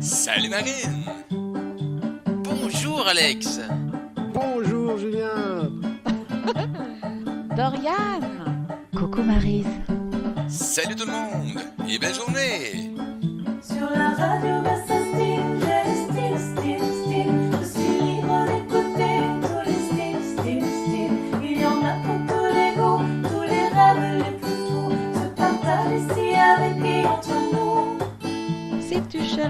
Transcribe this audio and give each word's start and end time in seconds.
Salut 0.00 0.48
Marine. 0.48 1.04
Bonjour 2.42 3.06
Alex. 3.06 3.60
Bonjour 4.32 4.96
Julien. 4.98 5.70
Dorian. 7.56 8.20
Coucou 8.96 9.22
Marise. 9.22 9.66
Salut 10.48 10.96
tout 10.96 11.06
le 11.06 11.12
monde 11.12 11.60
et 11.88 11.98
belle 11.98 12.14
journée. 12.14 12.94
Sur 13.62 13.90
la 13.90 14.10
radio, 14.10 14.62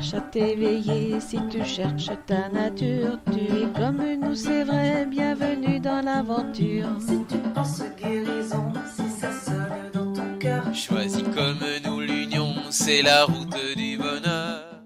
cherches 0.02 0.14
à 0.14 0.20
t'éveiller, 0.20 1.20
si 1.20 1.38
tu 1.48 1.64
cherches 1.64 2.10
ta 2.26 2.48
nature, 2.48 3.18
tu 3.26 3.38
es 3.38 3.66
comme 3.76 4.02
nous, 4.20 4.34
c'est 4.34 4.64
vrai, 4.64 5.06
bienvenue 5.06 5.78
dans 5.78 6.04
l'aventure. 6.04 6.88
Si 6.98 7.18
tu 7.28 7.38
penses 7.54 7.82
guérison, 8.00 8.72
si 8.96 9.08
ça 9.08 9.30
sonne 9.30 9.90
dans 9.92 10.12
ton 10.12 10.38
cœur. 10.38 10.74
Choisis 10.74 11.22
comme 11.22 11.60
nous 11.84 12.00
l'union, 12.00 12.52
c'est 12.70 13.02
la 13.02 13.24
route 13.24 13.54
du 13.76 13.96
bonheur. 13.96 14.82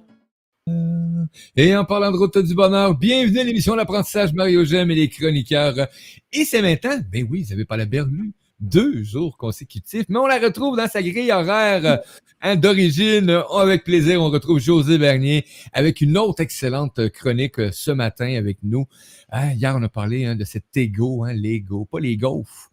Et 1.56 1.74
en 1.74 1.84
parlant 1.84 2.12
de 2.12 2.18
route 2.18 2.38
du 2.38 2.54
bonheur, 2.54 2.94
bienvenue 2.94 3.38
à 3.38 3.44
l'émission 3.44 3.74
L'apprentissage 3.74 4.34
Mario 4.34 4.64
Gem 4.64 4.90
et 4.90 4.94
les 4.94 5.08
chroniqueurs. 5.08 5.88
Et 6.32 6.44
c'est 6.44 6.60
maintenant, 6.60 6.98
ben 7.10 7.26
oui, 7.30 7.44
vous 7.44 7.52
avez 7.54 7.64
pas 7.64 7.78
la 7.78 7.86
berlue, 7.86 8.32
deux 8.60 9.02
jours 9.02 9.38
consécutifs, 9.38 10.06
mais 10.08 10.18
on 10.18 10.26
la 10.26 10.38
retrouve 10.38 10.76
dans 10.76 10.88
sa 10.88 11.02
grille 11.02 11.32
horaire 11.32 12.00
hein, 12.42 12.56
d'origine. 12.56 13.42
Avec 13.58 13.84
plaisir, 13.84 14.22
on 14.22 14.30
retrouve 14.30 14.58
José 14.58 14.98
Bernier 14.98 15.44
avec 15.72 16.00
une 16.00 16.16
autre 16.18 16.40
excellente 16.40 17.08
chronique 17.10 17.58
euh, 17.58 17.70
ce 17.72 17.90
matin 17.90 18.34
avec 18.36 18.58
nous. 18.62 18.86
Hein, 19.30 19.52
hier, 19.52 19.74
on 19.76 19.82
a 19.82 19.88
parlé 19.88 20.24
hein, 20.24 20.36
de 20.36 20.44
cet 20.44 20.76
ego, 20.76 21.24
hein, 21.24 21.32
l'ego, 21.32 21.84
pas 21.84 22.00
les 22.00 22.16
gaufres. 22.16 22.70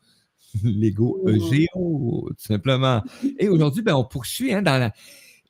L'ego 0.64 1.28
EGO, 1.28 2.30
tout 2.30 2.36
simplement. 2.38 3.02
Et 3.40 3.50
aujourd'hui, 3.50 3.82
ben, 3.82 3.96
on 3.96 4.04
poursuit 4.04 4.54
hein, 4.54 4.62
dans 4.62 4.78
la, 4.78 4.94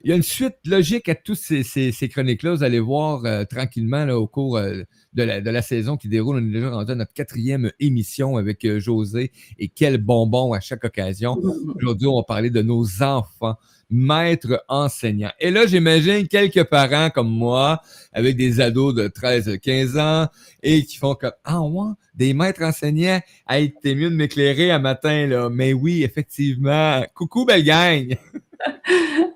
il 0.03 0.09
y 0.09 0.13
a 0.13 0.17
une 0.17 0.23
suite 0.23 0.57
logique 0.65 1.07
à 1.07 1.15
toutes 1.15 1.37
ces, 1.37 1.63
ces, 1.63 1.93
ces 1.93 2.09
chroniques-là. 2.09 2.55
Vous 2.55 2.63
allez 2.63 2.81
voir 2.81 3.23
euh, 3.23 3.45
tranquillement 3.45 4.03
là, 4.03 4.19
au 4.19 4.27
cours 4.27 4.57
euh, 4.57 4.81
de, 5.13 5.23
la, 5.23 5.39
de 5.39 5.49
la 5.49 5.61
saison 5.61 5.95
qui 5.95 6.09
déroule. 6.09 6.35
On 6.35 6.45
est 6.45 6.51
déjà 6.51 6.71
rendu 6.71 6.91
à 6.91 6.95
notre 6.95 7.13
quatrième 7.13 7.71
émission 7.79 8.35
avec 8.35 8.65
euh, 8.65 8.81
José. 8.81 9.31
Et 9.59 9.69
quel 9.69 9.99
bonbon 9.99 10.51
à 10.51 10.59
chaque 10.59 10.83
occasion. 10.83 11.39
Aujourd'hui, 11.75 12.07
on 12.07 12.17
va 12.17 12.23
parler 12.23 12.49
de 12.49 12.61
nos 12.61 12.83
enfants, 13.01 13.55
maîtres 13.89 14.61
enseignants. 14.67 15.31
Et 15.39 15.51
là, 15.51 15.65
j'imagine 15.67 16.27
quelques 16.27 16.65
parents 16.65 17.09
comme 17.09 17.29
moi, 17.29 17.81
avec 18.11 18.35
des 18.35 18.59
ados 18.59 18.93
de 18.93 19.07
13, 19.07 19.57
15 19.61 19.97
ans, 19.97 20.27
et 20.61 20.83
qui 20.83 20.97
font 20.97 21.15
comme 21.15 21.31
Ah 21.45 21.61
ouais, 21.61 21.93
des 22.13 22.33
maîtres 22.33 22.63
enseignants. 22.63 23.21
Hey, 23.47 23.73
t'es 23.81 23.95
mieux 23.95 24.09
de 24.09 24.15
m'éclairer 24.15 24.69
un 24.69 24.79
matin, 24.79 25.27
là. 25.27 25.49
Mais 25.49 25.71
oui, 25.71 26.03
effectivement. 26.03 27.05
Coucou, 27.13 27.45
belle 27.45 27.63
gang! 27.63 28.17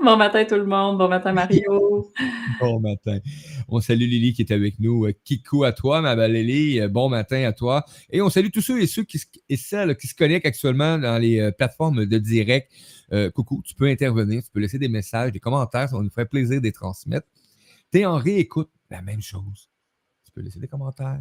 Bon 0.07 0.15
matin 0.15 0.45
tout 0.45 0.55
le 0.55 0.65
monde, 0.65 0.97
bon 0.97 1.09
matin 1.09 1.33
Mario. 1.33 2.13
Bon 2.61 2.79
matin. 2.79 3.19
On 3.67 3.81
salue 3.81 4.07
Lily 4.07 4.31
qui 4.31 4.41
est 4.41 4.53
avec 4.53 4.79
nous. 4.79 5.05
Euh, 5.05 5.11
Kikou 5.25 5.65
à 5.65 5.73
toi, 5.73 5.99
ma 5.99 6.15
belle 6.15 6.31
Lily. 6.31 6.79
Euh, 6.79 6.87
Bon 6.87 7.09
matin 7.09 7.43
à 7.43 7.51
toi. 7.51 7.83
Et 8.09 8.21
on 8.21 8.29
salue 8.29 8.47
tous 8.47 8.61
ceux 8.61 8.81
et 8.81 8.87
ceux 8.87 9.03
qui, 9.03 9.19
celles 9.57 9.97
qui 9.97 10.07
se 10.07 10.15
connectent 10.15 10.45
actuellement 10.45 10.97
dans 10.97 11.17
les 11.17 11.41
euh, 11.41 11.51
plateformes 11.51 12.05
de 12.05 12.17
direct. 12.19 12.71
Coucou, 13.35 13.61
tu 13.65 13.75
peux 13.75 13.87
intervenir, 13.87 14.41
tu 14.41 14.49
peux 14.49 14.61
laisser 14.61 14.79
des 14.79 14.87
messages, 14.87 15.33
des 15.33 15.41
commentaires, 15.41 15.89
ça 15.89 15.97
nous 15.97 16.09
faire 16.09 16.29
plaisir 16.29 16.61
de 16.61 16.67
les 16.67 16.71
transmettre. 16.71 17.27
Tu 17.91 17.99
es 17.99 18.05
en 18.05 18.15
réécoute, 18.15 18.69
la 18.89 19.01
même 19.01 19.21
chose. 19.21 19.69
Tu 20.23 20.31
peux 20.31 20.39
laisser 20.39 20.61
des 20.61 20.69
commentaires, 20.69 21.19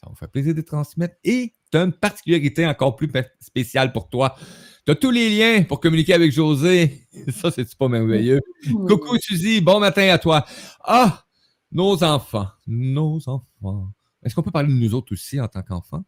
ça 0.00 0.06
va 0.06 0.10
nous 0.10 0.16
faire 0.16 0.30
plaisir 0.30 0.54
de 0.54 0.60
les 0.60 0.64
transmettre. 0.64 1.16
Et 1.22 1.52
tu 1.70 1.76
as 1.76 1.82
une 1.82 1.92
particularité 1.92 2.66
encore 2.66 2.96
plus 2.96 3.10
spéciale 3.40 3.92
pour 3.92 4.08
toi. 4.08 4.36
Tu 4.84 4.90
as 4.90 4.94
tous 4.96 5.10
les 5.12 5.30
liens 5.30 5.62
pour 5.62 5.78
communiquer 5.80 6.14
avec 6.14 6.32
José. 6.32 7.02
Ça, 7.30 7.50
c'est 7.52 7.72
pas 7.76 7.88
merveilleux? 7.88 8.40
Coucou 8.88 9.16
Suzy, 9.20 9.60
bon 9.60 9.78
matin 9.78 10.08
à 10.08 10.18
toi. 10.18 10.44
Ah, 10.82 11.22
nos 11.70 12.02
enfants, 12.02 12.48
nos 12.66 13.20
enfants. 13.28 13.86
Est-ce 14.24 14.34
qu'on 14.34 14.42
peut 14.42 14.50
parler 14.50 14.72
de 14.72 14.78
nous 14.78 14.94
autres 14.94 15.12
aussi 15.12 15.40
en 15.40 15.46
tant 15.46 15.62
qu'enfants? 15.62 16.02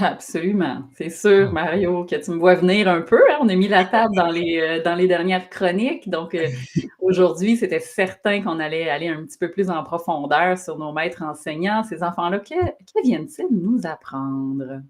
Absolument, 0.00 0.84
c'est 0.96 1.10
sûr 1.10 1.50
Mario 1.52 2.04
que 2.04 2.14
tu 2.14 2.30
me 2.30 2.36
vois 2.36 2.54
venir 2.54 2.86
un 2.88 3.00
peu. 3.00 3.18
hein. 3.32 3.38
On 3.40 3.48
a 3.48 3.56
mis 3.56 3.66
la 3.66 3.84
table 3.84 4.14
dans 4.14 4.30
les, 4.30 4.60
euh, 4.60 4.82
dans 4.84 4.94
les 4.94 5.08
dernières 5.08 5.48
chroniques. 5.50 6.08
Donc 6.08 6.34
euh, 6.34 6.46
aujourd'hui, 7.00 7.56
c'était 7.56 7.80
certain 7.80 8.40
qu'on 8.42 8.60
allait 8.60 8.88
aller 8.88 9.08
un 9.08 9.24
petit 9.24 9.38
peu 9.38 9.50
plus 9.50 9.68
en 9.68 9.82
profondeur 9.82 10.56
sur 10.58 10.78
nos 10.78 10.92
maîtres 10.92 11.22
enseignants. 11.22 11.82
Ces 11.82 12.04
enfants-là, 12.04 12.38
que, 12.38 12.54
que 12.54 13.02
viennent-ils 13.02 13.48
nous 13.50 13.80
apprendre? 13.84 14.80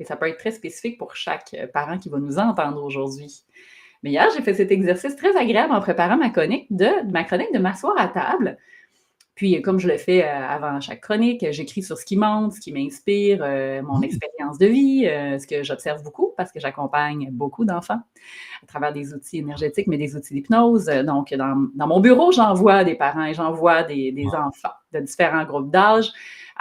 Et 0.00 0.04
ça 0.04 0.16
peut 0.16 0.26
être 0.26 0.38
très 0.38 0.50
spécifique 0.50 0.98
pour 0.98 1.14
chaque 1.14 1.54
euh, 1.54 1.66
parent 1.66 1.98
qui 1.98 2.08
va 2.08 2.18
nous 2.18 2.38
entendre 2.38 2.82
aujourd'hui. 2.82 3.44
Mais 4.02 4.10
hier, 4.10 4.26
j'ai 4.34 4.42
fait 4.42 4.54
cet 4.54 4.72
exercice 4.72 5.14
très 5.14 5.36
agréable 5.36 5.74
en 5.74 5.80
préparant 5.80 6.16
ma 6.16 6.30
chronique 6.30 6.66
de, 6.70 6.88
ma 7.12 7.22
chronique 7.22 7.52
de 7.52 7.58
m'asseoir 7.58 7.94
à 7.98 8.08
table. 8.08 8.56
Puis, 9.34 9.56
euh, 9.56 9.60
comme 9.60 9.78
je 9.78 9.88
le 9.88 9.98
fais 9.98 10.24
euh, 10.24 10.46
avant 10.48 10.80
chaque 10.80 11.02
chronique, 11.02 11.44
j'écris 11.50 11.82
sur 11.82 11.98
ce 11.98 12.06
qui 12.06 12.16
monte, 12.16 12.54
ce 12.54 12.60
qui 12.60 12.72
m'inspire, 12.72 13.40
mon 13.84 14.00
expérience 14.00 14.56
de 14.56 14.66
vie, 14.66 15.04
ce 15.04 15.46
que 15.46 15.62
j'observe 15.62 16.02
beaucoup 16.02 16.32
parce 16.34 16.50
que 16.50 16.60
j'accompagne 16.60 17.28
beaucoup 17.30 17.66
d'enfants 17.66 18.00
à 18.62 18.66
travers 18.66 18.94
des 18.94 19.12
outils 19.12 19.38
énergétiques, 19.38 19.86
mais 19.86 19.98
des 19.98 20.16
outils 20.16 20.32
d'hypnose. 20.32 20.86
Donc, 20.86 21.34
dans, 21.34 21.68
dans 21.74 21.86
mon 21.86 22.00
bureau, 22.00 22.32
j'envoie 22.32 22.84
des 22.84 22.94
parents 22.94 23.26
et 23.26 23.34
j'envoie 23.34 23.82
des, 23.82 24.12
des 24.12 24.28
enfants 24.28 24.72
de 24.94 25.00
différents 25.00 25.44
groupes 25.44 25.70
d'âge. 25.70 26.10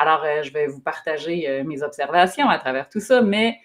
Alors, 0.01 0.23
euh, 0.23 0.43
je 0.43 0.53
vais 0.53 0.65
vous 0.67 0.79
partager 0.79 1.47
euh, 1.49 1.65
mes 1.65 1.83
observations 1.83 2.47
à 2.47 2.57
travers 2.57 2.87
tout 2.87 3.01
ça, 3.01 3.21
mais 3.21 3.57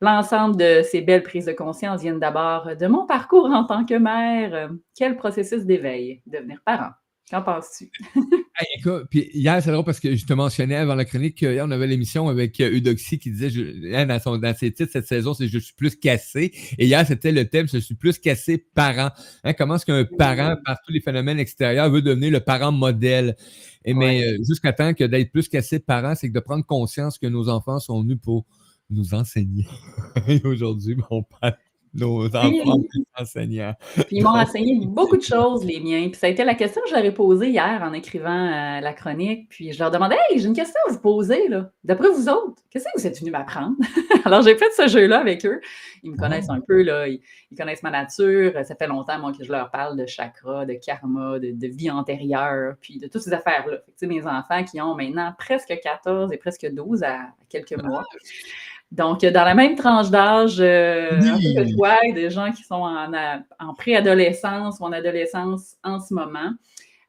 l'ensemble 0.00 0.56
de 0.56 0.82
ces 0.88 1.00
belles 1.00 1.24
prises 1.24 1.46
de 1.46 1.52
conscience 1.52 2.00
viennent 2.00 2.20
d'abord 2.20 2.76
de 2.76 2.86
mon 2.86 3.06
parcours 3.06 3.46
en 3.46 3.64
tant 3.64 3.84
que 3.84 3.94
mère. 3.94 4.54
Euh, 4.54 4.68
Quel 4.96 5.16
processus 5.16 5.64
d'éveil, 5.64 6.22
devenir 6.26 6.60
parent? 6.64 6.90
Qu'en 7.28 7.42
penses-tu? 7.42 7.90
Hey, 8.60 8.66
écoute, 8.80 9.04
puis 9.08 9.30
hier, 9.34 9.62
c'est 9.62 9.70
drôle 9.70 9.84
parce 9.84 10.00
que 10.00 10.16
je 10.16 10.26
te 10.26 10.32
mentionnais 10.32 10.74
avant 10.74 10.96
la 10.96 11.04
chronique 11.04 11.36
qu'hier, 11.36 11.64
on 11.64 11.70
avait 11.70 11.86
l'émission 11.86 12.28
avec 12.28 12.58
euh, 12.60 12.76
Eudoxie 12.76 13.20
qui 13.20 13.30
disait, 13.30 13.50
je- 13.50 14.04
dans, 14.04 14.18
son, 14.18 14.36
dans 14.36 14.52
ses 14.52 14.72
titres 14.72 14.90
cette 14.92 15.06
saison, 15.06 15.32
c'est 15.32 15.46
Je 15.46 15.60
suis 15.60 15.74
plus 15.74 15.94
cassé. 15.94 16.50
Et 16.76 16.86
hier, 16.86 17.06
c'était 17.06 17.30
le 17.30 17.48
thème 17.48 17.68
Je 17.68 17.78
suis 17.78 17.94
plus 17.94 18.18
cassé 18.18 18.58
parent. 18.74 19.10
Hein, 19.44 19.52
comment 19.52 19.76
est-ce 19.76 19.86
qu'un 19.86 20.04
parent, 20.04 20.56
par 20.64 20.76
tous 20.84 20.92
les 20.92 21.00
phénomènes 21.00 21.38
extérieurs, 21.38 21.88
veut 21.88 22.02
devenir 22.02 22.32
le 22.32 22.40
parent 22.40 22.72
modèle? 22.72 23.36
Et 23.88 23.94
mais 23.94 24.22
euh, 24.22 24.36
jusqu'à 24.46 24.74
temps 24.74 24.92
que 24.92 25.04
d'être 25.04 25.32
plus 25.32 25.48
cassé 25.48 25.78
parent, 25.78 26.14
c'est 26.14 26.28
que 26.28 26.34
de 26.34 26.40
prendre 26.40 26.62
conscience 26.62 27.18
que 27.18 27.26
nos 27.26 27.48
enfants 27.48 27.78
sont 27.78 28.02
venus 28.02 28.18
pour 28.22 28.44
nous 28.90 29.14
enseigner. 29.14 29.66
Et 30.28 30.42
aujourd'hui, 30.44 30.94
on 31.10 31.22
parle 31.22 31.52
de 31.52 31.58
nos 31.98 32.26
enfants 32.26 32.80
plus 32.88 33.04
enseignants. 33.18 33.74
Puis 33.94 34.06
ils 34.12 34.22
m'ont 34.22 34.36
enseigné 34.36 34.86
beaucoup 34.86 35.16
de 35.16 35.22
choses, 35.22 35.64
les 35.64 35.80
miens. 35.80 36.08
Puis 36.08 36.18
ça 36.18 36.26
a 36.26 36.30
été 36.30 36.44
la 36.44 36.54
question 36.54 36.80
que 36.82 36.90
j'aurais 36.90 37.12
posée 37.12 37.48
hier 37.48 37.80
en 37.82 37.92
écrivant 37.92 38.30
euh, 38.30 38.80
la 38.80 38.92
chronique. 38.92 39.48
Puis 39.48 39.72
je 39.72 39.78
leur 39.78 39.90
demandais 39.90 40.16
Hey, 40.30 40.38
j'ai 40.38 40.46
une 40.46 40.54
question 40.54 40.80
à 40.88 40.92
vous 40.92 41.00
poser, 41.00 41.48
là. 41.48 41.70
D'après 41.84 42.08
vous 42.08 42.28
autres, 42.28 42.62
qu'est-ce 42.70 42.84
que 42.84 43.00
vous 43.00 43.06
êtes 43.06 43.18
venus 43.18 43.32
m'apprendre? 43.32 43.76
Alors 44.24 44.42
j'ai 44.42 44.56
fait 44.56 44.70
ce 44.76 44.88
jeu-là 44.88 45.18
avec 45.18 45.44
eux. 45.44 45.60
Ils 46.02 46.12
me 46.12 46.16
connaissent 46.16 46.50
un 46.50 46.60
peu, 46.60 46.82
là. 46.82 47.08
Ils, 47.08 47.20
ils 47.50 47.56
connaissent 47.56 47.82
ma 47.82 47.90
nature. 47.90 48.52
Ça 48.64 48.74
fait 48.74 48.86
longtemps, 48.86 49.18
moi, 49.18 49.32
que 49.32 49.44
je 49.44 49.50
leur 49.50 49.70
parle 49.70 49.96
de 49.96 50.06
chakra, 50.06 50.66
de 50.66 50.74
karma, 50.74 51.38
de, 51.38 51.50
de 51.52 51.66
vie 51.66 51.90
antérieure, 51.90 52.74
puis 52.80 52.98
de 52.98 53.06
toutes 53.06 53.22
ces 53.22 53.32
affaires-là. 53.32 53.78
Tu 53.86 53.92
sais, 53.96 54.06
mes 54.06 54.26
enfants 54.26 54.64
qui 54.64 54.80
ont 54.80 54.94
maintenant 54.94 55.32
presque 55.38 55.74
14 55.82 56.32
et 56.32 56.36
presque 56.36 56.66
12 56.70 57.02
à, 57.02 57.14
à 57.14 57.28
quelques 57.48 57.80
mois. 57.82 58.04
Donc, 58.90 59.20
dans 59.20 59.44
la 59.44 59.54
même 59.54 59.76
tranche 59.76 60.10
d'âge 60.10 60.60
euh, 60.60 61.20
Oui. 61.20 61.54
que 61.54 61.76
toi, 61.76 61.96
des 62.14 62.30
gens 62.30 62.50
qui 62.52 62.62
sont 62.62 62.74
en, 62.76 63.74
préadolescence 63.74 64.80
ou 64.80 64.84
en 64.84 64.92
adolescence 64.92 65.76
en 65.84 66.00
ce 66.00 66.14
moment, 66.14 66.52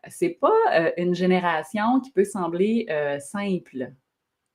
c'est 0.07 0.37
pas 0.41 0.53
euh, 0.73 0.91
une 0.97 1.15
génération 1.15 1.99
qui 1.99 2.11
peut 2.11 2.25
sembler 2.25 2.85
euh, 2.89 3.19
simple 3.19 3.91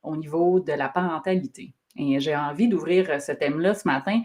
au 0.03 0.17
niveau 0.17 0.61
de 0.61 0.73
la 0.73 0.89
parentalité. 0.89 1.75
Et 1.97 2.19
j'ai 2.21 2.35
envie 2.35 2.69
d'ouvrir 2.69 3.11
euh, 3.11 3.19
ce 3.19 3.33
thème-là 3.33 3.75
ce 3.75 3.87
matin 3.87 4.23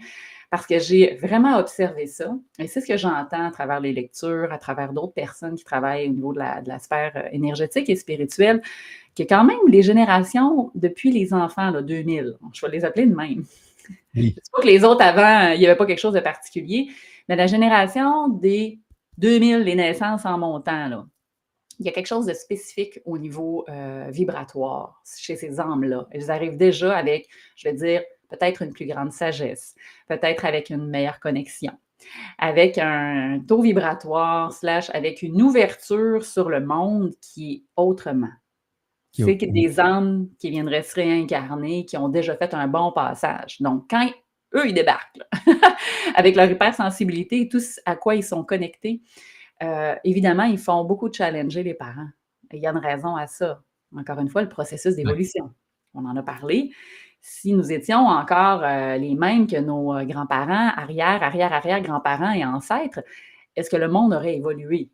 parce 0.50 0.66
que 0.66 0.78
j'ai 0.80 1.14
vraiment 1.14 1.58
observé 1.58 2.06
ça. 2.06 2.34
Et 2.58 2.66
c'est 2.66 2.80
ce 2.80 2.86
que 2.86 2.96
j'entends 2.96 3.46
à 3.46 3.50
travers 3.52 3.78
les 3.78 3.92
lectures, 3.92 4.52
à 4.52 4.58
travers 4.58 4.92
d'autres 4.92 5.12
personnes 5.12 5.54
qui 5.54 5.62
travaillent 5.62 6.08
au 6.08 6.12
niveau 6.12 6.32
de 6.32 6.40
la, 6.40 6.60
de 6.60 6.68
la 6.68 6.80
sphère 6.80 7.28
énergétique 7.32 7.88
et 7.88 7.94
spirituelle, 7.94 8.60
que 9.16 9.22
quand 9.22 9.44
même 9.44 9.58
les 9.68 9.82
générations 9.82 10.70
depuis 10.74 11.10
les 11.10 11.32
enfants, 11.34 11.70
là, 11.70 11.82
2000, 11.82 12.34
je 12.52 12.66
vais 12.66 12.72
les 12.72 12.84
appeler 12.84 13.06
de 13.06 13.14
même. 13.14 13.44
Oui. 14.14 14.34
C'est 14.42 14.52
pas 14.52 14.62
que 14.62 14.66
les 14.66 14.84
autres 14.84 15.02
avant, 15.02 15.50
euh, 15.50 15.54
il 15.54 15.60
n'y 15.60 15.66
avait 15.66 15.76
pas 15.76 15.86
quelque 15.86 16.00
chose 16.00 16.14
de 16.14 16.20
particulier, 16.20 16.88
mais 17.28 17.36
la 17.36 17.46
génération 17.46 18.28
des 18.28 18.78
2000, 19.18 19.58
les 19.60 19.74
naissances 19.74 20.24
en 20.24 20.38
montant, 20.38 20.88
là, 20.88 21.06
il 21.78 21.86
y 21.86 21.88
a 21.88 21.92
quelque 21.92 22.06
chose 22.06 22.26
de 22.26 22.34
spécifique 22.34 23.00
au 23.06 23.16
niveau 23.16 23.64
euh, 23.68 24.08
vibratoire 24.10 25.02
chez 25.18 25.36
ces 25.36 25.60
âmes-là. 25.60 26.06
Elles 26.10 26.30
arrivent 26.30 26.58
déjà 26.58 26.94
avec, 26.94 27.26
je 27.56 27.68
vais 27.68 27.74
dire, 27.74 28.02
peut-être 28.28 28.62
une 28.62 28.72
plus 28.72 28.86
grande 28.86 29.12
sagesse, 29.12 29.74
peut-être 30.06 30.44
avec 30.44 30.70
une 30.70 30.86
meilleure 30.86 31.20
connexion. 31.20 31.72
avec 32.38 32.78
un 32.78 33.40
taux 33.46 33.60
vibratoire, 33.60 34.52
slash, 34.52 34.90
avec 34.94 35.22
une 35.22 35.42
ouverture 35.42 36.24
sur 36.24 36.48
le 36.48 36.60
monde 36.60 37.12
qui 37.20 37.52
est 37.52 37.62
autrement. 37.76 38.32
C'est 39.12 39.34
des 39.34 39.80
âmes 39.80 40.28
qui 40.38 40.50
viendraient 40.50 40.82
se 40.82 40.94
réincarner, 40.94 41.84
qui 41.84 41.96
ont 41.96 42.08
déjà 42.08 42.36
fait 42.36 42.54
un 42.54 42.68
bon 42.68 42.92
passage. 42.92 43.60
Donc, 43.60 43.86
quand 43.90 44.08
eux, 44.54 44.68
ils 44.68 44.74
débarquent, 44.74 45.16
là, 45.16 45.26
avec 46.14 46.36
leur 46.36 46.50
hypersensibilité 46.50 47.42
et 47.42 47.48
tout 47.48 47.60
à 47.86 47.96
quoi 47.96 48.14
ils 48.14 48.24
sont 48.24 48.44
connectés, 48.44 49.02
euh, 49.62 49.94
évidemment, 50.04 50.44
ils 50.44 50.58
font 50.58 50.84
beaucoup 50.84 51.08
de 51.08 51.14
challenger 51.14 51.62
les 51.62 51.74
parents. 51.74 52.08
Et 52.50 52.56
il 52.56 52.62
y 52.62 52.66
a 52.66 52.70
une 52.70 52.78
raison 52.78 53.16
à 53.16 53.26
ça. 53.26 53.62
Encore 53.96 54.18
une 54.18 54.28
fois, 54.28 54.42
le 54.42 54.48
processus 54.48 54.96
d'évolution. 54.96 55.50
On 55.94 56.04
en 56.04 56.16
a 56.16 56.22
parlé. 56.22 56.70
Si 57.20 57.52
nous 57.52 57.70
étions 57.70 58.06
encore 58.06 58.62
euh, 58.62 58.96
les 58.96 59.14
mêmes 59.14 59.46
que 59.46 59.58
nos 59.58 59.94
euh, 59.94 60.04
grands-parents, 60.04 60.72
arrière, 60.76 61.22
arrière, 61.22 61.52
arrière 61.52 61.82
grands-parents 61.82 62.32
et 62.32 62.44
ancêtres, 62.44 63.02
est-ce 63.56 63.68
que 63.68 63.76
le 63.76 63.88
monde 63.88 64.14
aurait 64.14 64.36
évolué? 64.36 64.90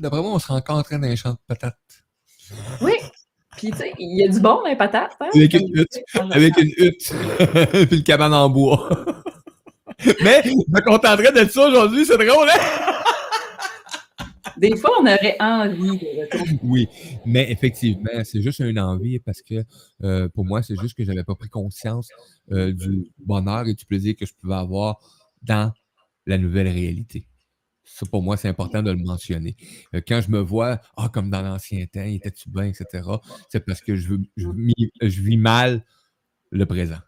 D'après 0.00 0.22
moi, 0.22 0.32
on 0.32 0.38
serait 0.38 0.54
encore 0.54 0.78
en 0.78 0.82
train 0.82 0.98
d'un 0.98 1.14
champ 1.14 1.32
de 1.32 1.38
patates. 1.46 1.76
Oui. 2.80 2.94
Puis, 3.58 3.70
tu 3.70 3.76
sais, 3.76 3.92
il 3.98 4.18
y 4.18 4.24
a 4.24 4.28
du 4.28 4.40
bon 4.40 4.62
dans 4.62 4.68
les 4.68 4.76
patates. 4.76 5.12
hein? 5.20 5.28
Avec 5.34 5.52
une 5.52 5.68
hutte. 5.74 6.00
Avec 6.30 6.56
une 6.56 6.70
hutte. 6.78 7.12
Puis 7.88 7.98
une 7.98 8.02
cabane 8.02 8.32
en 8.32 8.48
bois. 8.48 8.88
Mais, 10.24 10.40
je 10.42 10.50
me 10.50 10.80
contenterais 10.82 11.32
d'être 11.32 11.50
ça 11.50 11.68
aujourd'hui, 11.68 12.06
c'est 12.06 12.16
drôle, 12.16 12.48
hein? 12.48 12.94
Des 14.56 14.74
fois, 14.76 14.90
on 14.98 15.02
aurait 15.02 15.36
envie 15.38 15.98
de 15.98 16.20
retourner. 16.22 16.58
Oui, 16.62 16.88
mais 17.26 17.50
effectivement, 17.50 18.24
c'est 18.24 18.40
juste 18.42 18.60
une 18.60 18.78
envie 18.78 19.18
parce 19.18 19.42
que 19.42 19.64
euh, 20.02 20.28
pour 20.30 20.44
moi, 20.46 20.62
c'est 20.62 20.76
juste 20.80 20.96
que 20.96 21.04
j'avais 21.04 21.24
pas 21.24 21.34
pris 21.34 21.48
conscience 21.48 22.08
euh, 22.50 22.72
du 22.72 23.10
bonheur 23.18 23.66
et 23.68 23.74
du 23.74 23.84
plaisir 23.84 24.14
que 24.18 24.26
je 24.26 24.32
pouvais 24.34 24.54
avoir 24.54 24.98
dans 25.42 25.72
la 26.26 26.38
nouvelle 26.38 26.68
réalité. 26.68 27.26
Ça, 27.92 28.06
pour 28.10 28.22
moi, 28.22 28.36
c'est 28.36 28.48
important 28.48 28.82
de 28.82 28.90
le 28.92 28.98
mentionner. 28.98 29.56
Euh, 29.94 30.00
quand 30.06 30.20
je 30.20 30.30
me 30.30 30.38
vois, 30.40 30.80
ah, 30.96 31.08
comme 31.12 31.28
dans 31.30 31.42
l'ancien 31.42 31.84
temps, 31.86 32.02
il 32.04 32.14
était-tu 32.16 32.48
bien, 32.48 32.64
etc., 32.64 33.20
c'est 33.48 33.64
parce 33.64 33.80
que 33.80 33.96
je, 33.96 34.08
veux- 34.10 34.20
je, 34.36 34.48
vis- 34.48 34.90
je 35.02 35.20
vis 35.22 35.36
mal 35.36 35.84
le 36.50 36.66
présent. 36.66 36.98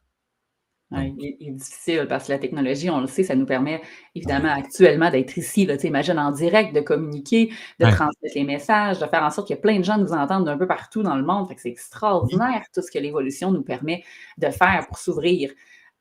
Ouais, 0.91 1.15
il, 1.19 1.25
est- 1.25 1.37
il 1.41 1.49
est 1.49 1.53
difficile 1.53 2.07
parce 2.07 2.27
que 2.27 2.33
la 2.33 2.39
technologie, 2.39 2.91
on 2.91 3.01
le 3.01 3.07
sait, 3.07 3.23
ça 3.23 3.35
nous 3.35 3.47
permet 3.47 3.81
évidemment 4.15 4.51
actuellement 4.53 5.11
d'être 5.11 5.39
ici. 5.39 5.65
Là, 5.65 5.77
imagine 5.83 6.19
en 6.19 6.31
direct, 6.33 6.75
de 6.75 6.81
communiquer, 6.83 7.51
de 7.81 7.87
Ouais. 7.87 7.93
transmettre 7.93 8.35
les 8.35 8.45
messages, 8.45 8.99
de 8.99 9.07
faire 9.07 9.23
en 9.23 9.31
sorte 9.31 9.49
que 9.49 9.55
plein 9.55 9.79
de 9.79 9.85
gens 9.85 9.97
nous 9.97 10.13
entendent 10.13 10.45
d'un 10.45 10.59
peu 10.59 10.67
partout 10.67 11.03
dans 11.03 11.17
le 11.17 11.25
monde. 11.25 11.49
C'est 11.57 11.71
extraordinaire 11.71 12.65
tout 12.75 12.83
ce 12.83 12.91
que 12.91 12.99
l'évolution 12.99 13.51
nous 13.53 13.63
permet 13.63 14.05
de 14.37 14.51
faire 14.51 14.87
pour 14.89 14.99
s'ouvrir. 14.99 15.51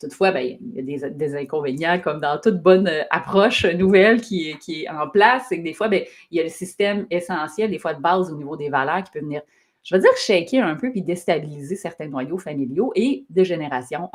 Toutefois, 0.02 0.32
ben, 0.32 0.58
il 0.60 0.76
y 0.76 0.80
a 0.80 0.82
des, 0.82 1.10
des 1.12 1.36
inconvénients, 1.36 2.00
comme 2.04 2.20
dans 2.20 2.40
toute 2.40 2.62
bonne 2.62 2.88
euh, 2.88 3.04
approche 3.12 3.66
nouvelle 3.66 4.20
qui 4.20 4.50
est, 4.50 4.58
qui 4.58 4.84
est 4.84 4.90
en 4.90 5.08
place. 5.08 5.44
C'est 5.48 5.60
que 5.60 5.64
des 5.64 5.74
fois, 5.74 5.88
ben, 5.88 6.04
il 6.32 6.38
y 6.38 6.40
a 6.40 6.44
le 6.44 6.50
système 6.50 7.06
essentiel, 7.12 7.70
des 7.70 7.80
fois 7.80 7.94
de 7.94 8.02
base 8.02 8.32
au 8.34 8.36
niveau 8.36 8.58
des 8.58 8.70
valeurs 8.70 9.04
qui 9.04 9.12
peut 9.12 9.20
venir, 9.20 9.42
je 9.84 9.96
veux 9.96 10.02
dire, 10.02 10.12
shaker 10.18 10.66
un 10.66 10.76
peu 10.76 10.92
puis 10.92 11.02
déstabiliser 11.02 11.76
certains 11.76 12.08
noyaux 12.08 12.38
familiaux 12.38 12.92
et 12.96 13.26
de 13.30 13.44
générations 13.44 14.10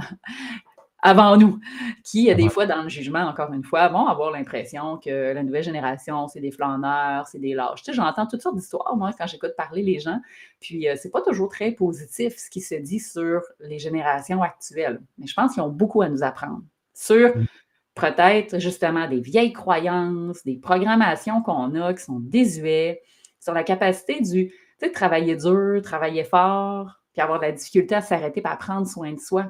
avant 1.06 1.36
nous, 1.36 1.60
qui, 2.02 2.30
euh, 2.30 2.34
des 2.34 2.48
fois, 2.48 2.66
dans 2.66 2.82
le 2.82 2.88
jugement, 2.88 3.20
encore 3.20 3.52
une 3.52 3.62
fois, 3.62 3.88
vont 3.88 4.06
avoir 4.06 4.30
l'impression 4.30 4.96
que 4.98 5.32
la 5.32 5.42
nouvelle 5.42 5.62
génération, 5.62 6.26
c'est 6.28 6.40
des 6.40 6.50
flâneurs, 6.50 7.26
c'est 7.26 7.38
des 7.38 7.54
lâches. 7.54 7.82
Tu 7.82 7.92
sais, 7.92 7.96
j'entends 7.96 8.26
toutes 8.26 8.42
sortes 8.42 8.56
d'histoires, 8.56 8.96
moi, 8.96 9.10
quand 9.16 9.26
j'écoute 9.26 9.52
parler 9.56 9.82
les 9.82 10.00
gens, 10.00 10.20
puis 10.60 10.88
euh, 10.88 10.94
c'est 10.96 11.10
pas 11.10 11.22
toujours 11.22 11.48
très 11.48 11.72
positif 11.72 12.36
ce 12.36 12.50
qui 12.50 12.60
se 12.60 12.74
dit 12.74 13.00
sur 13.00 13.42
les 13.60 13.78
générations 13.78 14.42
actuelles. 14.42 15.00
Mais 15.18 15.26
je 15.26 15.34
pense 15.34 15.54
qu'ils 15.54 15.62
ont 15.62 15.68
beaucoup 15.68 16.02
à 16.02 16.08
nous 16.08 16.22
apprendre 16.22 16.62
sur 16.92 17.36
Mm. 17.36 17.46
peut-être 17.94 18.58
justement 18.58 19.08
des 19.08 19.20
vieilles 19.20 19.52
croyances, 19.52 20.44
des 20.44 20.56
programmations 20.56 21.42
qu'on 21.42 21.74
a 21.74 21.94
qui 21.94 22.02
sont 22.04 22.20
désuets, 22.20 23.02
sur 23.40 23.54
la 23.54 23.62
capacité 23.62 24.20
du, 24.20 24.48
tu 24.48 24.54
sais, 24.80 24.88
de 24.88 24.92
travailler 24.92 25.36
dur, 25.36 25.80
travailler 25.82 26.24
fort, 26.24 27.00
puis 27.12 27.22
avoir 27.22 27.38
de 27.38 27.44
la 27.44 27.52
difficulté 27.52 27.94
à 27.94 28.02
s'arrêter 28.02 28.40
et 28.40 28.46
à 28.46 28.56
prendre 28.56 28.86
soin 28.86 29.12
de 29.12 29.20
soi. 29.20 29.46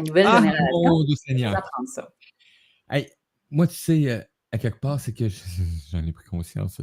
La 0.00 0.06
nouvelle 0.06 0.26
Ah, 0.26 0.40
génération, 0.40 1.14
Seigneur! 1.16 1.70
ça. 1.94 2.14
Hey, 2.90 3.06
moi, 3.50 3.66
tu 3.66 3.74
sais, 3.74 4.10
euh, 4.10 4.22
à 4.50 4.56
quelque 4.58 4.80
part, 4.80 4.98
c'est 4.98 5.12
que 5.12 5.28
je- 5.28 5.40
j'en 5.92 6.04
ai 6.06 6.12
pris 6.12 6.24
conscience. 6.26 6.80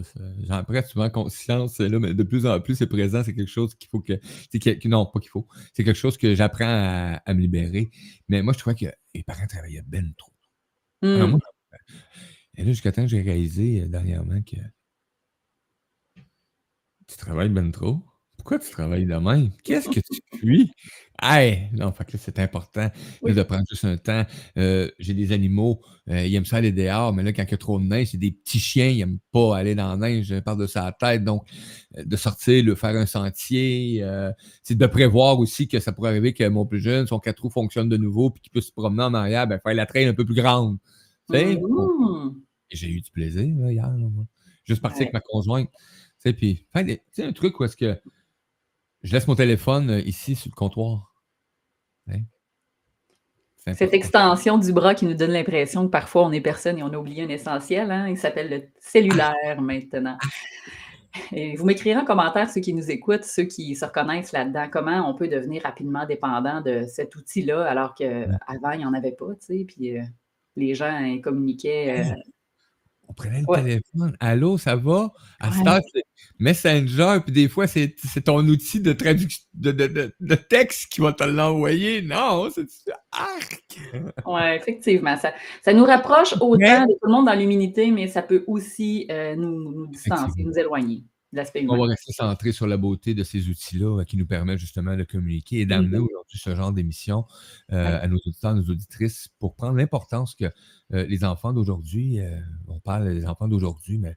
J'en 0.48 0.64
prends 0.64 0.84
souvent 0.84 1.10
conscience, 1.10 1.80
là, 1.80 1.98
mais 2.00 2.14
de 2.14 2.24
plus 2.24 2.46
en 2.46 2.60
plus, 2.62 2.76
c'est 2.76 2.86
présent. 2.88 3.24
C'est 3.24 3.34
quelque 3.34 3.50
chose 3.50 3.74
qu'il 3.74 3.90
faut 3.90 4.02
que, 4.02 4.20
Non, 4.88 5.08
pas 5.08 5.20
qu'il 5.20 5.30
faut. 5.30 5.48
C'est 5.74 5.84
quelque 5.84 5.96
chose 5.98 6.16
que 6.18 6.36
j'apprends 6.36 6.66
à, 6.68 7.22
à 7.26 7.34
me 7.34 7.42
libérer. 7.42 7.90
Mais 8.28 8.44
moi, 8.44 8.54
je 8.54 8.60
trouvais 8.60 8.76
que 8.76 8.86
les 9.16 9.24
parents 9.24 9.48
travaillaient 9.48 9.82
ben 9.88 10.14
trop. 10.16 10.32
Hmm. 11.02 11.24
Moi, 11.26 11.40
et 12.56 12.64
là, 12.64 12.72
jusqu'à 12.72 12.92
temps 12.92 13.04
que 13.04 13.08
j'ai 13.08 13.22
réalisé 13.22 13.82
euh, 13.84 13.88
dernièrement 13.88 14.42
que 14.44 14.56
tu 17.08 17.18
travailles 17.18 17.50
ben 17.50 17.72
trop. 17.72 18.04
Pourquoi 18.48 18.66
tu 18.66 18.72
travailles 18.72 19.06
de 19.06 19.14
même? 19.14 19.50
Qu'est-ce 19.62 19.90
que 19.90 20.00
tu 20.00 20.22
fuis? 20.40 20.72
Hey! 21.22 21.70
Non, 21.74 21.92
fait 21.92 22.06
que 22.06 22.14
là, 22.14 22.20
c'est 22.24 22.40
important 22.40 22.90
là, 23.22 23.34
de 23.34 23.44
prendre 23.44 23.66
juste 23.70 23.84
un 23.84 23.98
temps. 23.98 24.26
Euh, 24.58 24.90
j'ai 25.00 25.14
des 25.14 25.34
animaux, 25.34 25.82
euh, 26.10 26.26
ils 26.26 26.34
aiment 26.34 26.46
ça 26.46 26.56
aller 26.56 26.72
dehors, 26.72 27.12
mais 27.14 27.24
là, 27.24 27.34
quand 27.34 27.44
il 27.44 27.52
y 27.52 27.54
a 27.54 27.58
trop 27.58 27.78
de 27.78 27.84
neige, 27.84 28.12
c'est 28.12 28.18
des 28.18 28.32
petits 28.32 28.60
chiens, 28.62 28.88
ils 28.88 29.00
n'aiment 29.00 29.20
pas 29.34 29.58
aller 29.58 29.76
dans 29.76 29.90
la 29.90 29.98
neige 29.98 30.34
par 30.46 30.56
de 30.56 30.66
sa 30.66 30.94
tête. 30.94 31.26
Donc, 31.26 31.44
euh, 31.98 32.06
de 32.06 32.16
sortir, 32.16 32.64
de 32.64 32.74
faire 32.74 32.96
un 32.96 33.06
sentier, 33.06 34.00
euh, 34.02 34.32
c'est 34.64 34.78
de 34.78 34.86
prévoir 34.88 35.38
aussi 35.40 35.68
que 35.68 35.82
ça 35.82 35.92
pourrait 35.92 36.12
arriver 36.12 36.32
que 36.34 36.48
mon 36.48 36.66
plus 36.66 36.80
jeune, 36.80 37.06
son 37.06 37.20
quatre 37.20 37.42
roues 37.42 37.50
fonctionne 37.50 37.90
de 37.90 37.98
nouveau, 37.98 38.30
puis 38.30 38.42
qu'il 38.44 38.54
peut 38.54 38.62
se 38.62 38.72
promener 38.72 39.04
en 39.04 39.14
arrière, 39.14 39.46
ben, 39.46 39.60
faire 39.60 39.74
la 39.74 39.86
traîne 39.86 40.08
un 40.08 40.14
peu 40.14 40.24
plus 40.24 40.36
grande. 40.36 40.78
Tu 41.30 41.38
sais, 41.38 41.60
on- 41.70 42.34
et 42.72 42.78
J'ai 42.78 42.88
eu 42.88 43.02
du 43.02 43.12
plaisir 43.12 43.44
là, 43.58 43.74
hier, 43.74 43.90
là, 43.90 44.08
moi. 44.10 44.26
Juste 44.64 44.82
partir 44.82 45.00
Ouais. 45.02 45.04
avec 45.08 45.14
ma 45.16 45.20
conjointe. 45.20 45.70
Tu 45.70 45.80
sais, 46.20 46.32
puis 46.34 46.66
faire 46.72 46.86
des- 46.86 46.98
tu 46.98 47.04
sais, 47.12 47.24
un 47.26 47.34
truc 47.34 47.60
où 47.60 47.66
est-ce 47.66 47.76
que 47.76 48.00
je 49.08 49.14
laisse 49.14 49.28
mon 49.28 49.36
téléphone 49.36 49.90
euh, 49.90 50.02
ici 50.02 50.36
sur 50.36 50.52
le 50.54 50.56
comptoir. 50.56 51.16
Hein? 52.10 52.20
Cette 53.74 53.94
extension 53.94 54.58
du 54.58 54.72
bras 54.72 54.96
qui 54.96 55.06
nous 55.06 55.14
donne 55.14 55.32
l'impression 55.32 55.86
que 55.86 55.92
parfois 55.92 56.26
on 56.26 56.32
est 56.32 56.42
personne 56.42 56.78
et 56.78 56.84
on 56.84 56.94
a 56.94 56.98
oublié 56.98 57.24
un 57.24 57.30
essentiel, 57.30 57.92
hein, 57.92 58.08
il 58.08 58.18
s'appelle 58.18 58.50
le 58.50 58.62
cellulaire 58.80 59.62
maintenant. 59.62 60.18
Et 61.34 61.56
vous 61.56 61.66
m'écrirez 61.66 62.00
en 62.00 62.06
commentaire 62.06 62.50
ceux 62.50 62.62
qui 62.62 62.74
nous 62.74 62.92
écoutent, 62.92 63.24
ceux 63.24 63.44
qui 63.44 63.76
se 63.76 63.84
reconnaissent 63.84 64.32
là-dedans, 64.32 64.68
comment 64.72 65.10
on 65.10 65.16
peut 65.16 65.28
devenir 65.28 65.64
rapidement 65.64 66.06
dépendant 66.06 66.62
de 66.62 66.84
cet 66.88 67.16
outil-là, 67.16 67.66
alors 67.66 67.96
qu'avant, 67.96 68.72
il 68.72 68.80
n'y 68.80 68.86
en 68.86 68.94
avait 68.94 69.14
pas, 69.14 69.34
tu 69.36 69.46
sais, 69.58 69.66
puis 69.68 69.98
euh, 69.98 70.04
les 70.56 70.76
gens 70.76 70.86
hein, 70.86 71.20
communiquaient. 71.22 72.02
euh, 72.02 72.16
On 73.10 73.14
prenait 73.14 73.40
le 73.42 73.46
Ouais. 73.48 73.64
téléphone. 73.64 74.16
Allô, 74.20 74.58
ça 74.58 74.76
va? 74.76 75.12
À 75.40 75.52
cette 75.52 75.66
Ouais. 75.66 75.80
c'est 75.94 76.04
Messenger, 76.40 77.20
puis 77.24 77.34
des 77.34 77.48
fois, 77.48 77.68
c'est 77.68 77.96
ton 78.26 78.46
outil 78.48 78.80
de 78.82 78.94
traduction 78.94 79.44
de, 79.54 79.72
de, 79.72 79.88
de, 79.88 80.14
de 80.20 80.36
texte 80.36 80.92
qui 80.92 81.02
va 81.02 81.14
te 81.14 81.24
l'envoyer. 81.24 82.02
Non, 82.02 82.50
c'est 82.54 82.68
arc! 83.12 83.64
Oui, 84.26 84.42
effectivement. 84.56 85.16
Ça, 85.18 85.34
ça 85.64 85.74
nous 85.74 85.86
rapproche 85.86 86.34
autant 86.34 86.58
Mais- 86.60 86.82
de 86.82 86.92
tout 86.94 87.00
le 87.08 87.12
monde 87.12 87.26
dans 87.28 87.34
l'humilité, 87.34 87.92
mais 87.92 88.08
ça 88.08 88.22
peut 88.22 88.44
aussi 88.48 89.08
euh, 89.10 89.36
nous, 89.36 89.72
nous 89.74 89.88
distancer, 89.88 90.44
nous 90.44 90.58
éloigner 90.58 91.04
On 91.70 91.78
va 91.78 91.86
rester 91.88 92.14
centré 92.14 92.52
sur 92.54 92.68
la 92.68 92.78
beauté 92.78 93.14
de 93.14 93.24
ces 93.24 93.50
outils-là 93.50 94.00
euh, 94.00 94.04
qui 94.06 94.16
nous 94.18 94.26
permettent 94.26 94.60
justement 94.60 94.96
de 94.96 95.04
communiquer 95.04 95.60
et 95.60 95.66
d'amener 95.66 95.98
Mhm. 95.98 96.04
aujourd'hui 96.06 96.40
ce 96.40 96.56
genre 96.56 96.72
d'émission 96.72 97.26
euh, 97.74 97.84
Ouais. 97.84 98.00
à 98.02 98.08
nos 98.08 98.18
auditeurs, 98.26 98.56
nos 98.56 98.64
auditrices 98.70 99.28
pour 99.40 99.56
prendre 99.56 99.76
l'importance 99.76 100.36
que 100.36 100.46
euh, 100.94 101.06
les 101.08 101.24
enfants 101.26 101.52
d'aujourd'hui, 101.52 102.22
euh, 102.22 102.40
on 102.68 102.80
parle 102.80 103.14
des 103.14 103.26
enfants 103.26 103.48
d'aujourd'hui, 103.50 103.98
mais 103.98 104.16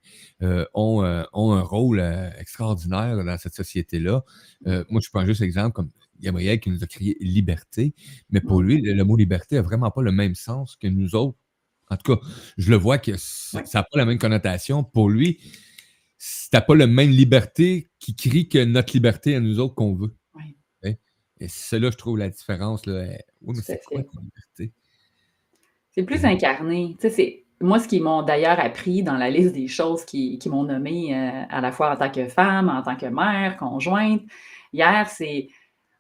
ont, 0.75 1.03
ont 1.33 1.53
un 1.53 1.63
rôle 1.63 2.01
extraordinaire 2.39 3.25
dans 3.25 3.39
cette 3.39 3.55
société-là. 3.55 4.25
Moi, 4.67 5.01
je 5.05 5.11
prends 5.13 5.27
juste 5.27 5.43
exemple 5.43 5.73
comme 5.73 5.91
Gabriel 6.21 6.61
qui 6.61 6.71
nous 6.71 6.85
a 6.85 6.87
crié 6.87 7.17
liberté, 7.21 7.95
mais 8.31 8.41
pour 8.41 8.63
lui, 8.63 8.81
le, 8.83 8.93
le 8.95 9.05
mot 9.05 9.17
liberté 9.17 9.57
n'a 9.57 9.63
vraiment 9.63 9.91
pas 9.91 10.03
le 10.03 10.13
même 10.13 10.35
sens 10.35 10.77
que 10.77 10.87
nous 10.87 11.15
autres. 11.17 11.37
En 11.91 11.97
tout 11.97 12.15
cas, 12.15 12.21
je 12.57 12.71
le 12.71 12.77
vois 12.77 12.99
que 12.99 13.13
Ouais. 13.13 13.19
ça 13.19 13.81
n'a 13.81 13.83
pas 13.83 13.99
la 13.99 14.05
même 14.05 14.19
connotation. 14.19 14.85
Pour 14.85 15.11
lui, 15.11 15.41
t'as 16.51 16.61
pas 16.61 16.75
la 16.75 16.87
même 16.87 17.11
liberté 17.11 17.89
qui 17.99 18.15
crie 18.15 18.49
que 18.49 18.65
notre 18.65 18.93
liberté 18.93 19.35
à 19.37 19.41
nous 19.41 19.59
autres 19.59 19.75
qu'on 19.75 19.95
veut. 19.95 20.15
Hein? 20.85 20.93
Et 21.41 21.49
c'est 21.49 21.79
là, 21.79 21.91
je 21.91 21.97
trouve 21.97 22.19
la 22.19 22.29
différence. 22.29 22.85
Là. 22.87 23.07
Oui, 23.43 23.55
mais 23.57 23.63
c'est 23.63 23.81
quoi 23.85 24.03
ta 24.03 24.21
liberté? 24.21 24.73
C'est 25.93 26.03
plus 26.05 26.21
Mhm. 26.21 26.27
incarné. 26.27 26.97
Tu 27.01 27.09
sais, 27.09 27.11
c'est 27.15 27.45
moi 27.61 27.79
ce 27.79 27.89
qu'ils 27.89 28.03
m'ont 28.03 28.23
d'ailleurs 28.23 28.61
appris 28.61 29.03
dans 29.03 29.17
la 29.17 29.31
liste 29.31 29.53
des 29.55 29.69
choses 29.69 30.05
qui, 30.05 30.39
qui 30.39 30.49
m'ont 30.49 30.65
nommé 30.65 31.15
euh, 31.15 31.43
à 31.49 31.61
la 31.61 31.73
fois 31.73 31.93
en 31.93 31.97
tant 31.97 32.11
que 32.11 32.29
femme, 32.29 32.69
en 32.69 32.83
tant 32.83 32.97
que 32.97 33.07
mère, 33.07 33.57
conjointe. 33.57 34.23
Hier, 34.73 35.09
c'est 35.09 35.49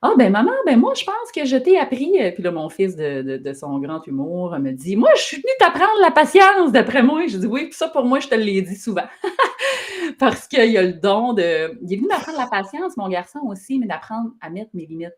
Ah 0.02 0.12
ben 0.16 0.32
maman, 0.32 0.52
ben 0.64 0.78
moi 0.80 0.94
je 0.94 1.04
pense 1.04 1.30
que 1.34 1.44
je 1.44 1.56
t'ai 1.56 1.78
appris. 1.78 2.14
euh, 2.22 2.30
Puis 2.32 2.42
là, 2.42 2.50
mon 2.50 2.70
fils 2.70 2.96
de, 2.96 3.36
de- 3.36 3.52
son 3.52 3.78
grand 3.78 4.02
humour 4.06 4.58
me 4.58 4.70
dit 4.72 4.96
Moi, 4.96 5.10
je 5.16 5.20
suis 5.22 5.36
venue 5.36 5.52
t'apprendre 5.58 6.00
la 6.00 6.10
patience 6.10 6.72
d'après 6.72 7.02
moi. 7.02 7.26
Je 7.26 7.36
dis 7.36 7.46
oui, 7.46 7.64
puis 7.66 7.74
ça 7.74 7.88
pour 7.88 8.04
moi, 8.04 8.18
je 8.18 8.28
te 8.28 8.34
l'ai 8.34 8.62
dit 8.62 8.76
souvent. 8.76 9.04
Parce 10.18 10.46
qu'il 10.48 10.76
a 10.76 10.82
le 10.82 10.94
don 10.94 11.34
de. 11.34 11.78
Il 11.82 11.92
est 11.92 11.96
venu 11.96 12.08
m'apprendre 12.08 12.38
la 12.38 12.46
patience, 12.46 12.96
mon 12.96 13.08
garçon 13.08 13.40
aussi, 13.46 13.78
mais 13.78 13.86
d'apprendre 13.86 14.30
à 14.40 14.48
mettre 14.48 14.70
mes 14.72 14.86
limites. 14.86 15.12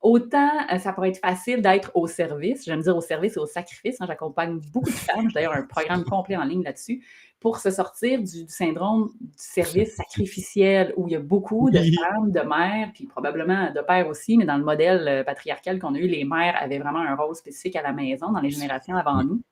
autant 0.00 0.50
euh, 0.72 0.78
ça 0.78 0.92
pourrait 0.92 1.10
être 1.10 1.20
facile 1.20 1.62
d'être 1.62 1.92
au 1.94 2.08
service, 2.08 2.64
j'aime 2.64 2.82
dire 2.82 2.96
au 2.96 3.00
service 3.00 3.36
et 3.36 3.40
au 3.40 3.46
sacrifice. 3.46 4.00
hein. 4.00 4.06
J'accompagne 4.08 4.60
beaucoup 4.72 4.90
de 4.90 4.94
femmes, 4.96 5.28
j'ai 5.28 5.34
d'ailleurs 5.34 5.54
un 5.54 5.62
programme 5.62 6.04
complet 6.04 6.36
en 6.36 6.44
ligne 6.44 6.64
là-dessus, 6.64 7.04
pour 7.42 7.58
se 7.58 7.70
sortir 7.70 8.22
du, 8.22 8.44
du 8.44 8.52
syndrome 8.52 9.10
du 9.20 9.32
service 9.36 9.96
sacrificiel, 9.96 10.94
où 10.96 11.08
il 11.08 11.12
y 11.12 11.16
a 11.16 11.20
beaucoup 11.20 11.70
de 11.70 11.78
femmes, 12.00 12.30
de 12.30 12.40
mères, 12.40 12.90
puis 12.94 13.06
probablement 13.06 13.72
de 13.72 13.80
pères 13.80 14.06
aussi, 14.06 14.38
mais 14.38 14.44
dans 14.44 14.56
le 14.56 14.64
modèle 14.64 15.08
euh, 15.08 15.24
patriarcal 15.24 15.80
qu'on 15.80 15.94
a 15.94 15.98
eu, 15.98 16.06
les 16.06 16.24
mères 16.24 16.56
avaient 16.58 16.78
vraiment 16.78 17.00
un 17.00 17.16
rôle 17.16 17.34
spécifique 17.34 17.74
à 17.74 17.82
la 17.82 17.92
maison 17.92 18.30
dans 18.30 18.40
les 18.40 18.50
générations 18.50 18.96
avant 18.96 19.24
nous. 19.24 19.42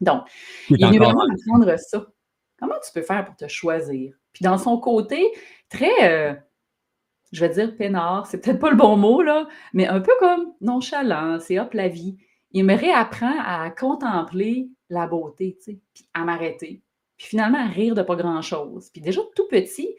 Donc, 0.00 0.22
il 0.70 0.82
est 0.82 0.98
vraiment 0.98 1.22
apprendre 1.22 1.78
ça. 1.78 2.06
Comment 2.58 2.76
tu 2.84 2.92
peux 2.92 3.02
faire 3.02 3.24
pour 3.24 3.36
te 3.36 3.46
choisir? 3.46 4.14
Puis 4.32 4.42
dans 4.42 4.58
son 4.58 4.78
côté 4.78 5.30
très, 5.68 6.10
euh, 6.10 6.34
je 7.30 7.40
vais 7.44 7.50
dire 7.50 7.76
peinard, 7.76 8.26
c'est 8.26 8.40
peut-être 8.40 8.58
pas 8.58 8.70
le 8.70 8.76
bon 8.76 8.96
mot, 8.96 9.20
là, 9.20 9.46
mais 9.74 9.86
un 9.86 10.00
peu 10.00 10.12
comme 10.18 10.54
nonchalant, 10.62 11.38
c'est 11.40 11.58
hop 11.58 11.74
la 11.74 11.88
vie. 11.88 12.16
Il 12.52 12.64
me 12.64 12.74
réapprend 12.74 13.34
à 13.44 13.68
contempler 13.70 14.70
la 14.88 15.06
beauté, 15.06 15.58
tu 15.58 15.72
sais, 15.72 15.80
puis 15.92 16.08
à 16.14 16.24
m'arrêter. 16.24 16.82
Puis 17.18 17.28
finalement, 17.28 17.68
rire 17.68 17.94
de 17.94 18.02
pas 18.02 18.16
grand-chose. 18.16 18.90
Puis 18.90 19.00
déjà, 19.00 19.20
tout 19.34 19.46
petit, 19.48 19.96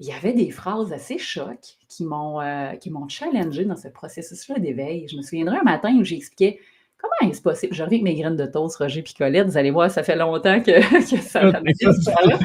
il 0.00 0.06
y 0.06 0.12
avait 0.12 0.32
des 0.32 0.50
phrases 0.50 0.92
assez 0.92 1.18
chocs 1.18 1.76
qui 1.88 2.04
m'ont 2.04 2.40
euh, 2.40 2.72
qui 2.76 2.90
m'ont 2.90 3.08
challengé 3.08 3.66
dans 3.66 3.76
ce 3.76 3.88
processus-là 3.88 4.58
d'éveil. 4.58 5.06
Je 5.08 5.16
me 5.16 5.22
souviendrai 5.22 5.58
un 5.58 5.62
matin 5.62 5.94
où 5.96 6.04
j'expliquais 6.04 6.58
comment 7.00 7.30
est-ce 7.30 7.42
possible? 7.42 7.74
Je 7.74 7.82
reviens 7.82 7.98
avec 7.98 8.02
mes 8.02 8.20
graines 8.20 8.36
de 8.36 8.46
toast, 8.46 8.76
Roger 8.76 9.02
Picolette. 9.02 9.46
Vous 9.46 9.56
allez 9.56 9.70
voir, 9.70 9.90
ça 9.90 10.02
fait 10.02 10.16
longtemps 10.16 10.60
que, 10.60 10.80
que 11.10 11.22
ça. 11.22 11.42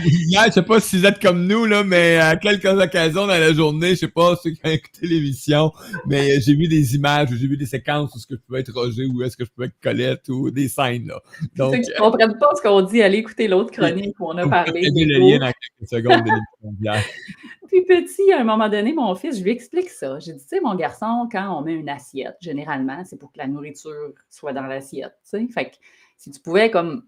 Hier, 0.06 0.44
je 0.48 0.52
sais 0.52 0.62
pas 0.62 0.80
si 0.80 0.98
vous 0.98 1.06
êtes 1.06 1.22
comme 1.22 1.46
nous, 1.48 1.66
là, 1.66 1.84
mais 1.84 2.18
à 2.18 2.36
quelques 2.36 2.66
occasions 2.66 3.28
dans 3.28 3.28
la 3.28 3.54
journée, 3.54 3.92
je 3.92 3.96
sais 3.96 4.08
pas 4.08 4.36
ceux 4.42 4.52
qui 4.52 4.62
ont 4.66 4.70
écouté 4.70 5.08
l'émission, 5.08 5.72
mais 6.08 6.32
euh, 6.32 6.40
j'ai 6.42 6.56
vu 6.56 6.68
des 6.68 6.96
images, 6.96 7.30
j'ai 7.32 7.48
vu 7.48 7.58
des 7.58 7.66
séquences 7.66 8.14
où 8.14 8.18
est-ce 8.18 8.28
que 8.28 8.36
je 8.36 8.42
pouvais 8.42 8.60
être 8.62 8.74
Roger, 8.74 9.06
ou 9.06 9.24
est-ce 9.24 9.38
que 9.38 9.46
je 9.46 9.52
pouvais 9.52 9.68
être 9.68 9.80
Colette, 9.82 10.30
ou 10.30 10.52
des 10.52 10.68
scènes, 10.68 11.08
là. 11.08 11.22
Donc, 11.56 11.76
Ceux 11.76 11.82
qui 11.82 11.90
ne 11.92 11.98
comprennent 11.98 12.38
pas 12.38 12.50
ce 12.56 12.62
qu'on 12.62 12.82
dit, 12.82 13.02
allez 13.02 13.18
écouter 13.18 13.48
l'autre 13.48 13.72
chronique 13.72 14.16
où 14.20 14.28
on 14.28 14.38
a 14.38 14.44
vous 14.44 14.50
parlé. 14.50 14.72
partagez 14.72 14.92
des 14.92 15.06
le 15.06 15.20
lien 15.20 15.40
dans 15.40 15.52
quelques 15.52 15.90
secondes 15.90 16.24
de 16.26 16.90
petit, 17.82 18.32
à 18.32 18.40
un 18.40 18.44
moment 18.44 18.70
donné, 18.70 18.94
mon 18.94 19.14
fils, 19.16 19.38
je 19.38 19.44
lui 19.44 19.52
explique 19.52 19.90
ça. 19.90 20.20
J'ai 20.20 20.34
dit, 20.34 20.42
tu 20.42 20.48
sais, 20.48 20.62
mon 20.62 20.76
garçon, 20.76 21.28
quand 21.32 21.58
on 21.58 21.62
met 21.62 21.74
une 21.74 21.90
assiette, 21.90 22.38
généralement, 22.42 23.04
c'est 23.06 23.18
pour 23.18 23.32
que 23.32 23.38
la 23.38 23.48
nourriture 23.48 24.14
soit 24.30 24.54
dans 24.54 24.66
l'assiette. 24.68 25.16
tu 25.24 25.40
sais. 25.40 25.48
Fait 25.54 25.66
que 25.66 25.76
si 26.18 26.32
tu 26.32 26.40
pouvais 26.40 26.72
comme 26.72 27.04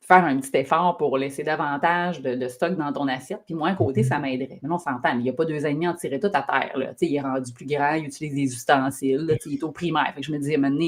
faire 0.00 0.24
un 0.24 0.38
petit 0.38 0.56
effort 0.56 0.96
pour 0.96 1.16
laisser 1.16 1.44
davantage 1.44 2.20
de, 2.22 2.34
de 2.34 2.48
stock 2.48 2.76
dans 2.76 2.92
ton 2.92 3.06
assiette, 3.08 3.42
puis 3.46 3.54
moi, 3.54 3.68
à 3.68 3.74
côté, 3.74 4.02
ça 4.02 4.18
m'aiderait. 4.18 4.58
Mais 4.62 4.68
non, 4.68 4.74
on 4.74 4.78
s'entend, 4.78 5.12
il 5.14 5.22
n'y 5.22 5.30
a 5.30 5.32
pas 5.32 5.44
deux 5.44 5.64
ennemis 5.64 5.86
à 5.86 5.90
en 5.90 5.94
tirer 5.94 6.18
tout 6.18 6.30
à 6.34 6.42
terre. 6.42 6.76
Là. 6.76 6.88
Tu 6.88 6.98
sais, 6.98 7.06
Il 7.06 7.16
est 7.16 7.20
rendu 7.20 7.52
plus 7.52 7.66
grand, 7.66 7.94
il 7.94 8.06
utilise 8.06 8.34
des 8.34 8.52
ustensiles, 8.52 9.24
là, 9.26 9.34
tu 9.36 9.42
sais, 9.42 9.50
il 9.50 9.58
est 9.58 9.64
au 9.64 9.70
primaire. 9.70 10.12
Fait 10.14 10.20
que 10.20 10.26
je 10.26 10.32
me 10.32 10.38
disais, 10.38 10.56
maintenant, 10.56 10.84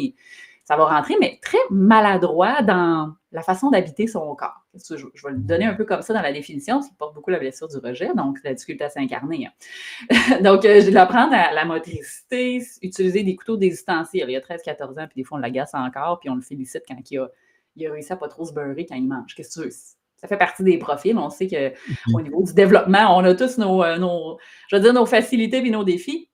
ça 0.65 0.77
va 0.77 0.87
rentrer, 0.87 1.15
mais 1.21 1.39
très 1.43 1.59
maladroit 1.71 2.63
dans 2.63 3.13
la 3.33 3.43
façon 3.43 3.71
d'habiter 3.71 4.07
son 4.07 4.35
corps. 4.35 4.65
Je, 4.75 4.97
je 4.97 5.27
vais 5.27 5.33
le 5.33 5.39
donner 5.39 5.67
un 5.67 5.75
peu 5.75 5.85
comme 5.85 6.01
ça 6.03 6.15
dans 6.15 6.23
la 6.23 6.33
définition, 6.33 6.77
parce 6.77 6.89
qu'il 6.89 6.97
porte 6.97 7.15
beaucoup 7.15 7.31
la 7.31 7.39
blessure 7.39 7.69
du 7.69 7.77
rejet, 7.77 8.11
donc 8.15 8.39
la 8.45 8.55
difficulté 8.55 8.85
à 8.85 8.89
s'incarner. 8.91 9.47
hein. 9.47 10.41
donc, 10.43 10.65
euh, 10.65 10.81
je 10.81 10.87
vais 10.87 10.91
l'apprendre 10.93 11.35
à 11.35 11.53
la 11.53 11.65
motricité, 11.67 12.63
utiliser 12.83 13.23
des 13.23 13.37
couteaux 13.37 13.57
des 13.59 13.69
ustensiles. 13.69 14.25
Il 14.27 14.33
y 14.33 14.37
a 14.37 14.41
13-14 14.41 14.99
ans, 15.01 15.07
puis 15.07 15.17
des 15.17 15.25
fois, 15.25 15.39
on 15.39 15.41
l'agace 15.41 15.75
encore, 15.75 16.19
puis 16.21 16.31
on 16.31 16.35
le 16.35 16.41
félicite 16.43 16.83
quand 16.89 16.97
il 17.11 17.19
a, 17.19 17.29
il 17.77 17.87
a 17.87 17.93
réussi 17.93 18.13
à 18.13 18.17
pas 18.17 18.29
trop 18.29 18.45
se 18.47 18.53
beurrer 18.55 18.87
quand 18.87 18.97
il 18.97 19.07
mange. 19.07 19.35
Qu'est-ce 19.35 19.59
que 19.61 19.65
tu 19.65 19.69
veux? 19.69 19.75
Ça 20.17 20.29
fait 20.29 20.39
partie 20.39 20.63
des 20.65 20.79
profils. 20.79 21.19
On 21.19 21.29
sait 21.29 21.47
qu'au 21.49 22.21
niveau 22.23 22.43
du 22.43 22.55
développement, 22.55 23.15
on 23.19 23.25
a 23.25 23.35
tous 23.35 23.59
nos, 23.59 23.83
euh, 23.85 23.99
nos- 23.99 24.39
je 24.69 24.77
veux 24.77 24.83
dire, 24.83 24.95
nos 24.95 25.05
facilités 25.05 25.59
et 25.59 25.71
nos 25.71 25.85
défis. 25.85 26.31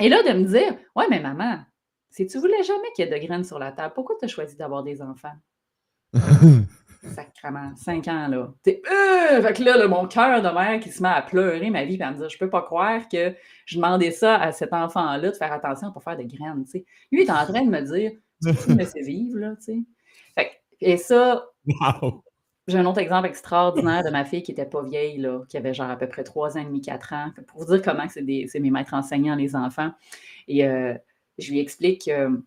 Et 0.00 0.10
là, 0.10 0.22
de 0.22 0.38
me 0.38 0.44
dire, 0.44 0.76
ouais, 0.96 1.06
mais 1.08 1.20
maman, 1.20 1.60
si 2.16 2.26
tu 2.28 2.38
voulais 2.38 2.62
jamais 2.62 2.92
qu'il 2.94 3.04
y 3.04 3.08
ait 3.08 3.20
de 3.20 3.26
graines 3.26 3.42
sur 3.42 3.58
la 3.58 3.72
table, 3.72 3.92
pourquoi 3.92 4.14
tu 4.16 4.24
as 4.24 4.28
choisi 4.28 4.54
d'avoir 4.56 4.84
des 4.84 5.02
enfants? 5.02 5.34
Sacrement, 7.14 7.74
5 7.76 8.08
ans, 8.08 8.28
là. 8.28 8.54
T'es, 8.62 8.80
euh, 8.86 9.42
fait 9.42 9.52
que 9.52 9.62
là, 9.64 9.76
là, 9.76 9.88
mon 9.88 10.06
cœur 10.06 10.40
de 10.40 10.48
mère 10.48 10.80
qui 10.80 10.90
se 10.90 11.02
met 11.02 11.08
à 11.08 11.20
pleurer 11.22 11.68
ma 11.70 11.84
vie, 11.84 11.96
puis 11.96 12.02
à 12.02 12.12
me 12.12 12.16
dire, 12.16 12.28
je 12.30 12.38
peux 12.38 12.48
pas 12.48 12.62
croire 12.62 13.08
que 13.08 13.34
je 13.66 13.76
demandais 13.76 14.10
ça 14.12 14.36
à 14.36 14.52
cet 14.52 14.72
enfant-là 14.72 15.30
de 15.30 15.36
faire 15.36 15.52
attention 15.52 15.92
pour 15.92 16.02
faire 16.02 16.16
de 16.16 16.22
graines, 16.22 16.64
tu 16.64 16.70
sais. 16.70 16.84
Lui, 17.12 17.22
il 17.22 17.26
est 17.28 17.30
en 17.30 17.44
train 17.44 17.62
de 17.62 17.68
me 17.70 17.80
dire, 17.80 18.12
tu 18.42 18.70
me 18.70 18.76
laisser 18.78 19.02
vivre, 19.02 19.38
là, 19.38 19.56
tu 19.56 19.62
sais. 19.64 19.78
Fait 20.34 20.46
que- 20.46 20.52
et 20.80 20.96
ça, 20.96 21.44
Wow! 21.66 22.22
j'ai 22.68 22.78
un 22.78 22.86
autre 22.86 23.00
exemple 23.00 23.26
extraordinaire 23.26 24.02
de 24.04 24.10
ma 24.10 24.24
fille 24.24 24.42
qui 24.42 24.52
était 24.52 24.64
pas 24.64 24.82
vieille, 24.82 25.18
là, 25.18 25.40
qui 25.48 25.56
avait 25.58 25.74
genre 25.74 25.90
à 25.90 25.96
peu 25.96 26.08
près 26.08 26.24
3 26.24 26.56
ans 26.56 26.60
et 26.60 26.64
demi, 26.64 26.80
4 26.80 27.12
ans. 27.12 27.32
Pour 27.48 27.60
vous 27.64 27.66
dire 27.74 27.82
comment 27.82 28.08
c'est 28.08 28.22
des- 28.22 28.46
c'est 28.48 28.60
mes 28.60 28.70
maîtres 28.70 28.94
enseignants, 28.94 29.34
les 29.34 29.54
enfants. 29.56 29.90
Et 30.48 30.64
euh, 30.66 30.94
je 31.38 31.50
lui 31.50 31.60
explique 31.60 32.06
que 32.06 32.40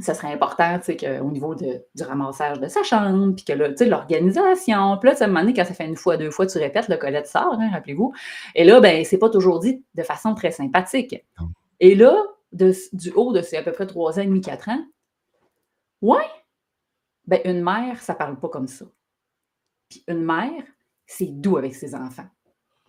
ça 0.00 0.12
serait 0.12 0.32
important, 0.32 0.78
tu 0.80 0.86
sais, 0.86 0.96
qu'au 0.96 1.30
niveau 1.30 1.54
de- 1.54 1.84
du 1.94 2.02
ramassage 2.02 2.58
de 2.58 2.66
sa 2.66 2.82
chambre, 2.82 3.34
puis 3.36 3.44
que 3.44 3.52
là, 3.52 3.68
tu 3.70 3.76
sais, 3.76 3.86
l'organisation. 3.86 4.98
Puis 4.98 5.08
là, 5.08 5.12
tu 5.14 5.18
sais, 5.18 5.24
à 5.24 5.26
un 5.26 5.28
moment 5.28 5.40
donné, 5.40 5.54
quand 5.54 5.64
ça 5.64 5.72
fait 5.74 5.86
une 5.86 5.96
fois, 5.96 6.16
deux 6.16 6.32
fois, 6.32 6.46
tu 6.46 6.58
répètes, 6.58 6.88
le 6.88 6.96
Colette 6.96 7.28
sort, 7.28 7.54
hein, 7.60 7.70
rappelez-vous. 7.72 8.12
Et 8.56 8.64
là, 8.64 8.80
ben, 8.80 9.04
c'est 9.04 9.18
pas 9.18 9.30
toujours 9.30 9.60
dit 9.60 9.84
de 9.94 10.02
façon 10.02 10.34
très 10.34 10.50
sympathique. 10.50 11.24
Et 11.78 11.94
là, 11.94 12.20
de- 12.52 12.72
du 12.92 13.10
haut 13.12 13.32
de 13.32 13.40
ses 13.40 13.56
à 13.56 13.62
peu 13.62 13.70
près 13.72 13.86
3 13.86 14.18
ans 14.18 14.22
et 14.22 14.26
demi, 14.26 14.40
4 14.40 14.68
ans, 14.68 14.84
ouais, 16.02 16.26
ben, 17.26 17.40
une 17.44 17.62
mère, 17.62 18.00
ça 18.02 18.14
parle 18.14 18.38
pas 18.40 18.48
comme 18.48 18.66
ça. 18.68 18.86
Puis 19.88 20.02
une 20.08 20.24
mère, 20.24 20.62
c'est 21.06 21.26
doux 21.26 21.56
avec 21.56 21.74
ses 21.74 21.94
enfants. 21.94 22.26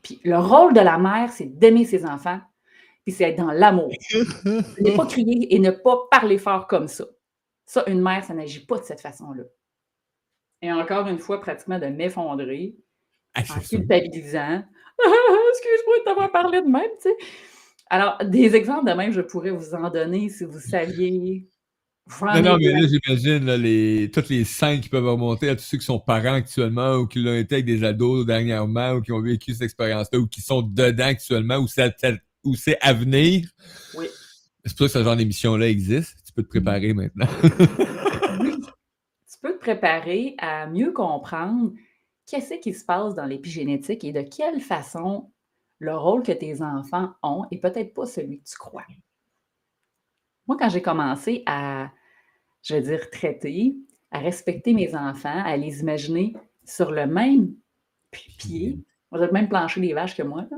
Puis 0.02 0.20
le 0.24 0.38
rôle 0.40 0.74
de 0.74 0.80
la 0.80 0.98
mère, 0.98 1.32
c'est 1.32 1.46
d'aimer 1.46 1.86
ses 1.86 2.06
enfants, 2.06 2.40
puis 3.06 3.14
c'est 3.14 3.30
être 3.30 3.38
dans 3.38 3.52
l'amour. 3.52 3.92
ne 4.16 4.96
pas 4.96 5.06
crier 5.06 5.54
et 5.54 5.60
ne 5.60 5.72
pas 5.72 6.08
parler 6.10 6.38
fort 6.38 6.68
comme 6.68 6.88
ça. 6.88 7.06
Ça, 7.66 7.84
une 7.88 8.02
mère, 8.02 8.24
ça 8.24 8.34
n'agit 8.34 8.66
pas 8.66 8.80
de 8.80 8.84
cette 8.84 9.02
façon-là. 9.02 9.44
Et 10.62 10.72
encore 10.72 11.08
une 11.08 11.20
fois, 11.20 11.40
pratiquement 11.40 11.80
de 11.80 11.86
m'effondrer 11.86 12.76
Ah, 13.36 13.42
en 13.42 13.46
ça. 13.46 13.60
culpabilisant. 13.60 14.64
Excuse-moi 15.00 16.00
de 16.00 16.04
t'avoir 16.04 16.32
parlé 16.32 16.62
de 16.62 16.68
même, 16.68 16.90
tu 17.02 17.10
sais. 17.10 17.16
Alors, 17.90 18.18
des 18.24 18.56
exemples 18.56 18.90
de 18.90 18.96
même, 18.96 19.12
je 19.12 19.22
pourrais 19.22 19.52
vous 19.52 19.76
en 19.76 19.90
donner 19.90 20.30
si 20.30 20.44
vous 20.44 20.60
saviez. 20.60 21.48
Non, 22.22 22.42
non, 22.42 22.58
mais 22.58 22.72
là, 22.72 22.88
j'imagine 22.88 23.56
les, 23.56 24.12
toutes 24.12 24.30
les 24.30 24.44
scènes 24.44 24.80
qui 24.80 24.90
peuvent 24.90 25.08
remonter 25.08 25.50
à 25.50 25.56
tous 25.56 25.64
ceux 25.64 25.80
qui 25.80 25.86
sont 25.86 26.00
parents 26.00 26.36
actuellement 26.36 26.96
ou 26.98 27.08
qui 27.08 27.20
l'ont 27.20 27.36
été 27.36 27.56
avec 27.56 27.66
des 27.66 27.84
ados 27.84 28.28
dernièrement 28.28 28.94
ou 28.94 29.02
qui 29.02 29.12
ont 29.12 29.22
vécu 29.22 29.54
cette 29.54 29.64
expérience-là 29.64 30.20
ou 30.20 30.28
qui 30.28 30.42
sont 30.42 30.62
dedans 30.62 31.06
actuellement 31.06 31.58
ou 31.58 31.68
c'est 31.68 31.82
à, 31.82 32.12
ou 32.46 32.56
c'est 32.56 32.78
à 32.82 32.94
venir. 32.94 33.50
Oui. 33.98 34.08
C'est 34.64 34.78
pour 34.78 34.88
ça 34.88 35.00
que 35.00 35.00
ce 35.00 35.04
genre 35.04 35.16
d'émission-là 35.16 35.68
existe. 35.68 36.16
Tu 36.26 36.34
peux 36.34 36.44
te 36.44 36.50
préparer 36.50 36.94
maintenant. 36.94 37.28
Oui. 38.40 38.62
Tu 38.62 39.40
peux 39.42 39.54
te 39.54 39.60
préparer 39.60 40.36
à 40.38 40.68
mieux 40.68 40.92
comprendre 40.92 41.74
qu'est-ce 42.26 42.56
qui 42.56 42.74
se 42.74 42.86
passe 42.86 43.14
dans 43.16 43.26
l'épigénétique 43.26 44.04
et 44.04 44.12
de 44.12 44.22
quelle 44.22 44.62
façon 44.62 45.32
le 45.80 45.96
rôle 45.96 46.24
que 46.24 46.32
tes 46.32 46.62
enfants 46.62 47.12
ont 47.22 47.46
est 47.52 47.58
peut-être 47.58 47.94
pas 47.94 48.06
celui 48.06 48.40
que 48.40 48.50
tu 48.50 48.58
crois. 48.58 48.86
Moi, 50.48 50.58
quand 50.60 50.70
j'ai 50.70 50.82
commencé 50.82 51.44
à, 51.46 51.92
je 52.64 52.76
veux 52.76 52.82
dire, 52.82 53.10
traiter, 53.10 53.76
à 54.12 54.20
respecter 54.20 54.74
mes 54.74 54.96
enfants, 54.96 55.44
à 55.44 55.58
les 55.58 55.82
imaginer 55.82 56.34
sur 56.64 56.92
le 56.92 57.06
même 57.08 57.54
pied, 58.12 58.80
sur 59.10 59.22
le 59.22 59.32
même 59.32 59.50
plancher 59.50 59.82
des 59.82 59.94
vaches 59.94 60.16
que 60.16 60.24
moi, 60.24 60.46
là, 60.50 60.58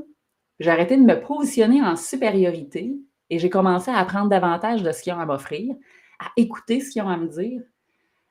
j'ai 0.59 0.71
arrêté 0.71 0.97
de 0.97 1.03
me 1.03 1.19
positionner 1.19 1.81
en 1.81 1.95
supériorité 1.95 2.95
et 3.29 3.39
j'ai 3.39 3.49
commencé 3.49 3.91
à 3.91 3.97
apprendre 3.97 4.29
davantage 4.29 4.83
de 4.83 4.91
ce 4.91 5.03
qu'ils 5.03 5.13
ont 5.13 5.19
à 5.19 5.25
m'offrir, 5.25 5.75
à 6.19 6.31
écouter 6.35 6.79
ce 6.79 6.91
qu'ils 6.91 7.01
ont 7.01 7.09
à 7.09 7.17
me 7.17 7.27
dire, 7.27 7.61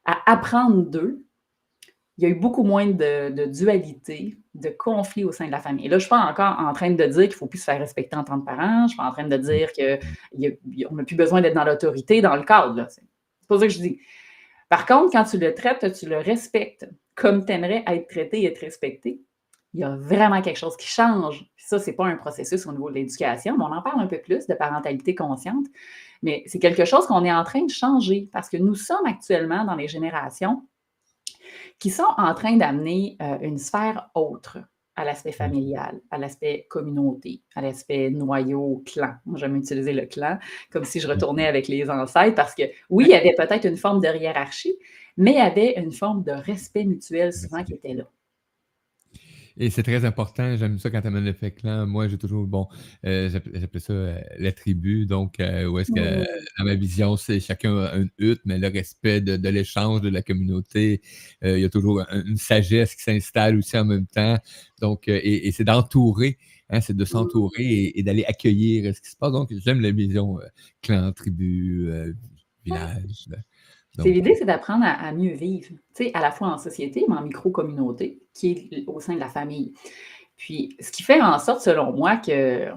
à 0.04 0.32
apprendre 0.32 0.84
d'eux. 0.84 1.22
Il 2.18 2.24
y 2.24 2.26
a 2.26 2.30
eu 2.30 2.34
beaucoup 2.34 2.62
moins 2.62 2.86
de, 2.86 3.46
dualité, 3.46 4.38
de 4.54 4.70
conflits 4.70 5.24
au 5.24 5.32
sein 5.32 5.46
de 5.46 5.50
la 5.50 5.60
famille. 5.60 5.84
Et 5.84 5.88
là, 5.88 5.98
je 5.98 6.04
ne 6.04 6.08
suis 6.08 6.08
pas 6.08 6.24
encore 6.24 6.58
en 6.58 6.72
train 6.72 6.90
de 6.90 7.04
dire 7.04 7.22
qu'il 7.22 7.28
ne 7.28 7.34
faut 7.34 7.46
plus 7.46 7.58
se 7.58 7.64
faire 7.64 7.78
respecter 7.78 8.16
en 8.16 8.24
tant 8.24 8.40
que 8.40 8.46
parent. 8.46 8.78
Je 8.78 8.82
ne 8.84 8.88
suis 8.88 8.96
pas 8.96 9.04
en 9.04 9.12
train 9.12 9.28
de 9.28 9.36
dire 9.36 9.68
qu'on 9.72 10.96
n'a 10.96 11.04
plus 11.04 11.16
besoin 11.16 11.42
d'être 11.42 11.54
dans 11.54 11.64
l'autorité, 11.64 12.22
dans 12.22 12.34
le 12.34 12.42
cadre. 12.42 12.86
c'est 12.88 13.02
pas 13.46 13.58
ça 13.58 13.66
que 13.66 13.72
je 13.72 13.80
dis. 13.80 14.00
Par 14.70 14.86
contre, 14.86 15.12
quand 15.12 15.24
tu 15.24 15.38
le 15.38 15.54
traites, 15.54 15.92
tu 15.92 16.08
le 16.08 16.18
respectes 16.18 16.88
comme 17.14 17.44
tu 17.44 17.52
aimerais 17.52 17.84
être 17.86 18.08
traité 18.08 18.42
et 18.42 18.46
être 18.46 18.60
respecté, 18.60 19.20
il 19.76 19.80
y 19.80 19.84
a 19.84 19.94
vraiment 19.94 20.40
quelque 20.40 20.56
chose 20.56 20.74
qui 20.76 20.88
change. 20.88 21.44
Ça, 21.58 21.78
ce 21.78 21.90
n'est 21.90 21.96
pas 21.96 22.06
un 22.06 22.16
processus 22.16 22.66
au 22.66 22.72
niveau 22.72 22.88
de 22.88 22.94
l'éducation, 22.94 23.58
mais 23.58 23.64
on 23.64 23.72
en 23.72 23.82
parle 23.82 24.00
un 24.00 24.06
peu 24.06 24.18
plus 24.18 24.46
de 24.46 24.54
parentalité 24.54 25.14
consciente. 25.14 25.66
Mais 26.22 26.42
c'est 26.46 26.58
quelque 26.58 26.86
chose 26.86 27.06
qu'on 27.06 27.24
est 27.24 27.32
en 27.32 27.44
train 27.44 27.62
de 27.62 27.70
changer 27.70 28.30
parce 28.32 28.48
que 28.48 28.56
nous 28.56 28.74
sommes 28.74 29.04
actuellement 29.04 29.64
dans 29.66 29.74
les 29.74 29.86
générations 29.86 30.62
qui 31.78 31.90
sont 31.90 32.08
en 32.16 32.32
train 32.32 32.56
d'amener 32.56 33.18
euh, 33.20 33.36
une 33.42 33.58
sphère 33.58 34.08
autre 34.14 34.58
à 34.96 35.04
l'aspect 35.04 35.32
familial, 35.32 36.00
à 36.10 36.16
l'aspect 36.16 36.66
communauté, 36.70 37.42
à 37.54 37.60
l'aspect 37.60 38.08
noyau, 38.08 38.82
clan. 38.86 39.12
Moi, 39.26 39.38
j'aime 39.38 39.56
utiliser 39.56 39.92
le 39.92 40.06
clan 40.06 40.38
comme 40.72 40.84
si 40.84 41.00
je 41.00 41.06
retournais 41.06 41.46
avec 41.46 41.68
les 41.68 41.90
ancêtres 41.90 42.34
parce 42.34 42.54
que 42.54 42.62
oui, 42.88 43.04
il 43.08 43.10
y 43.10 43.14
avait 43.14 43.34
peut-être 43.36 43.66
une 43.66 43.76
forme 43.76 44.00
de 44.00 44.08
hiérarchie, 44.16 44.78
mais 45.18 45.32
il 45.32 45.36
y 45.36 45.40
avait 45.40 45.74
une 45.78 45.92
forme 45.92 46.22
de 46.22 46.32
respect 46.32 46.84
mutuel 46.84 47.34
souvent 47.34 47.62
qui 47.62 47.74
était 47.74 47.92
là. 47.92 48.04
Et 49.58 49.70
c'est 49.70 49.82
très 49.82 50.04
important. 50.04 50.54
J'aime 50.56 50.78
ça 50.78 50.90
quand 50.90 51.00
tu 51.00 51.06
amènes 51.06 51.24
l'effet 51.24 51.50
clan. 51.50 51.86
Moi, 51.86 52.08
j'ai 52.08 52.18
toujours, 52.18 52.46
bon, 52.46 52.68
euh, 53.06 53.30
j'appelle 53.30 53.58
j'appelle 53.58 53.80
ça 53.80 53.92
euh, 53.94 54.20
la 54.38 54.52
tribu. 54.52 55.06
Donc, 55.06 55.40
euh, 55.40 55.66
où 55.66 55.78
est-ce 55.78 55.90
que, 55.90 56.20
Mmh. 56.22 56.26
dans 56.58 56.64
ma 56.64 56.74
vision, 56.74 57.16
c'est 57.16 57.40
chacun 57.40 57.74
a 57.78 57.96
une 57.96 58.10
hutte, 58.18 58.42
mais 58.44 58.58
le 58.58 58.68
respect 58.68 59.20
de, 59.22 59.36
de 59.38 59.48
l'échange, 59.48 60.02
de 60.02 60.10
la 60.10 60.22
communauté. 60.22 61.00
euh, 61.44 61.58
il 61.58 61.62
y 61.62 61.64
a 61.64 61.70
toujours 61.70 62.02
un- 62.10 62.24
une 62.26 62.36
sagesse 62.36 62.94
qui 62.94 63.02
s'installe 63.02 63.56
aussi 63.56 63.78
en 63.78 63.84
même 63.86 64.06
temps. 64.06 64.38
Donc, 64.80 65.08
et, 65.08 65.48
et 65.48 65.52
c'est 65.52 65.64
d'entourer, 65.64 66.38
hein, 66.68 66.80
c'est 66.82 66.96
de 66.96 67.04
s'entourer 67.06 67.62
et, 67.64 67.98
et 67.98 68.02
d'aller 68.02 68.24
accueillir 68.26 68.94
ce 68.94 69.00
qui 69.00 69.10
se 69.10 69.16
passe. 69.16 69.32
Donc, 69.32 69.50
j'aime 69.64 69.80
la 69.80 69.90
vision 69.90 70.38
clan, 70.82 71.12
tribu, 71.12 71.90
village. 72.64 73.28
C'est 73.98 74.10
l'idée, 74.10 74.34
c'est 74.34 74.44
d'apprendre 74.44 74.84
à, 74.84 74.92
à 74.92 75.12
mieux 75.12 75.34
vivre, 75.34 75.68
tu 75.94 76.04
sais, 76.04 76.10
à 76.14 76.20
la 76.20 76.30
fois 76.30 76.48
en 76.48 76.58
société, 76.58 77.04
mais 77.08 77.16
en 77.16 77.22
micro-communauté, 77.22 78.20
qui 78.34 78.68
est 78.70 78.84
au 78.86 79.00
sein 79.00 79.14
de 79.14 79.20
la 79.20 79.28
famille. 79.28 79.72
Puis, 80.36 80.76
ce 80.80 80.90
qui 80.92 81.02
fait 81.02 81.20
en 81.20 81.38
sorte, 81.38 81.62
selon 81.62 81.92
moi, 81.92 82.16
qu'il 82.16 82.72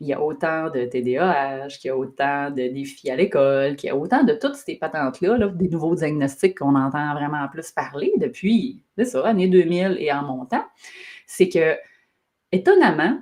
y 0.00 0.12
a 0.12 0.22
autant 0.22 0.70
de 0.70 0.84
TDAH, 0.84 1.68
qu'il 1.80 1.88
y 1.88 1.90
a 1.90 1.96
autant 1.96 2.50
de 2.50 2.68
défis 2.68 3.10
à 3.10 3.16
l'école, 3.16 3.76
qu'il 3.76 3.88
y 3.88 3.90
a 3.90 3.96
autant 3.96 4.22
de 4.22 4.34
toutes 4.34 4.54
ces 4.54 4.76
patentes-là, 4.76 5.36
là, 5.36 5.48
des 5.48 5.68
nouveaux 5.68 5.96
diagnostics 5.96 6.58
qu'on 6.58 6.76
entend 6.76 7.12
vraiment 7.14 7.48
plus 7.48 7.72
parler 7.72 8.12
depuis, 8.18 8.84
c'est 8.96 9.04
ça, 9.04 9.26
année 9.26 9.48
2000 9.48 9.96
et 9.98 10.12
en 10.12 10.22
montant, 10.22 10.64
c'est 11.26 11.48
que, 11.48 11.76
étonnamment, 12.52 13.18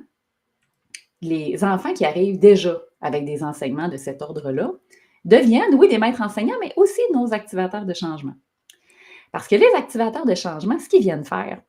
les 1.22 1.64
enfants 1.64 1.94
qui 1.94 2.04
arrivent 2.04 2.38
déjà 2.38 2.82
avec 3.00 3.24
des 3.24 3.42
enseignements 3.42 3.88
de 3.88 3.96
cet 3.96 4.20
ordre-là 4.20 4.72
deviennent, 5.24 5.74
oui, 5.74 5.88
des 5.88 5.98
maîtres 5.98 6.22
enseignants, 6.22 6.56
mais 6.60 6.72
aussi 6.76 7.00
nos 7.12 7.32
activateurs 7.32 7.84
de 7.84 7.94
changement. 7.94 8.34
Parce 9.32 9.46
que 9.46 9.54
les 9.54 9.70
activateurs 9.76 10.26
de 10.26 10.34
changement, 10.34 10.78
ce 10.78 10.88
qu'ils 10.88 11.02
viennent 11.02 11.24
faire, 11.24 11.60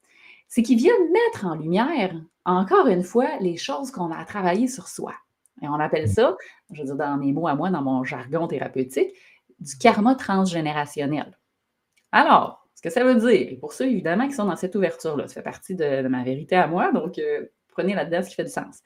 c'est 0.48 0.63
qu'ils 0.63 0.77
viennent 0.77 1.12
mettre 1.12 1.46
en 1.46 1.55
lumière, 1.55 2.13
encore 2.46 2.88
une 2.88 3.03
fois, 3.03 3.38
les 3.39 3.58
choses 3.58 3.91
qu'on 3.91 4.12
a 4.12 4.17
à 4.17 4.25
travailler 4.25 4.67
sur 4.67 4.88
soi. 4.88 5.13
Et 5.62 5.67
on 5.67 5.75
appelle 5.75 6.10
ça, 6.10 6.36
je 6.72 6.79
veux 6.81 6.86
dire 6.86 6.96
dans 6.96 7.17
mes 7.17 7.34
mots 7.34 7.48
à 7.48 7.55
moi, 7.55 7.70
dans 7.70 7.81
mon 7.81 8.03
jargon 8.03 8.48
thérapeutique, 8.48 9.13
du 9.60 9.77
karma 9.77 10.15
transgénérationnel. 10.15 11.38
Alors, 12.12 12.67
ce 12.74 12.81
que 12.81 12.89
ça 12.89 13.03
veut 13.03 13.15
dire, 13.15 13.29
et 13.29 13.58
pour 13.58 13.74
ceux 13.74 13.86
évidemment 13.86 14.27
qui 14.27 14.34
sont 14.34 14.46
dans 14.46 14.55
cette 14.55 14.75
ouverture-là, 14.75 15.27
ça 15.27 15.36
fait 15.36 15.43
partie 15.43 15.75
de, 15.75 16.01
de 16.01 16.08
ma 16.08 16.24
vérité 16.24 16.55
à 16.55 16.65
moi, 16.65 16.91
donc 16.91 17.20
euh, 17.20 17.46
prenez 17.70 17.93
là-dedans 17.93 18.24
ce 18.24 18.29
qui 18.29 18.36
fait 18.36 18.43
du 18.43 18.50
sens. 18.51 18.79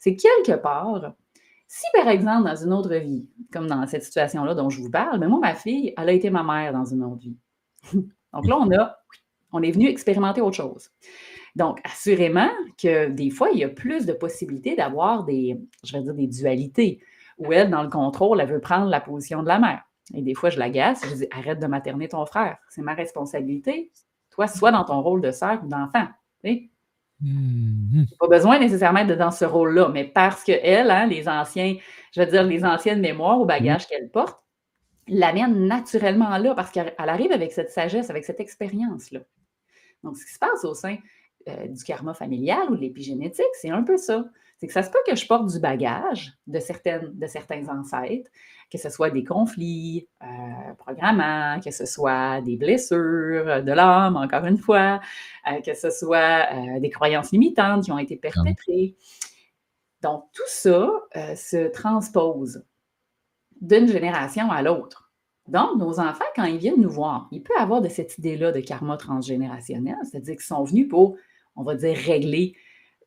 C'est 0.00 0.16
quelque 0.16 0.52
part, 0.52 1.14
si 1.74 1.86
par 1.94 2.06
exemple 2.08 2.44
dans 2.44 2.54
une 2.54 2.74
autre 2.74 2.94
vie, 2.96 3.26
comme 3.50 3.66
dans 3.66 3.86
cette 3.86 4.02
situation-là 4.02 4.54
dont 4.54 4.68
je 4.68 4.78
vous 4.78 4.90
parle, 4.90 5.18
mais 5.18 5.26
moi, 5.26 5.40
ma 5.40 5.54
fille, 5.54 5.94
elle 5.96 6.10
a 6.10 6.12
été 6.12 6.28
ma 6.28 6.42
mère 6.42 6.74
dans 6.74 6.84
une 6.84 7.02
autre 7.02 7.22
vie. 7.22 7.38
donc 7.94 8.46
là, 8.46 8.58
on 8.58 8.70
a, 8.72 8.98
on 9.52 9.62
est 9.62 9.70
venu 9.70 9.88
expérimenter 9.88 10.42
autre 10.42 10.56
chose. 10.56 10.90
Donc, 11.56 11.80
assurément 11.82 12.50
que 12.76 13.08
des 13.08 13.30
fois, 13.30 13.48
il 13.54 13.60
y 13.60 13.64
a 13.64 13.70
plus 13.70 14.04
de 14.04 14.12
possibilités 14.12 14.76
d'avoir 14.76 15.24
des, 15.24 15.58
je 15.82 15.96
vais 15.96 16.02
dire, 16.02 16.12
des 16.12 16.26
dualités, 16.26 17.00
où 17.38 17.54
elle, 17.54 17.70
dans 17.70 17.82
le 17.82 17.88
contrôle, 17.88 18.42
elle 18.42 18.50
veut 18.50 18.60
prendre 18.60 18.90
la 18.90 19.00
position 19.00 19.42
de 19.42 19.48
la 19.48 19.58
mère. 19.58 19.82
Et 20.12 20.20
des 20.20 20.34
fois, 20.34 20.50
je 20.50 20.58
l'agace, 20.58 21.00
je 21.08 21.14
dis 21.14 21.26
arrête 21.30 21.58
de 21.58 21.66
materner 21.66 22.06
ton 22.06 22.26
frère, 22.26 22.58
c'est 22.68 22.82
ma 22.82 22.92
responsabilité. 22.92 23.90
Toi, 24.28 24.46
sois 24.46 24.72
dans 24.72 24.84
ton 24.84 25.00
rôle 25.00 25.22
de 25.22 25.30
sœur 25.30 25.64
ou 25.64 25.68
d'enfant. 25.68 26.06
Mhm. 27.22 28.06
Pas 28.18 28.28
besoin 28.28 28.58
nécessairement 28.58 29.04
d'être 29.04 29.18
dans 29.18 29.30
ce 29.30 29.44
rôle-là, 29.44 29.88
mais 29.88 30.04
parce 30.04 30.44
qu'elle, 30.44 30.90
hein, 30.90 31.06
les 31.06 31.28
anciens, 31.28 31.76
je 32.14 32.20
veux 32.20 32.26
dire, 32.26 32.42
les 32.42 32.64
anciennes 32.64 33.00
mémoires 33.00 33.40
ou 33.40 33.44
bagages 33.44 33.86
qu'elle 33.86 34.10
porte, 34.10 34.42
l'amènent 35.08 35.66
naturellement 35.66 36.36
là 36.38 36.54
parce 36.54 36.70
qu'elle 36.70 36.94
elle 36.98 37.08
arrive 37.08 37.32
avec 37.32 37.52
cette 37.52 37.70
sagesse, 37.70 38.10
avec 38.10 38.24
cette 38.24 38.40
expérience-là. 38.40 39.20
Donc, 40.04 40.16
ce 40.16 40.24
qui 40.24 40.32
se 40.32 40.38
passe 40.38 40.64
au 40.64 40.74
sein 40.74 40.96
euh, 41.48 41.66
du 41.68 41.82
karma 41.84 42.14
familial 42.14 42.70
ou 42.70 42.76
de 42.76 42.80
l'épigénétique, 42.80 43.44
c'est 43.60 43.70
un 43.70 43.82
peu 43.82 43.96
ça. 43.96 44.24
C'est 44.62 44.68
que 44.68 44.74
ça 44.74 44.84
se 44.84 44.90
peut 44.90 45.00
que 45.04 45.16
je 45.16 45.26
porte 45.26 45.48
du 45.48 45.58
bagage 45.58 46.34
de, 46.46 46.60
certaines, 46.60 47.18
de 47.18 47.26
certains 47.26 47.66
ancêtres, 47.68 48.30
que 48.70 48.78
ce 48.78 48.90
soit 48.90 49.10
des 49.10 49.24
conflits 49.24 50.06
euh, 50.22 50.26
programmants, 50.78 51.58
que 51.58 51.72
ce 51.72 51.84
soit 51.84 52.40
des 52.42 52.56
blessures 52.56 53.48
euh, 53.48 53.60
de 53.60 53.72
l'âme, 53.72 54.16
encore 54.16 54.44
une 54.44 54.58
fois, 54.58 55.00
euh, 55.50 55.60
que 55.62 55.74
ce 55.74 55.90
soit 55.90 56.46
euh, 56.52 56.78
des 56.78 56.90
croyances 56.90 57.32
limitantes 57.32 57.82
qui 57.82 57.90
ont 57.90 57.98
été 57.98 58.14
perpétrées. 58.14 58.94
Donc, 60.00 60.26
tout 60.32 60.42
ça 60.46 60.92
se 61.34 61.66
transpose 61.72 62.64
d'une 63.60 63.88
génération 63.88 64.48
à 64.48 64.62
l'autre. 64.62 65.10
Donc, 65.48 65.76
nos 65.76 65.98
enfants, 65.98 66.24
quand 66.36 66.44
ils 66.44 66.58
viennent 66.58 66.80
nous 66.80 66.88
voir, 66.88 67.26
ils 67.32 67.42
peuvent 67.42 67.56
avoir 67.58 67.80
de 67.82 67.88
cette 67.88 68.16
idée-là 68.16 68.52
de 68.52 68.60
karma 68.60 68.96
transgénérationnel, 68.96 69.96
c'est-à-dire 70.04 70.36
qu'ils 70.36 70.44
sont 70.44 70.62
venus 70.62 70.88
pour, 70.88 71.16
on 71.56 71.64
va 71.64 71.74
dire, 71.74 71.96
régler 71.96 72.54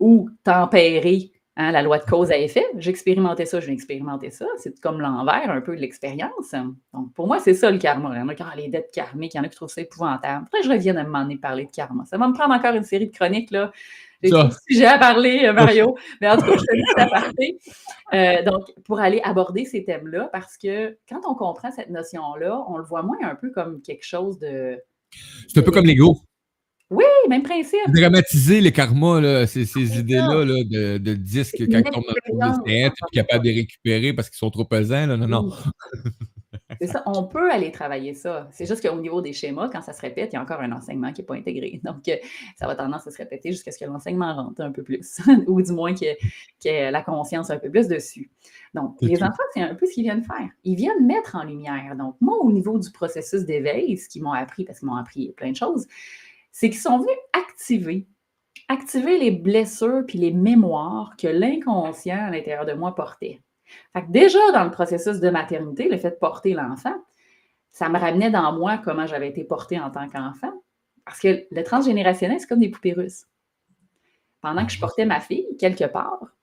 ou 0.02 0.30
tempérer 0.44 1.32
hein, 1.58 1.72
la 1.72 1.82
loi 1.82 2.00
de 2.00 2.06
cause 2.06 2.32
à 2.32 2.38
effet. 2.38 2.66
J'expérimentais 2.78 3.46
ça, 3.46 3.60
je 3.60 3.68
vais 3.68 3.74
expérimenter 3.74 4.32
ça. 4.32 4.46
C'est 4.58 4.80
comme 4.80 5.00
l'envers 5.00 5.50
un 5.50 5.62
peu 5.62 5.76
de 5.76 5.82
l'expérience. 5.82 6.54
Donc, 6.94 7.14
pour 7.14 7.28
moi, 7.28 7.40
c'est 7.40 7.54
ça 7.54 7.72
le 7.72 7.78
karma. 7.78 8.12
Il 8.14 8.20
y 8.20 8.22
en 8.22 8.28
a 8.28 8.36
qui 8.36 8.44
ont 8.44 8.48
les 8.56 8.68
dettes 8.68 8.92
karmiques, 8.94 9.34
il 9.34 9.38
y 9.38 9.40
en 9.40 9.44
a 9.44 9.50
qui 9.50 9.56
trouvent 9.56 9.70
ça 9.70 9.82
épouvantable. 9.82 10.46
Après, 10.48 10.64
je 10.64 10.70
reviens 10.70 10.96
à 10.98 11.02
un 11.02 11.04
moment 11.04 11.24
donné 11.24 11.38
parler 11.38 11.66
de 11.66 11.72
karma. 11.72 12.06
Ça 12.06 12.18
va 12.18 12.28
me 12.28 12.34
prendre 12.34 12.54
encore 12.54 12.76
une 12.76 12.84
série 12.84 13.08
de 13.08 13.16
chroniques, 13.16 13.52
là. 13.52 13.72
J'ai 14.70 14.86
à 14.86 14.98
parler, 14.98 15.46
euh, 15.46 15.54
Mario. 15.54 15.96
Mais 16.22 16.30
en 16.30 16.38
tout 16.38 16.46
cas, 16.46 16.58
je 16.58 16.64
fais 16.70 16.78
juste 16.78 16.98
aparté. 16.98 17.60
Euh, 18.14 18.44
donc, 18.44 18.74
pour 18.84 19.00
aller 19.00 19.22
aborder 19.24 19.66
ces 19.66 19.84
thèmes-là, 19.84 20.30
parce 20.32 20.58
que 20.58 20.98
quand 21.08 21.22
on 21.28 21.36
comprend 21.36 21.72
cette 21.72 21.90
notion-là, 21.90 22.64
on 22.68 22.78
le 22.78 22.84
voit 22.84 23.04
moins 23.04 23.18
un 23.22 23.36
peu 23.36 23.52
comme 23.52 23.82
quelque 23.82 24.06
chose 24.06 24.40
de. 24.40 24.80
C'est 25.48 25.60
un 25.60 25.64
peu 25.64 25.72
comme 25.72 25.86
l'ego. 25.86 26.18
Oui, 26.92 27.06
même 27.30 27.44
principe. 27.44 27.80
Dramatiser 27.88 28.62
les 28.62 28.72
karmas, 28.72 29.20
là, 29.20 29.48
ces, 29.48 29.66
idées-là 30.00 30.46
là, 30.46 30.64
de, 30.64 30.98
de 31.00 31.14
disques 31.16 31.58
quand 31.60 31.80
ils 31.80 31.84
tombent 31.84 32.04
dans 32.34 32.62
puis 32.64 32.92
capable 33.12 33.44
de 33.44 33.50
les 33.50 33.56
récupérer 33.56 34.14
parce 34.14 34.30
qu'ils 34.30 34.38
sont 34.38 34.52
trop 34.52 34.66
pesants. 34.66 35.08
Là. 35.08 35.18
Non, 35.18 35.28
non. 35.28 35.50
Oui. 35.50 36.12
C'est 36.82 36.88
ça, 36.88 37.04
on 37.06 37.24
peut 37.24 37.52
aller 37.52 37.72
travailler 37.72 38.14
ça. 38.14 38.48
C'est 38.52 38.66
juste 38.66 38.88
qu'au 38.88 39.00
niveau 39.00 39.22
des 39.22 39.34
schémas, 39.34 39.70
quand 39.70 39.82
ça 39.82 39.94
se 39.94 40.02
répète, 40.02 40.32
il 40.34 40.36
y 40.36 40.40
a 40.40 40.42
encore 40.42 40.62
un 40.62 40.72
enseignement 40.72 41.12
qui 41.14 41.22
n'est 41.22 41.26
pas 41.26 41.36
intégré. 41.36 41.80
Donc, 41.84 42.08
euh, 42.08 42.16
ça 42.58 42.68
va 42.68 42.76
tendance 42.76 43.08
à 43.08 43.12
se 43.12 43.18
répéter 43.18 43.52
jusqu'à 43.52 43.72
ce 43.72 43.80
que 43.80 43.86
l'enseignement 43.86 44.34
rentre 44.36 44.62
un 44.62 44.72
peu 44.72 44.84
plus, 44.84 45.20
ou 45.48 45.62
du 45.62 45.72
moins 45.72 45.94
qu'il 45.94 46.16
y, 46.66 46.68
ait- 46.68 46.92
la 46.92 47.02
conscience 47.02 47.50
un 47.50 47.58
peu 47.60 47.70
plus 47.70 47.88
dessus. 47.88 48.30
Donc, 48.74 48.96
les 49.02 49.24
enfants, 49.24 49.44
c'est 49.54 49.62
un 49.62 49.76
peu 49.76 49.86
ce 49.86 49.94
qu'ils 49.94 50.04
viennent 50.04 50.24
faire. 50.24 50.50
Ils 50.64 50.76
viennent 50.76 51.06
mettre 51.06 51.36
en 51.36 51.44
lumière. 51.44 51.96
Donc, 51.98 52.16
moi, 52.20 52.38
au 52.42 52.52
niveau 52.52 52.78
du 52.78 52.92
processus 52.92 53.46
d'éveil, 53.46 53.98
ce 53.98 54.10
qu'ils 54.10 54.24
m'ont 54.24 54.34
appris, 54.34 54.66
parce 54.66 54.80
qu'ils 54.80 54.88
m'ont 54.88 54.96
appris 54.96 55.32
plein 55.38 55.52
de 55.52 55.56
choses, 55.56 55.88
c'est 56.56 56.70
qu'ils 56.70 56.80
sont 56.80 57.00
venus 57.00 57.18
activer, 57.34 58.08
activer 58.70 59.18
les 59.18 59.32
blessures 59.32 60.06
puis 60.08 60.18
les 60.18 60.32
mémoires 60.32 61.14
que 61.18 61.28
l'inconscient 61.28 62.28
à 62.28 62.32
l'intérieur 62.32 62.66
de 62.66 62.72
moi 62.72 62.96
portait. 62.96 63.42
Fait 63.92 64.10
déjà, 64.10 64.40
dans 64.54 64.64
le 64.64 64.72
processus 64.72 65.20
de 65.20 65.30
maternité, 65.30 65.90
le 65.90 65.98
fait 65.98 66.12
de 66.12 66.16
porter 66.16 66.54
l'enfant, 66.54 66.96
ça 67.72 67.90
me 67.90 68.00
ramenait 68.00 68.32
dans 68.32 68.54
moi 68.54 68.78
comment 68.78 69.06
j'avais 69.06 69.28
été 69.28 69.44
portée 69.44 69.78
en 69.82 69.92
tant 69.92 70.08
qu'enfant. 70.08 70.54
Parce 71.04 71.20
que 71.20 71.46
le 71.52 71.64
transgénérationnel, 71.66 72.40
c'est 72.40 72.48
comme 72.48 72.60
des 72.60 72.70
poupées 72.70 72.94
russes. 72.94 73.26
Pendant 74.40 74.66
que 74.66 74.72
je 74.72 74.80
portais 74.80 75.06
ma 75.06 75.20
fille, 75.20 75.58
quelque 75.60 75.84
part, 75.84 76.38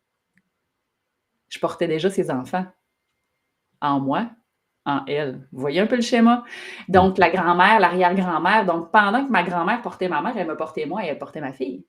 je 1.49 1.59
portais 1.59 1.89
déjà 1.89 2.11
ses 2.11 2.31
enfants 2.31 2.67
en 3.81 3.99
moi, 3.99 4.29
en 4.85 5.05
elle. 5.07 5.47
Vous 5.53 5.61
voyez 5.61 5.81
un 5.81 5.87
peu 5.87 5.97
le 5.97 6.03
schéma? 6.03 6.45
Donc, 6.89 7.19
la 7.19 7.31
grand-mère, 7.31 7.81
l'arrière-grand-mère. 7.81 8.65
Donc, 8.65 8.91
pendant 8.91 9.25
que 9.25 9.31
ma 9.31 9.43
grand-mère 9.43 9.83
portait 9.83 10.09
ma 10.09 10.23
mère, 10.23 10.37
elle 10.37 10.49
me 10.49 10.57
portait 10.57 10.87
moi 10.87 11.05
et 11.05 11.09
elle 11.09 11.19
portait 11.19 11.41
ma 11.41 11.53
fille. 11.53 11.85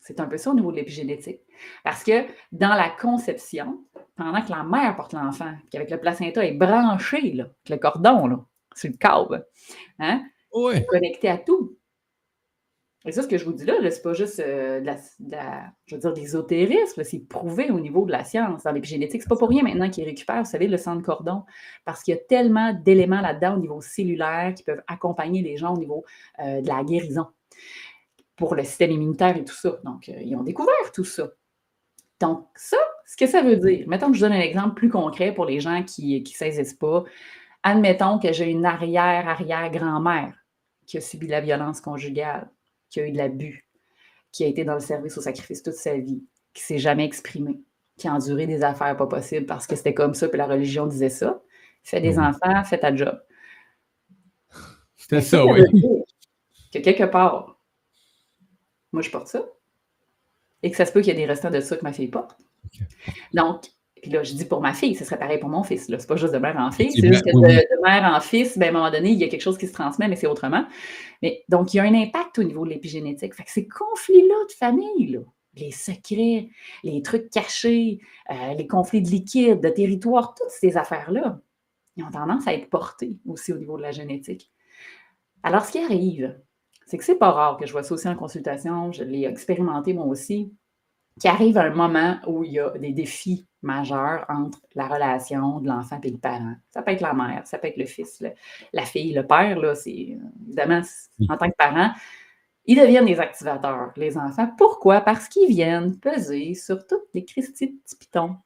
C'est 0.00 0.20
un 0.20 0.26
peu 0.26 0.36
ça 0.36 0.50
au 0.50 0.54
niveau 0.54 0.70
de 0.70 0.76
l'épigénétique. 0.76 1.40
Parce 1.84 2.04
que 2.04 2.26
dans 2.52 2.74
la 2.74 2.88
conception, 2.88 3.84
pendant 4.16 4.42
que 4.42 4.50
la 4.50 4.62
mère 4.62 4.96
porte 4.96 5.12
l'enfant, 5.12 5.52
qu'avec 5.70 5.90
le 5.90 6.00
placenta 6.00 6.44
est 6.44 6.52
branché, 6.52 7.32
là, 7.32 7.44
avec 7.44 7.68
le 7.68 7.76
cordon, 7.76 8.26
là, 8.26 8.44
sur 8.74 8.90
le 8.90 8.96
câble, 8.96 9.46
hein, 9.98 10.24
connecté 10.88 11.28
à 11.28 11.38
tout. 11.38 11.77
Et 13.08 13.12
ça, 13.12 13.22
ce 13.22 13.26
que 13.26 13.38
je 13.38 13.46
vous 13.46 13.54
dis 13.54 13.64
là, 13.64 13.80
là, 13.80 13.90
c'est 13.90 14.02
pas 14.02 14.12
juste 14.12 14.38
euh, 14.38 14.80
de 14.80 14.84
la, 14.84 15.72
je 15.86 15.94
veux 15.94 16.00
dire, 16.00 16.12
de 16.12 16.20
l'ésotérisme, 16.20 17.02
c'est 17.04 17.20
prouvé 17.20 17.70
au 17.70 17.80
niveau 17.80 18.04
de 18.04 18.12
la 18.12 18.22
science. 18.22 18.64
Dans 18.64 18.72
l'épigénétique, 18.72 19.22
c'est 19.22 19.28
pas 19.30 19.36
pour 19.36 19.48
rien 19.48 19.62
maintenant 19.62 19.88
qu'ils 19.88 20.04
récupèrent, 20.04 20.42
vous 20.42 20.50
savez, 20.50 20.68
le 20.68 20.76
sang 20.76 20.94
de 20.94 21.00
cordon, 21.00 21.44
parce 21.86 22.02
qu'il 22.02 22.12
y 22.12 22.18
a 22.18 22.20
tellement 22.20 22.74
d'éléments 22.74 23.22
là-dedans 23.22 23.54
au 23.54 23.60
niveau 23.60 23.80
cellulaire 23.80 24.52
qui 24.54 24.62
peuvent 24.62 24.82
accompagner 24.86 25.40
les 25.40 25.56
gens 25.56 25.72
au 25.72 25.78
niveau 25.78 26.04
euh, 26.40 26.60
de 26.60 26.68
la 26.68 26.84
guérison 26.84 27.28
pour 28.36 28.54
le 28.54 28.62
système 28.62 28.90
immunitaire 28.90 29.38
et 29.38 29.44
tout 29.44 29.54
ça. 29.54 29.80
Donc, 29.84 30.10
euh, 30.10 30.20
ils 30.20 30.36
ont 30.36 30.42
découvert 30.42 30.92
tout 30.92 31.04
ça. 31.04 31.30
Donc, 32.20 32.46
ça, 32.56 32.76
ce 33.06 33.16
que 33.16 33.26
ça 33.26 33.40
veut 33.40 33.56
dire, 33.56 33.88
mettons 33.88 34.10
que 34.10 34.18
je 34.18 34.20
donne 34.20 34.34
un 34.34 34.40
exemple 34.40 34.74
plus 34.74 34.90
concret 34.90 35.32
pour 35.32 35.46
les 35.46 35.60
gens 35.60 35.82
qui 35.82 36.20
ne 36.20 36.26
saisissent 36.26 36.74
pas. 36.74 37.04
Admettons 37.62 38.18
que 38.18 38.34
j'ai 38.34 38.50
une 38.50 38.66
arrière-arrière-grand-mère 38.66 40.34
qui 40.84 40.98
a 40.98 41.00
subi 41.00 41.24
de 41.24 41.32
la 41.32 41.40
violence 41.40 41.80
conjugale, 41.80 42.50
qui 42.90 43.00
a 43.00 43.06
eu 43.06 43.12
de 43.12 43.16
l'abus, 43.16 43.68
qui 44.32 44.44
a 44.44 44.46
été 44.46 44.64
dans 44.64 44.74
le 44.74 44.80
service 44.80 45.16
au 45.18 45.20
sacrifice 45.20 45.62
toute 45.62 45.74
sa 45.74 45.96
vie, 45.96 46.24
qui 46.52 46.62
ne 46.62 46.66
s'est 46.66 46.78
jamais 46.78 47.04
exprimée, 47.04 47.60
qui 47.96 48.08
a 48.08 48.14
enduré 48.14 48.46
des 48.46 48.62
affaires 48.62 48.96
pas 48.96 49.06
possibles 49.06 49.46
parce 49.46 49.66
que 49.66 49.76
c'était 49.76 49.94
comme 49.94 50.14
ça, 50.14 50.28
puis 50.28 50.38
la 50.38 50.46
religion 50.46 50.86
disait 50.86 51.10
ça. 51.10 51.42
Fais 51.82 52.00
des 52.00 52.18
enfants, 52.18 52.64
fais 52.64 52.78
ta 52.78 52.94
job. 52.94 53.18
C'était 54.96 55.22
ça, 55.22 55.46
oui. 55.46 55.62
Que 56.72 56.80
quelque 56.80 57.04
part, 57.04 57.58
moi, 58.92 59.02
je 59.02 59.10
porte 59.10 59.28
ça. 59.28 59.46
Et 60.62 60.70
que 60.70 60.76
ça 60.76 60.84
se 60.84 60.92
peut 60.92 61.00
qu'il 61.00 61.14
y 61.14 61.16
ait 61.16 61.20
des 61.20 61.26
restants 61.26 61.50
de 61.50 61.60
ça 61.60 61.76
que 61.76 61.84
ma 61.84 61.92
fille 61.92 62.08
porte. 62.08 62.36
Donc, 63.32 63.68
puis 64.02 64.10
là, 64.10 64.22
je 64.22 64.34
dis 64.34 64.44
pour 64.44 64.60
ma 64.60 64.74
fille, 64.74 64.94
ce 64.94 65.04
serait 65.04 65.18
pareil 65.18 65.38
pour 65.38 65.48
mon 65.48 65.62
fils. 65.62 65.86
C'est 65.86 66.06
pas 66.06 66.16
juste 66.16 66.32
de 66.32 66.38
mère 66.38 66.56
en 66.58 66.70
fille. 66.70 66.92
C'est 66.92 67.06
juste 67.06 67.24
que 67.24 67.36
oui, 67.36 67.56
de, 67.56 67.82
mère 67.82 68.12
en 68.12 68.20
fils, 68.20 68.58
ben, 68.58 68.66
à 68.66 68.68
un 68.70 68.72
moment 68.72 68.90
donné, 68.90 69.10
il 69.10 69.18
y 69.18 69.24
a 69.24 69.28
quelque 69.28 69.42
chose 69.42 69.58
qui 69.58 69.66
se 69.66 69.72
transmet, 69.72 70.08
mais 70.08 70.16
c'est 70.16 70.26
autrement. 70.26 70.64
Mais, 71.22 71.44
donc, 71.48 71.72
il 71.72 71.78
y 71.78 71.80
a 71.80 71.84
un 71.84 71.94
impact 71.94 72.38
au 72.38 72.42
niveau 72.42 72.64
de 72.64 72.70
l'épigénétique. 72.70 73.34
Fait 73.34 73.44
que 73.44 73.50
ces 73.50 73.66
conflits-là 73.66 74.34
de 74.48 74.52
famille, 74.52 75.08
là, 75.08 75.20
les 75.56 75.70
secrets, 75.70 76.48
les 76.84 77.02
trucs 77.02 77.30
cachés, 77.30 78.00
euh, 78.30 78.54
les 78.54 78.66
conflits 78.66 79.02
de 79.02 79.08
liquide, 79.08 79.60
de 79.60 79.68
territoire, 79.68 80.34
toutes 80.34 80.50
ces 80.50 80.76
affaires-là, 80.76 81.40
ils 81.96 82.04
ont 82.04 82.10
tendance 82.10 82.46
à 82.46 82.54
être 82.54 82.70
portés 82.70 83.16
aussi 83.26 83.52
au 83.52 83.58
niveau 83.58 83.76
de 83.76 83.82
la 83.82 83.90
génétique. 83.90 84.52
Alors, 85.42 85.64
ce 85.64 85.72
qui 85.72 85.78
arrive, 85.78 86.38
c'est 86.86 86.96
que 86.96 87.04
c'est 87.04 87.18
pas 87.18 87.32
rare 87.32 87.56
que 87.56 87.66
je 87.66 87.72
vois 87.72 87.82
ça 87.82 87.94
aussi 87.94 88.08
en 88.08 88.16
consultation, 88.16 88.92
je 88.92 89.02
l'ai 89.02 89.24
expérimenté 89.24 89.92
moi 89.92 90.06
aussi, 90.06 90.52
qu'il 91.18 91.30
arrive 91.30 91.58
un 91.58 91.74
moment 91.74 92.18
où 92.26 92.44
il 92.44 92.52
y 92.52 92.60
a 92.60 92.70
des 92.78 92.92
défis 92.92 93.47
majeurs 93.62 94.24
entre 94.28 94.60
la 94.74 94.86
relation 94.86 95.60
de 95.60 95.68
l'enfant 95.68 96.00
et 96.02 96.10
le 96.10 96.18
parent. 96.18 96.54
Ça 96.70 96.82
peut 96.82 96.92
être 96.92 97.00
la 97.00 97.12
mère, 97.12 97.46
ça 97.46 97.58
peut 97.58 97.68
être 97.68 97.76
le 97.76 97.86
fils, 97.86 98.20
le- 98.20 98.32
la 98.72 98.82
fille, 98.84 99.12
le 99.12 99.26
père, 99.26 99.58
là, 99.58 99.74
c'est 99.74 100.16
évidemment, 100.46 100.80
en 101.28 101.36
tant 101.36 101.48
que 101.50 101.56
parent, 101.56 101.90
ils 102.66 102.78
deviennent 102.78 103.06
des 103.06 103.18
activateurs, 103.18 103.92
les 103.96 104.16
enfants. 104.18 104.50
Pourquoi? 104.58 105.00
Parce 105.00 105.26
qu'ils 105.28 105.48
viennent 105.48 105.98
peser 105.98 106.54
sur 106.54 106.86
toutes 106.86 107.08
les 107.14 107.24
Christie 107.24 107.68
de 107.68 107.76
petits 107.78 107.96
pitons 107.96 108.36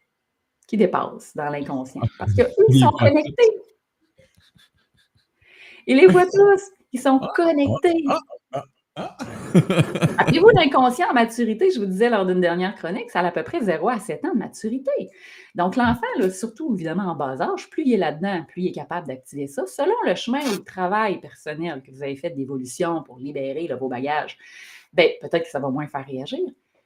qui 0.66 0.77
dépassent 0.77 1.35
dans 1.37 1.48
l'inconscient. 1.51 2.01
Parce 2.18 2.33
qu'eux, 2.35 2.46
ils 2.68 2.75
Oui, 2.75 2.81
sont 2.81 2.92
connectés. 2.92 3.62
Ils 5.87 5.96
les 5.96 6.07
voient 6.07 6.27
tous. 6.33 6.62
Ils 6.92 7.01
sont 7.01 7.18
connectés. 7.35 8.05
Appelez-vous 10.18 10.48
l'inconscient 10.48 11.08
en 11.10 11.14
maturité, 11.14 11.70
je 11.70 11.80
vous 11.80 11.86
disais 11.86 12.10
lors 12.10 12.26
d'une 12.26 12.40
dernière 12.40 12.74
chronique, 12.74 13.10
ça 13.10 13.20
a 13.20 13.26
à 13.26 13.30
peu 13.30 13.42
près 13.42 13.60
0 13.60 13.88
à 13.88 13.98
7 13.98 14.24
ans 14.24 14.32
de 14.32 14.38
maturité. 14.38 14.90
Donc, 15.54 15.76
l'enfant, 15.76 16.06
surtout 16.30 16.74
évidemment 16.74 17.04
en 17.04 17.14
bas 17.14 17.40
âge, 17.40 17.68
plus 17.70 17.84
il 17.84 17.94
est 17.94 17.98
là-dedans, 17.98 18.44
plus 18.48 18.62
il 18.62 18.68
est 18.68 18.72
capable 18.72 19.06
d'activer 19.06 19.46
ça, 19.46 19.66
selon 19.66 19.94
le 20.06 20.14
chemin 20.14 20.40
ou 20.40 20.52
le 20.52 20.64
travail 20.64 21.20
personnel 21.20 21.82
que 21.82 21.90
vous 21.90 22.02
avez 22.02 22.16
fait 22.16 22.30
d'évolution 22.30 23.02
pour 23.02 23.18
libérer 23.18 23.66
là, 23.68 23.76
vos 23.76 23.88
bagages. 23.88 24.38
Ben, 24.92 25.10
peut-être 25.20 25.44
que 25.44 25.50
ça 25.50 25.60
va 25.60 25.68
moins 25.68 25.86
faire 25.86 26.06
réagir, 26.06 26.40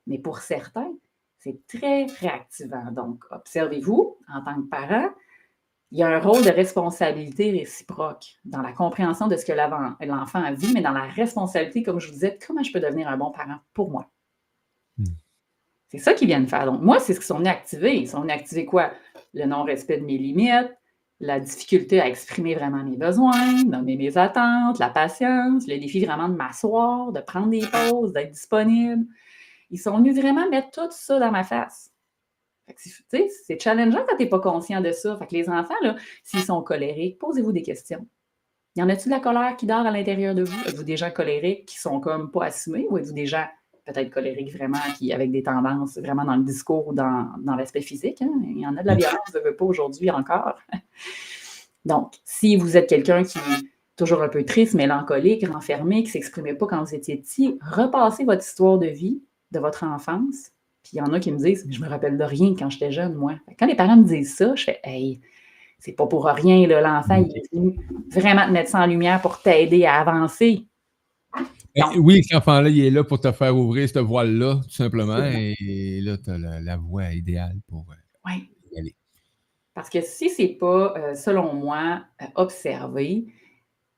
mais 0.07 0.19
pour 0.19 0.39
certains, 0.39 0.93
c'est 1.39 1.61
très 1.69 2.07
réactivant. 2.21 2.91
Donc, 2.93 3.25
observez-vous 3.31 4.19
en 4.33 4.43
tant 4.43 4.61
que 4.61 4.69
parent, 4.69 5.09
il 5.93 5.99
y 5.99 6.03
a 6.03 6.09
un 6.09 6.19
rôle 6.19 6.45
de 6.45 6.51
responsabilité 6.51 7.53
réciproque 7.53 8.37
dans 8.45 8.61
la 8.61 8.73
compréhension 8.73 9.29
de 9.29 9.37
ce 9.37 9.45
que 9.45 9.53
l'enfant 9.53 10.43
a 10.43 10.53
vu, 10.53 10.73
mais 10.75 10.81
dans 10.81 10.93
la 10.93 11.05
responsabilité, 11.05 11.83
comme 11.83 12.01
je 12.01 12.09
vous 12.09 12.13
disais, 12.15 12.33
de 12.33 12.39
comment 12.45 12.63
je 12.63 12.73
peux 12.73 12.81
devenir 12.81 13.09
un 13.09 13.17
bon 13.17 13.31
parent 13.31 13.59
pour 13.73 13.91
moi. 13.91 14.11
Hmm. 14.99 15.05
C'est 15.89 15.99
ça 15.99 16.15
qu'ils 16.15 16.27
viennent 16.27 16.49
faire. 16.49 16.67
Donc, 16.67 16.83
moi, 16.83 16.99
c'est 16.99 17.15
ce 17.15 17.21
qu'ils 17.21 17.27
sont 17.27 17.39
venus 17.39 17.53
activer. 17.53 17.97
Ils 17.97 18.09
sont 18.09 18.21
venus 18.21 18.35
activer 18.35 18.65
quoi? 18.65 18.91
Le 19.33 19.47
non-respect 19.47 19.99
de 19.99 20.05
mes 20.05 20.19
limites, 20.19 20.77
la 21.21 21.39
difficulté 21.39 22.01
à 22.01 22.09
exprimer 22.09 22.57
vraiment 22.57 22.83
mes 22.83 22.97
besoins, 22.97 23.65
nommer 23.65 23.97
mes 23.97 24.19
attentes, 24.19 24.81
la 24.81 24.91
patience, 24.91 25.69
le 25.69 25.79
défi 25.79 26.05
vraiment 26.05 26.29
de 26.29 26.35
m'asseoir, 26.35 27.13
de 27.13 27.21
prendre 27.21 27.49
des 27.49 27.65
pauses, 27.65 28.13
d'être 28.13 28.33
disponible. 28.33 29.07
Ils 29.71 29.79
sont 29.79 29.97
venus 29.97 30.17
vraiment 30.17 30.49
mettre 30.49 30.71
tout 30.73 30.91
ça 30.91 31.21
dans 31.21 31.31
ma 31.31 31.45
face. 31.45 31.93
C'est- 32.77 33.61
challengeant 33.61 34.05
quand 34.09 34.17
tu 34.17 34.25
n'es 34.25 34.29
pas 34.29 34.41
conscient 34.41 34.81
de 34.81 34.93
ça. 34.93 35.17
Fait 35.17 35.27
que 35.27 35.35
les 35.35 35.49
enfants, 35.49 35.75
s'ils 36.25 36.43
sont 36.43 36.63
colériques, 36.63 37.19
posez-vous 37.19 37.53
des 37.53 37.63
questions. 37.63 38.07
Y 38.75 38.83
en 38.83 38.89
a-t-il 38.89 39.07
de 39.07 39.11
la 39.11 39.21
colère 39.21 39.57
qui 39.57 39.67
dort 39.67 39.87
à 39.87 39.91
l'intérieur 39.91 40.35
de 40.35 40.43
vous? 40.45 40.63
Êtes-vous 40.67 40.83
des 40.85 40.97
gens 40.97 41.11
colériques 41.11 41.67
qui 41.67 41.79
sont 41.79 42.01
comme 42.01 42.31
pas 42.31 42.47
assumés 42.47 42.87
ou 42.91 42.99
êtes-vous 42.99 43.13
des 43.15 43.27
gens 43.27 43.47
peut-être 43.87 44.11
colériques 44.11 44.53
vraiment, 44.53 44.81
qui 44.99 45.13
avec 45.13 45.31
des 45.31 45.43
tendances 45.45 45.97
vraiment 45.97 46.25
dans 46.25 46.37
le 46.37 46.43
discours 46.43 46.89
ou 46.89 46.93
dans, 46.93 47.29
dans 47.39 47.55
l'aspect 47.55 47.81
physique? 47.81 48.21
hein? 48.21 48.31
Il 48.45 48.59
y 48.61 48.67
en 48.67 48.77
a 48.77 48.83
de 48.83 48.87
la 48.89 48.95
violence, 48.97 49.19
je 49.33 49.39
ne 49.39 49.45
veux 49.45 49.55
pas 49.57 49.65
aujourd'hui 49.65 50.11
encore. 50.11 50.59
Donc, 51.85 52.15
si 52.25 52.57
vous 52.57 52.77
êtes 52.77 52.89
quelqu'un 52.89 53.23
qui 53.23 53.39
est 53.39 53.63
toujours 53.97 54.23
un 54.23 54.29
peu 54.29 54.45
triste, 54.45 54.75
mélancolique, 54.75 55.47
renfermé, 55.47 56.03
qui 56.03 56.09
ne 56.09 56.13
s'exprimait 56.13 56.55
pas 56.55 56.67
quand 56.67 56.83
vous 56.83 56.95
étiez 56.95 57.17
petit, 57.17 57.59
repassez 57.63 58.25
votre 58.25 58.45
histoire 58.45 58.79
de 58.79 58.89
vie, 58.89 59.23
de 59.53 59.61
votre 59.61 59.85
enfance. 59.85 60.51
Puis 60.87 60.99
il 60.99 60.99
y 60.99 61.03
en 61.03 61.13
a 61.13 61.19
qui 61.19 61.33
me 61.33 61.39
disent, 61.39 61.67
je 61.69 61.81
me 61.81 61.89
rappelle 61.89 62.17
de 62.17 62.23
rien 62.23 62.55
quand 62.57 62.71
j'étais 62.71 62.93
jeune, 62.93 63.15
moi. 63.15 63.35
Quand 63.59 63.67
les 63.67 63.75
parents 63.75 63.97
me 63.97 64.05
disent 64.05 64.37
ça, 64.37 64.55
je 64.55 64.63
fais, 64.63 64.79
hey, 64.85 65.21
c'est 65.81 65.95
pas 65.95 66.07
pour 66.07 66.27
rien, 66.27 66.65
l'enfant, 66.81 67.17
il 67.17 67.37
est 67.37 67.53
venu 67.53 67.77
vraiment 68.13 68.47
te 68.47 68.53
mettre 68.53 68.71
ça 68.71 68.79
en 68.79 68.87
lumière 68.87 69.21
pour 69.21 69.43
t'aider 69.43 69.85
à 69.85 69.95
avancer. 69.95 70.65
Eh, 71.75 71.99
Oui, 71.99 72.23
cet 72.23 72.39
enfant-là, 72.39 72.69
il 72.69 72.79
est 72.85 72.91
là 72.91 73.03
pour 73.03 73.19
te 73.19 73.33
faire 73.33 73.57
ouvrir 73.57 73.89
ce 73.89 73.99
voile-là, 73.99 74.61
tout 74.63 74.71
simplement. 74.71 75.25
Et 75.25 76.01
là, 76.03 76.19
tu 76.19 76.31
as 76.31 76.39
la, 76.39 76.61
la 76.61 76.77
voie 76.77 77.13
idéale 77.13 77.59
pour 77.67 77.85
euh, 77.91 78.31
y 78.71 78.79
aller. 78.79 78.95
Parce 79.75 79.91
que 79.91 80.03
si 80.03 80.31
c'est 80.31 80.57
pas, 80.61 80.95
euh, 80.97 81.17
selon 81.17 81.53
moi, 81.53 82.05
euh, 82.23 82.27
observé, 82.37 83.27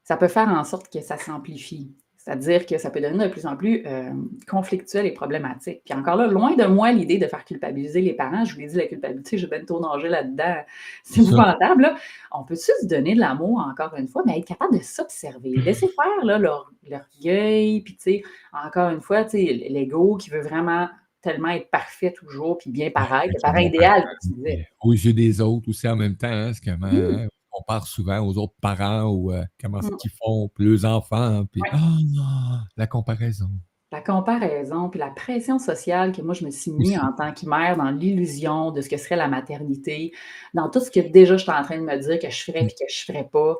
ça 0.04 0.16
peut 0.16 0.28
faire 0.28 0.48
en 0.48 0.64
sorte 0.64 0.90
que 0.90 1.02
ça 1.02 1.18
s'amplifie. 1.18 1.94
C'est-à-dire 2.28 2.66
que 2.66 2.76
ça 2.76 2.90
peut 2.90 3.00
devenir 3.00 3.26
de 3.28 3.32
plus 3.32 3.46
en 3.46 3.56
plus 3.56 3.82
euh, 3.86 4.10
conflictuel 4.46 5.06
et 5.06 5.12
problématique. 5.12 5.80
Puis 5.86 5.94
encore 5.98 6.16
là, 6.16 6.26
loin 6.26 6.54
de 6.56 6.64
moi 6.66 6.92
l'idée 6.92 7.16
de 7.16 7.26
faire 7.26 7.42
culpabiliser 7.42 8.02
les 8.02 8.12
parents. 8.12 8.44
Je 8.44 8.52
vous 8.54 8.60
l'ai 8.60 8.66
dit, 8.66 8.76
la 8.76 8.86
culpabilité, 8.86 9.38
j'ai 9.38 9.46
bien 9.46 9.64
trop 9.64 9.80
nagé 9.80 10.08
là-dedans. 10.10 10.56
C'est 11.04 11.22
épouvantable. 11.22 11.82
là. 11.82 11.96
On 12.32 12.44
peut 12.44 12.54
juste 12.54 12.82
se 12.82 12.86
donner 12.86 13.14
de 13.14 13.20
l'amour, 13.20 13.66
encore 13.66 13.94
une 13.96 14.08
fois, 14.08 14.22
mais 14.26 14.38
être 14.38 14.46
capable 14.46 14.76
de 14.76 14.82
s'observer. 14.82 15.52
Laisser 15.56 15.88
faire 15.88 16.24
là, 16.26 16.36
leur- 16.38 16.70
l'orgueil, 16.86 17.80
puis 17.80 17.94
tu 17.96 18.02
sais, 18.02 18.22
encore 18.52 18.90
une 18.90 19.00
fois, 19.00 19.24
tu 19.24 19.30
sais, 19.30 19.66
l'ego 19.70 20.16
qui 20.18 20.28
veut 20.28 20.42
vraiment 20.42 20.88
tellement 21.22 21.48
être 21.48 21.70
parfait 21.70 22.12
toujours, 22.12 22.58
puis 22.58 22.70
bien 22.70 22.90
paraître, 22.90 23.32
le 23.34 23.40
parent 23.42 23.58
idéal, 23.58 24.02
comme 24.02 24.18
tu 24.22 24.28
disais. 24.36 24.68
Aux 24.82 24.92
yeux 24.92 25.12
des 25.14 25.40
autres 25.40 25.68
aussi 25.70 25.88
en 25.88 25.96
même 25.96 26.16
temps. 26.16 26.28
Hein, 26.30 26.52
c'est 26.52 26.64
comment 26.70 26.92
Mm. 26.92 27.14
hein, 27.14 27.28
on 27.58 27.62
parle 27.64 27.82
souvent 27.84 28.20
aux 28.20 28.36
autres 28.38 28.54
parents 28.60 29.04
ou 29.10 29.32
euh, 29.32 29.44
comment 29.60 29.80
c'est 29.82 29.90
Mm. 29.92 29.96
qu'ils 29.96 30.10
font, 30.12 30.48
puis 30.54 30.64
leurs 30.64 30.84
enfants. 30.84 31.44
Puis 31.46 31.60
Ouais. 31.62 31.68
ah, 31.72 31.96
non, 32.12 32.58
la 32.76 32.86
comparaison. 32.86 33.50
La 33.90 34.02
comparaison, 34.02 34.90
puis 34.90 35.00
la 35.00 35.08
pression 35.10 35.58
sociale 35.58 36.12
que 36.12 36.20
moi, 36.20 36.34
je 36.34 36.44
me 36.44 36.50
suis 36.50 36.70
mis 36.72 36.88
Aussi. 36.88 36.98
en 37.10 37.12
tant 37.14 37.32
que 37.32 37.46
mère 37.46 37.76
dans 37.78 37.90
l'illusion 37.90 38.70
de 38.70 38.80
ce 38.82 38.88
que 38.88 38.96
serait 38.98 39.16
la 39.16 39.28
maternité, 39.28 40.12
dans 40.54 40.68
tout 40.68 40.80
ce 40.80 40.90
que 40.90 41.00
déjà 41.00 41.36
je 41.38 41.42
suis 41.42 41.50
en 41.52 41.62
train 41.62 41.78
de 41.78 41.84
me 41.84 41.98
dire 41.98 42.18
que 42.18 42.28
je 42.30 42.44
ferais 42.44 42.66
puis 42.66 42.74
que 42.78 42.84
je 42.92 43.02
ne 43.10 43.14
ferais 43.14 43.28
pas. 43.28 43.56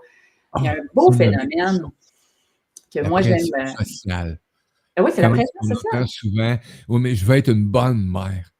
Il 0.59 0.65
y 0.65 0.69
a 0.69 0.73
un 0.73 0.77
beau 0.95 1.09
Ah, 1.13 1.17
c'est 1.17 1.27
la 1.31 1.39
phénomène 1.41 1.91
que 2.93 2.99
La 3.01 3.09
moi, 3.09 3.21
j'aime. 3.23 3.37
pression 3.51 3.59
euh, 3.59 3.85
sociale. 3.85 4.41
ah 4.97 5.03
oui, 5.03 5.11
c'est 5.15 5.23
la 5.23 5.31
pression 5.31 5.53
on 5.63 5.69
sociale. 5.75 6.09
souvent, 6.09 6.57
oui, 6.89 7.01
mais 7.01 7.15
je 7.15 7.25
veux 7.25 7.37
être 7.37 7.49
une 7.51 7.67
bonne 7.67 8.03
mère. 8.07 8.51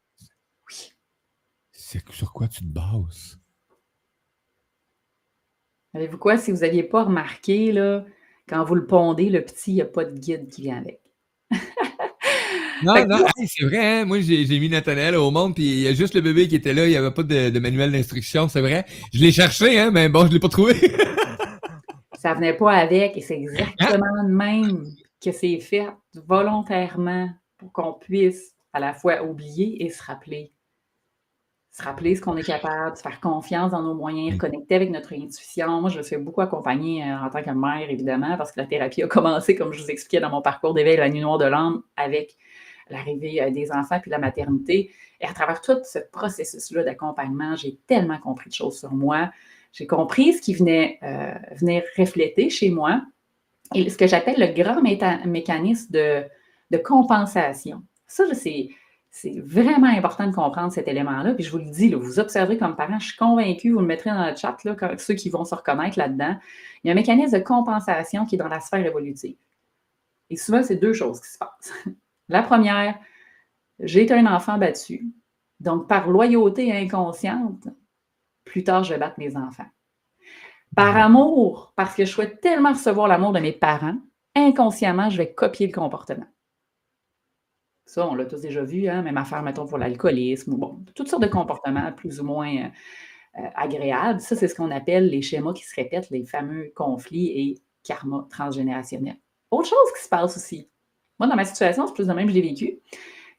Oui. 0.69 0.91
C'est 1.71 2.07
sur 2.11 2.31
quoi 2.33 2.47
tu 2.47 2.59
te 2.61 2.65
bases? 2.65 3.38
Savez-vous 5.93 6.17
quoi? 6.17 6.37
Si 6.37 6.51
vous 6.51 6.59
n'aviez 6.59 6.83
pas 6.83 7.03
remarqué, 7.03 7.71
là, 7.71 8.05
quand 8.47 8.63
vous 8.63 8.75
le 8.75 8.85
pondez, 8.85 9.29
le 9.29 9.41
petit, 9.41 9.71
il 9.71 9.75
n'y 9.75 9.81
a 9.81 9.85
pas 9.85 10.05
de 10.05 10.17
guide 10.17 10.49
qui 10.49 10.61
vient 10.63 10.77
avec. 10.77 11.01
Non, 12.81 12.93
que 12.93 13.07
non, 13.07 13.25
hey, 13.37 13.45
c'est 13.45 13.65
vrai, 13.65 13.85
hein? 13.85 14.05
Moi, 14.05 14.21
j'ai 14.21 14.45
j'ai 14.45 14.57
mis 14.57 14.69
Nathanaël 14.69 15.15
au 15.15 15.31
monde, 15.31 15.53
puis 15.53 15.65
il 15.65 15.79
y 15.81 15.87
a 15.89 15.93
juste 15.93 16.15
le 16.15 16.21
bébé 16.21 16.47
qui 16.47 16.55
était 16.55 16.73
là, 16.73 16.85
il 16.85 16.91
n'y 16.91 16.95
avait 16.95 17.11
pas 17.11 17.23
de, 17.23 17.49
de 17.49 17.59
manuel 17.59 17.91
d'instruction, 17.91 18.47
c'est 18.47 18.61
vrai. 18.61 18.85
Je 19.13 19.19
l'ai 19.19 19.33
cherché, 19.33 19.77
hein, 19.77 19.91
mais 19.91 20.07
bon, 20.07 20.21
je 20.21 20.27
ne 20.27 20.33
l'ai 20.35 20.39
pas 20.39 20.47
trouvé. 20.47 20.75
Ça 22.19 22.33
venait 22.33 22.53
pas 22.53 22.73
avec 22.73 23.15
et 23.15 23.21
c'est 23.21 23.37
exactement 23.37 24.23
le 24.23 24.27
même 24.27 24.85
que 25.23 25.31
c'est 25.31 25.57
fait 25.59 25.87
volontairement 26.13 27.29
pour 27.57 27.71
qu'on 27.71 27.93
puisse 27.93 28.55
à 28.73 28.81
la 28.81 28.93
fois 28.93 29.23
oublier 29.23 29.85
et 29.85 29.89
se 29.89 30.03
rappeler. 30.03 30.51
Se 31.79 31.85
rappeler 31.85 32.13
ce 32.17 32.21
qu'on 32.21 32.35
est 32.35 32.43
capable, 32.43 32.97
se 32.97 33.01
faire 33.01 33.21
confiance 33.21 33.71
dans 33.71 33.81
nos 33.81 33.93
moyens, 33.93 34.33
reconnecter 34.33 34.75
avec 34.75 34.89
notre 34.89 35.13
intuition. 35.13 35.79
Moi, 35.79 35.89
je 35.89 35.99
me 35.99 36.03
suis 36.03 36.17
beaucoup 36.17 36.41
accompagnée 36.41 37.03
euh, 37.03 37.17
en 37.17 37.29
tant 37.29 37.41
que 37.41 37.51
mère, 37.51 37.89
évidemment, 37.89 38.35
parce 38.35 38.51
que 38.51 38.59
la 38.59 38.65
thérapie 38.65 39.01
a 39.01 39.07
commencé, 39.07 39.55
comme 39.55 39.71
je 39.71 39.81
vous 39.81 39.89
expliquais 39.89 40.19
dans 40.19 40.29
mon 40.29 40.41
parcours 40.41 40.73
d'éveil, 40.73 40.97
la 40.97 41.07
nuit 41.07 41.21
noire 41.21 41.37
de 41.37 41.45
l'âme, 41.45 41.81
avec 41.95 42.35
l'arrivée 42.89 43.41
euh, 43.41 43.49
des 43.49 43.71
enfants 43.71 43.97
puis 44.01 44.11
la 44.11 44.17
maternité. 44.17 44.91
Et 45.21 45.25
à 45.25 45.31
travers 45.31 45.61
tout 45.61 45.77
ce 45.85 45.99
processus-là 46.11 46.83
d'accompagnement, 46.83 47.55
j'ai 47.55 47.77
tellement 47.87 48.17
compris 48.17 48.49
de 48.49 48.55
choses 48.55 48.77
sur 48.77 48.91
moi. 48.91 49.31
J'ai 49.71 49.87
compris 49.87 50.33
ce 50.33 50.41
qui 50.41 50.55
venait 50.55 50.99
euh, 51.03 51.33
venir 51.55 51.83
refléter 51.97 52.49
chez 52.49 52.71
moi 52.71 53.03
et 53.73 53.89
ce 53.89 53.97
que 53.97 54.05
j'appelle 54.05 54.37
le 54.37 54.47
grand 54.47 54.81
méta- 54.81 55.25
mécanisme 55.25 55.93
de, 55.93 56.25
de 56.71 56.77
compensation. 56.77 57.83
Ça, 58.05 58.25
c'est, 58.33 58.67
c'est 59.11 59.39
vraiment 59.39 59.87
important 59.87 60.27
de 60.27 60.35
comprendre 60.35 60.71
cet 60.71 60.87
élément-là. 60.87 61.33
Puis 61.33 61.43
je 61.43 61.51
vous 61.51 61.57
le 61.57 61.69
dis, 61.69 61.93
vous 61.93 62.19
observez 62.19 62.57
comme 62.57 62.75
parent, 62.75 62.99
je 62.99 63.07
suis 63.07 63.17
convaincue, 63.17 63.71
vous 63.71 63.79
le 63.79 63.85
mettrez 63.85 64.11
dans 64.11 64.29
le 64.29 64.35
chat, 64.35 64.55
ceux 64.97 65.15
qui 65.15 65.29
vont 65.29 65.45
se 65.45 65.55
reconnaître 65.55 65.97
là-dedans. 65.97 66.37
Il 66.83 66.87
y 66.87 66.89
a 66.89 66.93
un 66.93 66.95
mécanisme 66.95 67.37
de 67.37 67.43
compensation 67.43 68.25
qui 68.25 68.35
est 68.35 68.37
dans 68.37 68.47
la 68.47 68.59
sphère 68.59 68.85
évolutive. 68.85 69.35
Et 70.29 70.35
souvent, 70.35 70.61
c'est 70.61 70.75
deux 70.75 70.93
choses 70.93 71.19
qui 71.21 71.29
se 71.29 71.37
passent. 71.37 71.73
La 72.29 72.43
première, 72.43 72.99
j'ai 73.79 74.11
un 74.11 74.27
enfant 74.27 74.57
battu. 74.59 75.07
Donc, 75.59 75.87
par 75.87 76.07
loyauté 76.07 76.71
inconsciente, 76.71 77.67
plus 78.45 78.63
tard, 78.63 78.83
je 78.83 78.93
vais 78.93 78.99
battre 78.99 79.17
mes 79.17 79.35
enfants. 79.35 79.65
Par 80.75 80.95
amour, 80.95 81.73
parce 81.75 81.95
que 81.95 82.05
je 82.05 82.11
souhaite 82.11 82.41
tellement 82.41 82.73
recevoir 82.73 83.07
l'amour 83.07 83.31
de 83.31 83.39
mes 83.39 83.51
parents, 83.51 83.97
inconsciemment, 84.35 85.09
je 85.09 85.17
vais 85.17 85.33
copier 85.33 85.65
le 85.65 85.73
comportement. 85.73 86.27
Ça, 87.89 88.07
on 88.07 88.13
l'a 88.13 88.25
tous 88.25 88.41
déjà 88.41 88.63
vu, 88.63 88.87
hein, 88.87 89.01
même 89.01 89.17
affaire, 89.17 89.41
mettons, 89.41 89.65
pour 89.65 89.79
l'alcoolisme, 89.79 90.53
bon, 90.53 90.79
toutes 90.93 91.07
sortes 91.07 91.23
de 91.23 91.27
comportements 91.27 91.91
plus 91.91 92.21
ou 92.21 92.23
moins 92.23 92.55
euh, 92.55 92.67
euh, 93.39 93.47
agréables. 93.55 94.21
Ça, 94.21 94.35
c'est 94.35 94.47
ce 94.47 94.53
qu'on 94.53 94.69
appelle 94.69 95.09
les 95.09 95.23
schémas 95.23 95.53
qui 95.53 95.63
se 95.63 95.73
répètent, 95.73 96.07
les 96.11 96.23
fameux 96.23 96.71
conflits 96.75 97.29
et 97.29 97.57
karma 97.83 98.27
transgénérationnel. 98.29 99.15
Autre 99.49 99.69
chose 99.69 99.91
qui 99.97 100.03
se 100.03 100.07
passe 100.07 100.37
aussi, 100.37 100.69
moi, 101.17 101.27
dans 101.27 101.35
ma 101.35 101.45
situation, 101.45 101.87
c'est 101.87 101.95
plus 101.95 102.05
de 102.05 102.13
même 102.13 102.27
que 102.27 102.31
je 102.31 102.35
l'ai 102.35 102.47
vécu, 102.47 102.77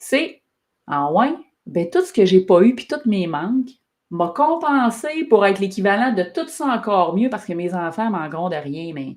c'est, 0.00 0.42
en 0.88 1.12
ouais, 1.14 1.32
ben, 1.66 1.88
tout 1.88 2.02
ce 2.02 2.12
que 2.12 2.24
j'ai 2.24 2.44
pas 2.44 2.60
eu, 2.62 2.74
puis 2.74 2.88
tous 2.88 3.08
mes 3.08 3.28
manques, 3.28 3.70
m'a 4.10 4.32
compensé 4.34 5.26
pour 5.26 5.46
être 5.46 5.60
l'équivalent 5.60 6.12
de 6.12 6.24
tout 6.24 6.48
ça 6.48 6.66
encore 6.66 7.14
mieux 7.14 7.30
parce 7.30 7.44
que 7.44 7.52
mes 7.52 7.72
enfants 7.72 8.10
manqueront 8.10 8.48
de 8.48 8.56
rien, 8.56 8.92
mais 8.94 9.16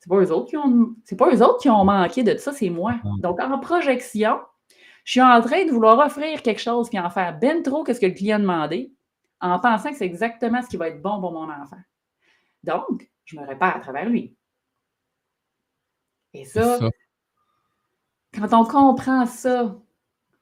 c'est 0.00 0.10
pas 0.10 0.16
eux 0.16 0.30
autres 0.30 0.50
qui 0.50 0.58
ont, 0.58 0.94
c'est 1.04 1.16
pas 1.16 1.34
eux 1.34 1.42
autres 1.42 1.60
qui 1.60 1.70
ont 1.70 1.84
manqué 1.86 2.22
de 2.22 2.36
ça, 2.36 2.52
c'est 2.52 2.68
moi. 2.68 2.96
Donc, 3.22 3.40
en 3.40 3.58
projection, 3.58 4.36
je 5.10 5.14
suis 5.14 5.22
en 5.22 5.40
train 5.40 5.64
de 5.64 5.72
vouloir 5.72 5.98
offrir 5.98 6.40
quelque 6.40 6.60
chose 6.60 6.88
puis 6.88 6.96
en 6.96 7.10
faire 7.10 7.36
ben 7.36 7.64
trop 7.64 7.82
que 7.82 7.92
ce 7.92 7.98
que 7.98 8.06
le 8.06 8.12
client 8.12 8.36
a 8.36 8.40
demandé, 8.40 8.92
en 9.40 9.58
pensant 9.58 9.90
que 9.90 9.96
c'est 9.96 10.06
exactement 10.06 10.62
ce 10.62 10.68
qui 10.68 10.76
va 10.76 10.86
être 10.86 11.02
bon 11.02 11.20
pour 11.20 11.32
mon 11.32 11.50
enfant. 11.50 11.80
Donc, 12.62 13.10
je 13.24 13.36
me 13.36 13.44
répare 13.44 13.76
à 13.76 13.80
travers 13.80 14.08
lui. 14.08 14.36
Et 16.32 16.44
ça, 16.44 16.78
ça. 16.78 16.90
quand 18.34 18.52
on 18.52 18.64
comprend 18.64 19.26
ça, 19.26 19.76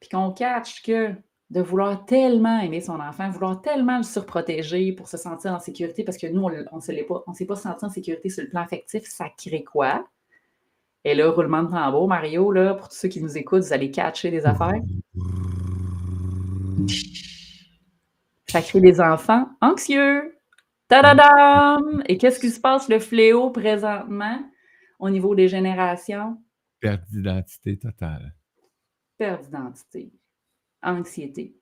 puis 0.00 0.10
qu'on 0.10 0.32
catch 0.32 0.82
que 0.82 1.14
de 1.48 1.62
vouloir 1.62 2.04
tellement 2.04 2.60
aimer 2.60 2.82
son 2.82 3.00
enfant, 3.00 3.30
vouloir 3.30 3.62
tellement 3.62 3.96
le 3.96 4.02
surprotéger 4.02 4.92
pour 4.92 5.08
se 5.08 5.16
sentir 5.16 5.54
en 5.54 5.60
sécurité, 5.60 6.04
parce 6.04 6.18
que 6.18 6.26
nous, 6.26 6.42
on 6.42 6.50
ne 6.50 6.62
on 6.70 7.32
s'est 7.32 7.46
pas 7.46 7.56
senti 7.56 7.86
en 7.86 7.88
sécurité 7.88 8.28
sur 8.28 8.44
le 8.44 8.50
plan 8.50 8.60
affectif, 8.60 9.04
ça 9.06 9.30
crée 9.30 9.64
quoi? 9.64 10.06
Et 11.08 11.14
là, 11.14 11.30
roulement 11.30 11.62
de 11.62 11.70
tambour, 11.70 12.06
Mario, 12.06 12.52
là, 12.52 12.74
pour 12.74 12.90
tous 12.90 12.96
ceux 12.96 13.08
qui 13.08 13.22
nous 13.22 13.38
écoutent, 13.38 13.62
vous 13.62 13.72
allez 13.72 13.90
catcher 13.90 14.30
des 14.30 14.44
affaires. 14.44 14.78
Ça 18.46 18.60
crée 18.60 18.82
des 18.82 19.00
enfants 19.00 19.48
anxieux. 19.62 20.38
Tadadam! 20.86 22.02
Et 22.06 22.18
qu'est-ce 22.18 22.38
qui 22.38 22.50
se 22.50 22.60
passe, 22.60 22.90
le 22.90 22.98
fléau 22.98 23.48
présentement 23.48 24.38
au 24.98 25.08
niveau 25.08 25.34
des 25.34 25.48
générations? 25.48 26.36
Perte 26.78 27.08
d'identité 27.10 27.78
totale. 27.78 28.34
Perte 29.16 29.44
d'identité, 29.44 30.12
anxiété, 30.82 31.56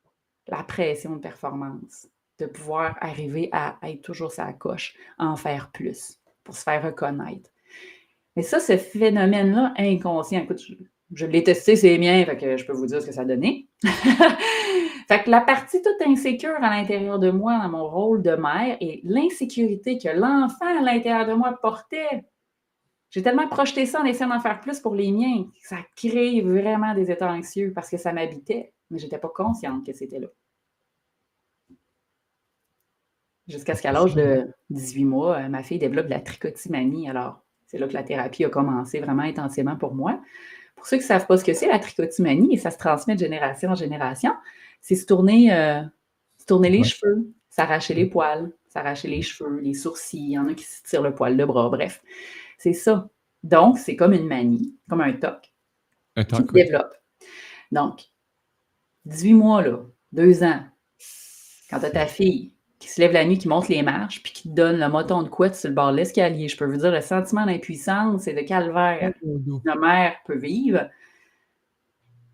la 0.49 0.65
pression 0.65 1.15
de 1.15 1.21
performance, 1.21 2.09
de 2.41 2.47
pouvoir 2.47 2.97
arriver 3.01 3.49
à 3.53 3.79
être 3.85 4.03
toujours 4.03 4.33
sa 4.33 4.53
coche, 4.53 4.97
en 5.19 5.37
faire 5.37 5.71
plus 5.71 6.19
pour 6.43 6.57
se 6.57 6.65
faire 6.65 6.83
reconnaître. 6.83 7.49
Mais 8.37 8.43
ça, 8.43 8.61
ce 8.61 8.77
phénomène-là 8.77 9.73
inconscient, 9.79 10.43
écoute, 10.43 10.61
je, 11.15 11.27
l'ai 11.27 11.43
testé, 11.43 11.75
c'est 11.75 11.97
mien, 11.97 12.23
fait 12.27 12.37
que 12.37 12.57
je 12.59 12.67
peux 12.67 12.75
vous 12.75 12.87
dire 12.87 13.01
ce 13.01 13.07
que 13.07 13.13
ça 13.13 13.23
a 13.23 13.25
donné. 13.25 13.67
fait 13.83 15.25
que 15.25 15.31
la 15.31 15.41
partie 15.41 15.81
toute 15.81 16.07
insécure 16.07 16.55
à 16.61 16.79
l'intérieur 16.79 17.19
de 17.19 17.31
moi, 17.31 17.59
dans 17.59 17.71
mon 17.71 17.89
rôle 17.89 18.23
de 18.23 18.37
mère, 18.37 18.77
et 18.81 19.01
l'insécurité 19.05 19.97
que 19.97 20.09
l'enfant 20.09 20.79
à 20.79 20.83
l'intérieur 20.83 21.27
de 21.27 21.33
moi 21.33 21.59
portait, 21.63 22.25
j'ai 23.11 23.23
tellement 23.23 23.49
projeté 23.49 23.87
ça 23.87 24.03
en 24.03 24.05
essayant 24.05 24.29
d'en 24.29 24.41
faire 24.41 24.61
plus 24.61 24.81
pour 24.81 24.95
les 24.95 25.11
miens, 25.11 25.45
que 25.45 25.69
ça 25.69 25.79
crée 25.97 26.43
vraiment 26.43 26.95
des 26.95 27.11
états 27.11 27.33
anxieux 27.33 27.73
parce 27.75 27.89
que 27.89 27.97
ça 27.97 28.13
m'habitait, 28.13 28.75
mais 28.91 28.99
je 28.99 29.05
n'étais 29.05 29.19
pas 29.19 29.31
consciente 29.35 29.87
que 29.87 29.95
c'était 29.95 30.19
là. 30.19 30.29
Jusqu'à 33.49 33.77
ce 33.77 33.81
qu'à 33.81 33.93
l'âge 33.93 34.15
de 34.15 34.53
18 34.71 35.05
mois, 35.05 35.49
ma 35.49 35.63
fille 35.63 35.79
développe 35.79 36.07
de 36.07 36.11
la 36.11 36.21
trichotimanie. 36.21 37.09
Alors, 37.09 37.46
c'est 37.67 37.79
là 37.79 37.89
que 37.89 37.95
la 37.95 38.03
thérapie 38.03 38.45
a 38.45 38.49
commencé 38.49 39.01
vraiment 39.01 39.23
intensément 39.23 39.77
pour 39.77 39.95
moi. 39.95 40.21
Pour 40.77 40.87
ceux 40.87 40.97
qui 40.99 41.03
ne 41.03 41.09
savent 41.09 41.27
pas 41.27 41.37
ce 41.37 41.45
que 41.45 41.53
c'est, 41.55 41.67
la 41.69 41.79
trichotimanie, 41.79 42.55
et 42.55 42.59
ça 42.59 42.71
se 42.71 42.79
transmet 42.79 43.15
de 43.15 43.21
génération 43.21 43.71
en 43.71 43.75
génération, 43.75 44.33
c'est 44.81 44.95
se 44.95 45.07
tourner, 45.07 45.53
euh, 45.53 45.83
se 46.39 46.47
tourner 46.47 46.69
les 46.71 46.79
Ouais. 46.79 46.85
cheveux, 46.85 47.33
s'arracher 47.51 47.95
les 47.95 48.07
poils, 48.07 48.53
s'arracher 48.69 49.09
les 49.09 49.23
cheveux, 49.23 49.59
les 49.61 49.75
sourcils, 49.75 50.19
il 50.19 50.31
y 50.33 50.39
en 50.39 50.47
a 50.49 50.55
qui 50.55 50.65
se 50.65 50.83
tirent 50.83 51.03
le 51.03 51.15
poil 51.15 51.37
de 51.37 51.45
bras, 51.45 51.69
bref. 51.71 52.03
C'est 52.59 52.73
ça. 52.75 53.09
Donc, 53.43 53.79
c'est 53.79 53.97
comme 53.97 54.13
une 54.13 54.27
manie, 54.27 54.77
comme 54.89 55.01
un 55.01 55.13
toc 55.15 55.53
Un 56.17 56.25
qui 56.25 56.37
se 56.37 56.43
développe. 56.43 56.95
Donc, 57.73 58.03
18 59.07 59.35
mois, 59.35 59.63
là, 59.63 59.81
deux 60.13 60.43
ans, 60.43 60.61
quand 61.71 61.79
tu 61.81 61.87
as 61.87 61.91
ta 61.91 62.07
fille 62.07 62.56
qui 62.79 62.89
se 62.89 63.01
lève 63.01 63.13
la 63.13 63.25
nuit, 63.25 63.39
qui 63.39 63.49
monte 63.49 63.69
les 63.69 63.83
marches, 63.83 64.23
puis 64.23 64.33
qui 64.33 64.43
te 64.51 64.55
donne 64.55 64.79
le 64.79 64.89
moton 64.89 65.23
de 65.23 65.29
couette 65.29 65.55
sur 65.55 65.69
le 65.69 65.75
bord 65.75 65.93
de 65.93 65.97
l'escalier, 65.97 66.49
je 66.49 66.57
peux 66.57 66.67
vous 66.67 66.77
dire, 66.77 66.93
le 66.93 67.01
sentiment 67.01 67.47
d'impuissance 67.47 68.27
et 68.27 68.35
de 68.35 68.43
calvaire 68.43 69.13
qu'une 69.21 69.61
mère 69.81 70.15
peut 70.27 70.37
vivre, 70.37 70.89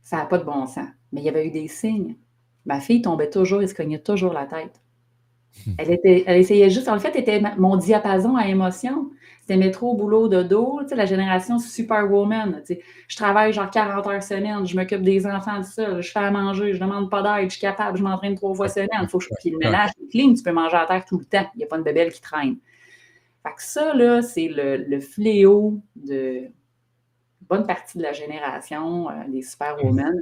ça 0.02 0.16
n'a 0.18 0.26
pas 0.26 0.38
de 0.38 0.44
bon 0.44 0.66
sens. 0.66 0.88
Mais 1.12 1.20
il 1.20 1.24
y 1.24 1.28
avait 1.28 1.46
eu 1.46 1.50
des 1.50 1.68
signes. 1.68 2.16
Ma 2.66 2.80
fille 2.80 3.02
tombait 3.02 3.30
toujours 3.30 3.62
et 3.62 3.66
se 3.66 3.74
cognait 3.74 4.02
toujours 4.02 4.32
la 4.32 4.46
tête. 4.46 4.80
Elle, 5.78 5.90
était, 5.90 6.24
elle 6.26 6.38
essayait 6.38 6.70
juste, 6.70 6.88
en 6.88 6.98
fait, 6.98 7.14
était 7.16 7.40
mon 7.58 7.76
diapason 7.76 8.36
à 8.36 8.46
émotion. 8.46 9.10
C'était 9.52 9.66
métro, 9.66 9.94
boulot, 9.94 10.28
dodo, 10.28 10.78
tu 10.80 10.88
sais, 10.88 10.94
la 10.94 11.04
génération 11.04 11.58
superwoman. 11.58 12.62
tu 12.66 12.74
sais. 12.74 12.80
Je 13.06 13.16
travaille 13.16 13.52
genre 13.52 13.70
40 13.70 14.06
heures 14.06 14.22
semaine, 14.22 14.66
je 14.66 14.74
m'occupe 14.74 15.02
des 15.02 15.26
enfants 15.26 15.58
de 15.58 15.64
ça, 15.64 16.00
je 16.00 16.10
fais 16.10 16.20
à 16.20 16.30
manger, 16.30 16.72
je 16.72 16.80
demande 16.80 17.10
pas 17.10 17.20
d'aide, 17.20 17.50
je 17.50 17.56
suis 17.56 17.60
capable, 17.60 17.98
je 17.98 18.02
m'entraîne 18.02 18.34
trois 18.34 18.54
fois 18.54 18.70
semaine. 18.70 19.06
Faut 19.10 19.18
que 19.18 19.24
je... 19.24 19.28
Puis 19.40 19.50
le 19.50 19.58
ménage, 19.58 19.90
clean, 20.10 20.32
tu 20.32 20.42
peux 20.42 20.52
manger 20.52 20.76
à 20.76 20.86
terre 20.86 21.04
tout 21.04 21.18
le 21.18 21.26
temps. 21.26 21.46
Il 21.54 21.58
n'y 21.58 21.64
a 21.64 21.66
pas 21.66 21.76
une 21.76 21.82
bébelle 21.82 22.10
qui 22.10 22.22
traîne. 22.22 22.56
Fait 23.42 23.54
que 23.54 23.62
ça, 23.62 23.92
là, 23.92 24.22
c'est 24.22 24.48
le, 24.48 24.78
le 24.78 25.00
fléau 25.00 25.82
de 25.96 26.48
bonne 27.46 27.66
partie 27.66 27.98
de 27.98 28.04
la 28.04 28.14
génération 28.14 29.10
euh, 29.10 29.12
des 29.28 29.42
superwomen. 29.42 30.14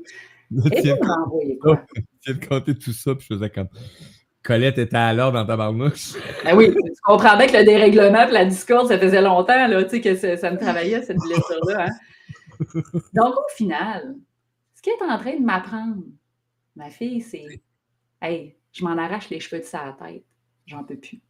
Et 0.73 0.91
vous 0.91 1.07
m'envoyez 1.07 1.57
quoi? 1.57 1.85
de 2.27 2.73
tout 2.73 2.93
ça, 2.93 3.15
puis 3.15 3.29
je 3.31 3.37
faisais 3.37 3.51
comme. 3.51 3.69
Colette 4.43 4.79
était 4.79 4.97
à 4.97 5.13
l'heure 5.13 5.33
dans 5.33 5.45
ta 5.45 5.57
barnouche. 5.57 6.15
Ben 6.45 6.57
oui, 6.57 6.73
tu 6.73 6.93
comprends 7.03 7.37
bien 7.37 7.47
que 7.47 7.57
le 7.57 7.65
dérèglement 7.65 8.27
et 8.27 8.33
la 8.33 8.45
discorde, 8.47 8.89
ça 8.89 8.99
faisait 8.99 9.21
longtemps 9.21 9.67
là, 9.67 9.85
tu 9.85 9.91
sais, 9.91 10.01
que 10.01 10.15
ça, 10.17 10.37
ça 10.37 10.51
me 10.51 10.59
travaillait, 10.59 11.03
cette 11.03 11.19
blessure-là. 11.19 11.87
hein. 11.87 11.93
Donc, 13.15 13.35
au 13.35 13.55
final, 13.55 14.17
ce 14.75 14.83
qu'elle 14.83 14.95
est 14.95 15.13
en 15.13 15.19
train 15.19 15.37
de 15.37 15.45
m'apprendre, 15.45 16.03
ma 16.77 16.91
fille, 16.91 17.21
c'est 17.21 17.61
Hey, 18.23 18.57
je 18.73 18.85
m'en 18.85 18.99
arrache 18.99 19.31
les 19.31 19.41
cheveux 19.41 19.61
de 19.61 19.67
sa 19.67 19.97
tête. 19.99 20.25
J'en 20.67 20.85
peux 20.85 20.97
plus. 20.97 21.21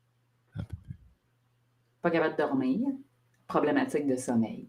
Pas 2.02 2.10
capable 2.10 2.36
de 2.36 2.42
dormir. 2.42 2.80
Problématique 3.46 4.06
de 4.06 4.16
sommeil. 4.16 4.68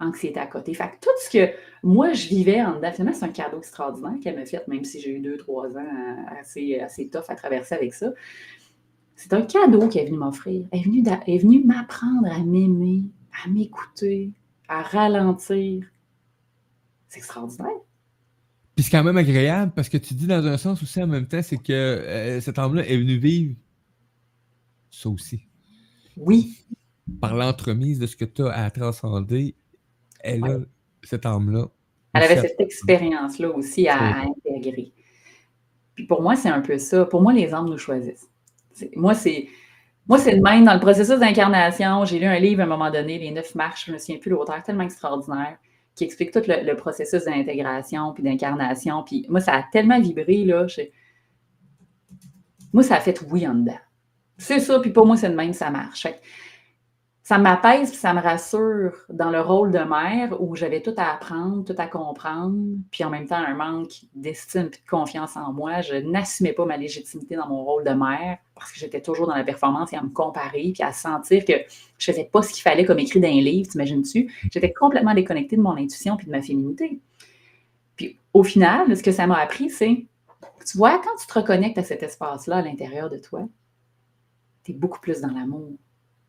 Anxiété 0.00 0.38
à 0.38 0.46
côté. 0.46 0.74
Fait 0.74 0.84
que 0.90 0.96
tout 1.00 1.10
ce 1.24 1.30
que 1.30 1.52
moi, 1.82 2.12
je 2.12 2.28
vivais 2.28 2.62
en 2.62 2.76
dedans, 2.76 2.92
finalement, 2.92 3.18
c'est 3.18 3.24
un 3.24 3.30
cadeau 3.32 3.58
extraordinaire 3.58 4.14
qu'elle 4.22 4.36
m'a 4.36 4.46
fait, 4.46 4.66
même 4.68 4.84
si 4.84 5.00
j'ai 5.00 5.10
eu 5.10 5.20
deux, 5.20 5.36
trois 5.36 5.76
ans 5.76 6.26
assez, 6.40 6.78
assez 6.78 7.08
tough 7.08 7.24
à 7.28 7.34
traverser 7.34 7.74
avec 7.74 7.94
ça. 7.94 8.12
C'est 9.16 9.32
un 9.32 9.42
cadeau 9.42 9.88
qu'elle 9.88 10.04
est 10.04 10.06
venue 10.06 10.18
m'offrir. 10.18 10.66
Elle 10.70 10.80
est 10.80 10.84
venue, 10.84 11.02
d'a- 11.02 11.20
elle 11.26 11.34
est 11.34 11.38
venue 11.38 11.64
m'apprendre 11.64 12.28
à 12.30 12.38
m'aimer, 12.44 13.04
à 13.44 13.48
m'écouter, 13.48 14.30
à 14.68 14.82
ralentir. 14.82 15.84
C'est 17.08 17.18
extraordinaire. 17.18 17.80
Puis 18.74 18.84
c'est 18.84 18.90
quand 18.90 19.02
même 19.04 19.16
agréable 19.16 19.72
parce 19.74 19.88
que 19.88 19.98
tu 19.98 20.14
dis 20.14 20.26
dans 20.26 20.46
un 20.46 20.56
sens 20.56 20.82
aussi 20.82 21.02
en 21.02 21.06
même 21.08 21.26
temps, 21.26 21.42
c'est 21.42 21.58
que 21.58 21.72
euh, 21.72 22.40
cet 22.40 22.58
homme-là 22.58 22.86
est 22.86 22.96
venu 22.96 23.16
vivre 23.18 23.56
ça 24.90 25.08
aussi. 25.08 25.48
Oui, 26.16 26.66
Par 27.20 27.34
l'entremise 27.36 27.98
de 27.98 28.06
ce 28.06 28.16
que 28.16 28.24
tu 28.24 28.42
as 28.42 28.52
à 28.64 28.70
transcender, 28.70 29.54
elle 30.20 30.44
a 30.44 30.58
cet 31.02 31.26
homme-là. 31.26 31.66
Elle 32.14 32.22
avait 32.24 32.40
cette 32.40 32.60
expérience-là 32.60 33.50
aussi 33.50 33.88
à, 33.88 33.96
à 33.98 34.22
intégrer. 34.24 34.92
Puis 35.94 36.06
pour 36.06 36.22
moi, 36.22 36.36
c'est 36.36 36.48
un 36.48 36.60
peu 36.60 36.78
ça. 36.78 37.04
Pour 37.04 37.22
moi, 37.22 37.32
les 37.32 37.52
âmes 37.54 37.68
nous 37.68 37.78
choisissent. 37.78 38.28
Moi, 38.96 39.14
c'est 39.14 39.48
moi, 40.06 40.18
c'est 40.18 40.34
le 40.34 40.40
même 40.40 40.64
dans 40.64 40.72
le 40.74 40.80
processus 40.80 41.18
d'incarnation. 41.18 42.04
J'ai 42.06 42.18
lu 42.18 42.24
un 42.24 42.38
livre 42.38 42.60
à 42.62 42.64
un 42.64 42.68
moment 42.68 42.90
donné, 42.90 43.18
Les 43.18 43.30
Neuf 43.30 43.54
Marches, 43.54 43.84
je 43.86 43.90
ne 43.90 43.96
me 43.96 43.98
souviens 43.98 44.16
plus 44.18 44.30
l'auteur, 44.30 44.62
tellement 44.62 44.84
extraordinaire, 44.84 45.58
qui 45.94 46.04
explique 46.04 46.30
tout 46.30 46.40
le, 46.48 46.64
le 46.64 46.76
processus 46.76 47.24
d'intégration 47.24 48.14
puis 48.14 48.22
d'incarnation. 48.22 49.02
Puis 49.04 49.26
moi, 49.28 49.40
ça 49.40 49.52
a 49.54 49.64
tellement 49.70 50.00
vibré, 50.00 50.44
là. 50.46 50.66
je- 50.66 50.80
Moi, 52.72 52.82
ça 52.82 52.96
a 52.96 53.00
fait 53.00 53.20
oui 53.30 53.46
en 53.46 53.54
dedans. 53.54 53.78
C'est 54.38 54.60
ça, 54.60 54.78
puis 54.80 54.90
pour 54.92 55.04
moi, 55.06 55.16
c'est 55.16 55.28
le 55.28 55.34
même, 55.34 55.52
ça 55.52 55.70
marche. 55.70 56.02
Fait 56.02 56.20
ça 57.28 57.36
m'apaise 57.36 57.90
puis 57.90 57.98
ça 57.98 58.14
me 58.14 58.22
rassure 58.22 59.04
dans 59.10 59.28
le 59.30 59.42
rôle 59.42 59.70
de 59.70 59.80
mère 59.80 60.40
où 60.40 60.56
j'avais 60.56 60.80
tout 60.80 60.94
à 60.96 61.12
apprendre, 61.12 61.62
tout 61.62 61.74
à 61.76 61.86
comprendre, 61.86 62.56
puis 62.90 63.04
en 63.04 63.10
même 63.10 63.26
temps 63.26 63.36
un 63.36 63.52
manque 63.52 63.92
d'estime 64.14 64.68
et 64.68 64.70
de 64.70 64.88
confiance 64.88 65.36
en 65.36 65.52
moi. 65.52 65.82
Je 65.82 65.96
n'assumais 65.96 66.54
pas 66.54 66.64
ma 66.64 66.78
légitimité 66.78 67.36
dans 67.36 67.46
mon 67.46 67.62
rôle 67.62 67.84
de 67.84 67.90
mère 67.90 68.38
parce 68.54 68.72
que 68.72 68.78
j'étais 68.78 69.02
toujours 69.02 69.26
dans 69.26 69.34
la 69.34 69.44
performance 69.44 69.92
et 69.92 69.96
à 69.96 70.02
me 70.02 70.08
comparer 70.08 70.70
puis 70.72 70.82
à 70.82 70.92
sentir 70.92 71.44
que 71.44 71.52
je 71.98 72.04
faisais 72.10 72.24
pas 72.24 72.40
ce 72.40 72.54
qu'il 72.54 72.62
fallait 72.62 72.86
comme 72.86 72.98
écrit 72.98 73.20
dans 73.20 73.28
un 73.28 73.42
livre, 73.42 73.68
t'imagines-tu? 73.68 74.32
J'étais 74.50 74.72
complètement 74.72 75.12
déconnectée 75.12 75.58
de 75.58 75.60
mon 75.60 75.76
intuition 75.76 76.16
puis 76.16 76.28
de 76.28 76.30
ma 76.30 76.40
féminité. 76.40 76.98
Puis 77.96 78.18
au 78.32 78.42
final, 78.42 78.96
ce 78.96 79.02
que 79.02 79.12
ça 79.12 79.26
m'a 79.26 79.36
appris, 79.36 79.68
c'est, 79.68 80.06
tu 80.66 80.78
vois, 80.78 80.98
quand 81.04 81.14
tu 81.20 81.26
te 81.26 81.34
reconnectes 81.34 81.76
à 81.76 81.84
cet 81.84 82.02
espace-là 82.02 82.56
à 82.56 82.62
l'intérieur 82.62 83.10
de 83.10 83.18
toi, 83.18 83.46
tu 84.64 84.72
es 84.72 84.74
beaucoup 84.74 85.00
plus 85.00 85.20
dans 85.20 85.30
l'amour 85.30 85.72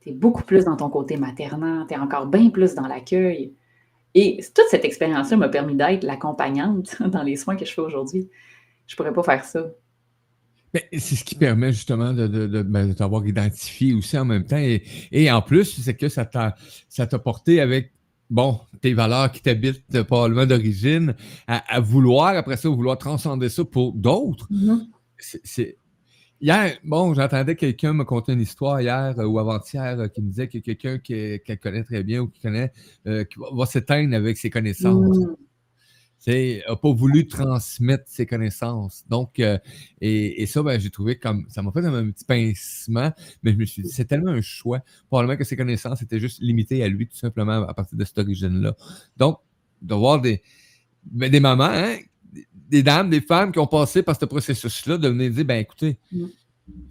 tu 0.10 0.16
es 0.16 0.16
beaucoup 0.16 0.44
plus 0.44 0.66
dans 0.66 0.76
ton 0.76 0.90
côté 0.90 1.18
maternant, 1.18 1.86
tu 1.86 1.94
es 1.94 1.98
encore 1.98 2.28
bien 2.28 2.50
plus 2.50 2.74
dans 2.76 2.88
l'accueil. 2.88 3.54
Et 4.16 4.40
toute 4.56 4.66
cette 4.70 4.86
expérience-là 4.86 5.38
m'a 5.38 5.50
permis 5.50 5.76
d'être 5.76 6.04
l'accompagnante 6.04 6.96
dans 7.08 7.24
les 7.24 7.36
soins 7.36 7.56
que 7.56 7.66
je 7.66 7.74
fais 7.74 7.82
aujourd'hui. 7.82 8.30
Je 8.88 8.94
ne 8.94 8.98
pourrais 8.98 9.14
pas 9.14 9.24
faire 9.24 9.46
ça. 9.46 9.68
C'est 10.94 11.16
ce 11.16 11.24
qui 11.24 11.36
permet 11.36 11.72
justement 11.72 12.14
de, 12.14 12.28
de, 12.28 12.46
de, 12.46 12.62
ben, 12.62 12.88
de 12.88 12.94
t'avoir 12.94 13.26
identifié 13.26 13.94
aussi 13.94 14.18
en 14.18 14.26
même 14.26 14.46
temps. 14.46 14.58
Et, 14.58 14.84
et 15.12 15.32
en 15.32 15.42
plus, 15.42 15.82
c'est 15.82 15.96
que 15.96 16.10
ça 16.10 16.26
t'a, 16.26 16.56
porté 17.24 17.60
avec, 17.60 17.92
bon, 18.30 18.60
tes 18.80 18.94
valeurs 18.94 19.32
qui 19.32 19.42
t'habitent 19.42 20.04
probablement 20.04 20.46
d'origine, 20.46 21.16
à, 21.48 21.76
à 21.76 21.80
vouloir, 21.80 22.36
après 22.36 22.56
ça, 22.56 22.70
vouloir 22.70 23.00
transcender 23.00 23.50
ça 23.50 23.66
pour 23.66 23.94
d'autres. 23.94 24.48
Mhm. 24.52 24.88
C'est... 25.18 25.79
Hier, 26.42 26.78
bon, 26.86 27.14
j'entendais 27.14 27.58
quelqu'un 27.58 27.92
me 27.92 28.06
conter 28.06 28.32
une 28.32 28.40
histoire 28.40 28.80
hier 28.80 29.14
euh, 29.20 29.26
ou 29.26 29.40
avant-hier 29.40 30.00
euh, 30.00 30.08
qui 30.08 30.22
me 30.22 30.30
disait 30.30 30.48
que 30.48 30.60
quelqu'un 30.60 30.98
qu'elle 30.98 31.60
connaît 31.60 31.84
très 31.84 32.02
bien 32.02 32.22
ou 32.22 32.30
qui 32.30 32.40
connaît, 32.40 32.72
euh, 33.08 33.26
qui 33.26 33.40
va, 33.40 33.48
va 33.52 33.66
s'éteindre 33.66 34.16
avec 34.16 34.38
ses 34.38 34.50
connaissances. 34.50 35.18
Mm. 35.18 36.62
n'a 36.66 36.76
pas 36.78 36.94
voulu 36.94 37.28
transmettre 37.28 38.06
ses 38.08 38.26
connaissances. 38.26 39.04
Donc, 39.10 39.40
et, 39.40 40.42
et 40.42 40.46
ça, 40.46 40.64
ben, 40.64 40.80
j'ai 40.80 40.90
trouvé 40.90 41.18
comme 41.20 41.46
ça 41.50 41.62
m'a 41.62 41.74
fait 41.74 41.82
comme 41.82 41.96
un 41.96 42.10
petit 42.10 42.24
pincement, 42.24 43.12
mais 43.44 43.52
je 43.52 43.58
me 43.58 43.66
suis 43.66 43.84
dit, 43.84 43.90
c'est 43.90 44.06
tellement 44.06 44.32
un 44.32 44.42
choix. 44.42 44.80
Probablement 45.10 45.38
que 45.38 45.44
ses 45.44 45.58
connaissances 45.58 46.02
étaient 46.02 46.22
juste 46.22 46.42
limitées 46.42 46.82
à 46.84 46.88
lui, 46.88 47.06
tout 47.06 47.18
simplement, 47.18 47.68
à 47.68 47.74
partir 47.74 47.98
de 47.98 48.06
cette 48.06 48.18
origine-là. 48.18 48.78
Donc, 49.18 49.40
de 49.82 49.94
voir 49.94 50.22
des, 50.22 50.42
ben, 51.04 51.30
des 51.30 51.42
mamans, 51.42 51.66
hein, 51.66 51.98
des, 52.70 52.84
dames, 52.84 53.10
des 53.10 53.22
femmes 53.22 53.52
qui 53.52 53.60
ont 53.60 53.68
passé 53.68 54.04
par 54.04 54.18
ce 54.20 54.26
processus-là, 54.26 54.98
de 54.98 55.08
venir 55.10 55.32
dire, 55.32 55.46
ben 55.46 55.60
écoutez, 55.60 55.98
Mm. 56.12 56.26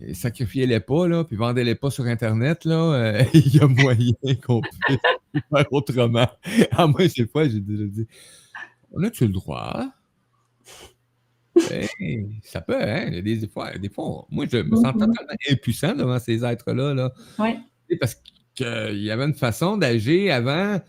euh, 0.03 0.15
sacrifiez-les 0.15 0.81
pas, 0.81 1.07
là, 1.09 1.25
puis 1.25 1.37
vendez-les 1.37 1.75
pas 1.77 1.91
sur 1.91 2.05
Internet, 2.07 2.65
là, 2.65 2.75
euh, 2.95 3.23
il 3.35 3.55
y 3.57 3.61
a 3.61 3.67
moyen 3.69 4.13
qu'on 4.45 4.61
puisse 4.61 4.99
faire 5.53 5.67
autrement. 5.73 6.29
À 6.73 6.87
moi, 6.87 7.07
des 7.07 7.27
fois, 7.27 7.49
j'ai 7.49 7.61
déjà 7.61 7.85
dit, 7.85 8.07
on 8.93 9.03
a-tu 9.05 9.27
le 9.27 9.33
droit? 9.33 9.87
Ben, 11.71 11.89
ça 12.45 12.61
peut, 12.61 12.81
hein? 12.81 13.11
Des, 13.11 13.23
des 13.37 13.49
fois, 13.49 13.77
des 13.77 13.89
fois, 13.89 14.27
moi, 14.31 14.47
je 14.51 14.59
me 14.59 14.77
sens 14.77 14.95
Mhm. 14.95 15.01
totalement 15.01 15.33
impuissant 15.51 15.93
devant 15.95 16.19
ces 16.21 16.45
êtres-là. 16.45 16.95
Là. 16.95 17.13
Ouais. 17.39 17.59
Sais, 17.91 17.97
Parce 17.97 18.17
qu'il 18.55 19.03
y 19.03 19.11
avait 19.11 19.25
une 19.25 19.35
façon 19.35 19.77
d'agir 19.77 20.33
avant. 20.35 20.81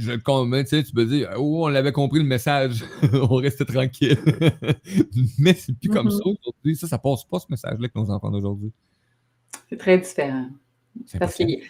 Je 0.00 0.12
convainc, 0.12 0.66
tu 0.66 0.76
sais, 0.76 0.82
tu 0.82 0.92
peux 0.92 1.04
dire, 1.04 1.30
oh, 1.38 1.66
on 1.66 1.68
l'avait 1.68 1.92
compris 1.92 2.18
le 2.20 2.24
message, 2.26 2.84
on 3.12 3.34
restait 3.36 3.64
tranquille. 3.66 4.18
Mais 5.38 5.54
c'est 5.54 5.76
plus 5.78 5.88
comme 5.90 6.06
Mhm. 6.06 6.10
ça 6.12 6.22
aujourd'hui. 6.24 6.76
Ça, 6.76 6.86
ça 6.88 6.98
passe 6.98 7.24
pas 7.24 7.38
ce 7.38 7.46
message-là 7.50 7.76
avec 7.78 7.94
nos 7.94 8.10
enfants 8.10 8.30
d'aujourd'hui. 8.30 8.72
C'est 9.68 9.76
très 9.76 9.98
différent. 9.98 10.46
Parce 11.18 11.34
qu'ils 11.34 11.62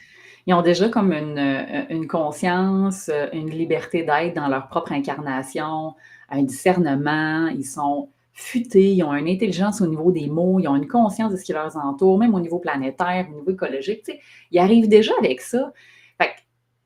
ils 0.46 0.54
ont 0.54 0.62
déjà 0.62 0.88
comme 0.88 1.12
une, 1.12 1.38
euh, 1.38 1.82
une 1.90 2.06
conscience, 2.06 3.10
euh, 3.12 3.26
une 3.34 3.50
liberté 3.50 4.02
d'être 4.04 4.34
dans 4.34 4.48
leur 4.48 4.68
propre 4.68 4.92
incarnation, 4.92 5.94
un 6.30 6.42
discernement, 6.42 7.48
ils 7.48 7.64
sont 7.66 8.08
futés, 8.32 8.94
ils 8.94 9.02
ont 9.02 9.12
une 9.14 9.28
intelligence 9.28 9.82
au 9.82 9.86
niveau 9.86 10.12
des 10.12 10.28
mots, 10.28 10.58
ils 10.58 10.66
ont 10.68 10.76
une 10.76 10.88
conscience 10.88 11.30
de 11.32 11.36
ce 11.36 11.44
qui 11.44 11.52
leur 11.52 11.76
entoure, 11.76 12.18
même 12.18 12.34
au 12.34 12.40
niveau 12.40 12.58
planétaire, 12.58 13.26
au 13.30 13.34
niveau 13.34 13.50
écologique. 13.50 14.02
tu 14.04 14.12
sais. 14.12 14.20
Ils 14.50 14.58
arrivent 14.60 14.88
déjà 14.88 15.12
avec 15.18 15.40
ça. 15.42 15.72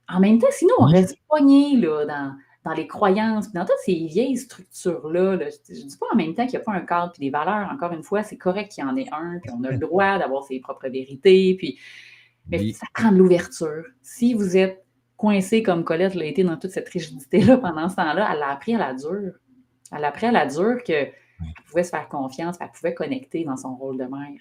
En 0.08 0.20
même 0.20 0.38
temps, 0.38 0.46
sinon, 0.50 0.74
on 0.78 0.84
reste 0.86 1.16
poigné 1.28 1.76
là, 1.76 2.04
dans, 2.06 2.34
dans 2.64 2.72
les 2.74 2.86
croyances, 2.86 3.46
puis 3.48 3.54
dans 3.54 3.64
toutes 3.64 3.78
ces 3.84 4.06
vieilles 4.06 4.36
structures-là. 4.36 5.36
là. 5.36 5.46
Je 5.68 5.74
ne 5.74 5.88
dis 5.88 5.96
pas 5.98 6.06
en 6.12 6.16
même 6.16 6.34
temps 6.34 6.44
qu'il 6.46 6.58
n'y 6.58 6.62
a 6.62 6.64
pas 6.64 6.72
un 6.72 6.80
cadre 6.80 7.12
puis 7.12 7.20
des 7.20 7.30
valeurs. 7.30 7.70
Encore 7.72 7.92
une 7.92 8.02
fois, 8.02 8.22
c'est 8.22 8.36
correct 8.36 8.72
qu'il 8.72 8.84
y 8.84 8.86
en 8.86 8.96
ait 8.96 9.06
un, 9.12 9.38
puis 9.42 9.50
on 9.56 9.62
a 9.64 9.70
le 9.70 9.78
droit 9.78 10.18
d'avoir 10.18 10.44
ses 10.44 10.60
propres 10.60 10.88
vérités, 10.88 11.54
puis 11.58 11.78
mais 12.48 12.58
Oui. 12.58 12.72
ça 12.74 12.86
prend 12.92 13.10
de 13.10 13.16
l'ouverture. 13.16 13.84
Si 14.02 14.34
vous 14.34 14.56
êtes 14.56 14.84
coincé 15.16 15.62
comme 15.62 15.82
Colette 15.84 16.14
l'a 16.14 16.26
été 16.26 16.44
dans 16.44 16.58
toute 16.58 16.72
cette 16.72 16.88
rigidité-là 16.90 17.56
pendant 17.56 17.88
ce 17.88 17.96
temps-là, 17.96 18.28
elle 18.32 18.38
l'a 18.40 18.50
appris 18.50 18.74
à 18.74 18.78
la 18.78 18.92
dure. 18.94 19.32
Elle 19.96 20.04
a 20.04 20.08
appris 20.08 20.26
à 20.26 20.32
la 20.32 20.44
dure 20.46 20.82
qu'elle 20.84 21.12
pouvait 21.66 21.84
se 21.84 21.90
faire 21.90 22.08
confiance, 22.08 22.58
qu'elle 22.58 22.70
pouvait 22.70 22.92
connecter 22.94 23.44
dans 23.44 23.56
son 23.56 23.74
rôle 23.76 23.96
de 23.96 24.04
mère. 24.04 24.40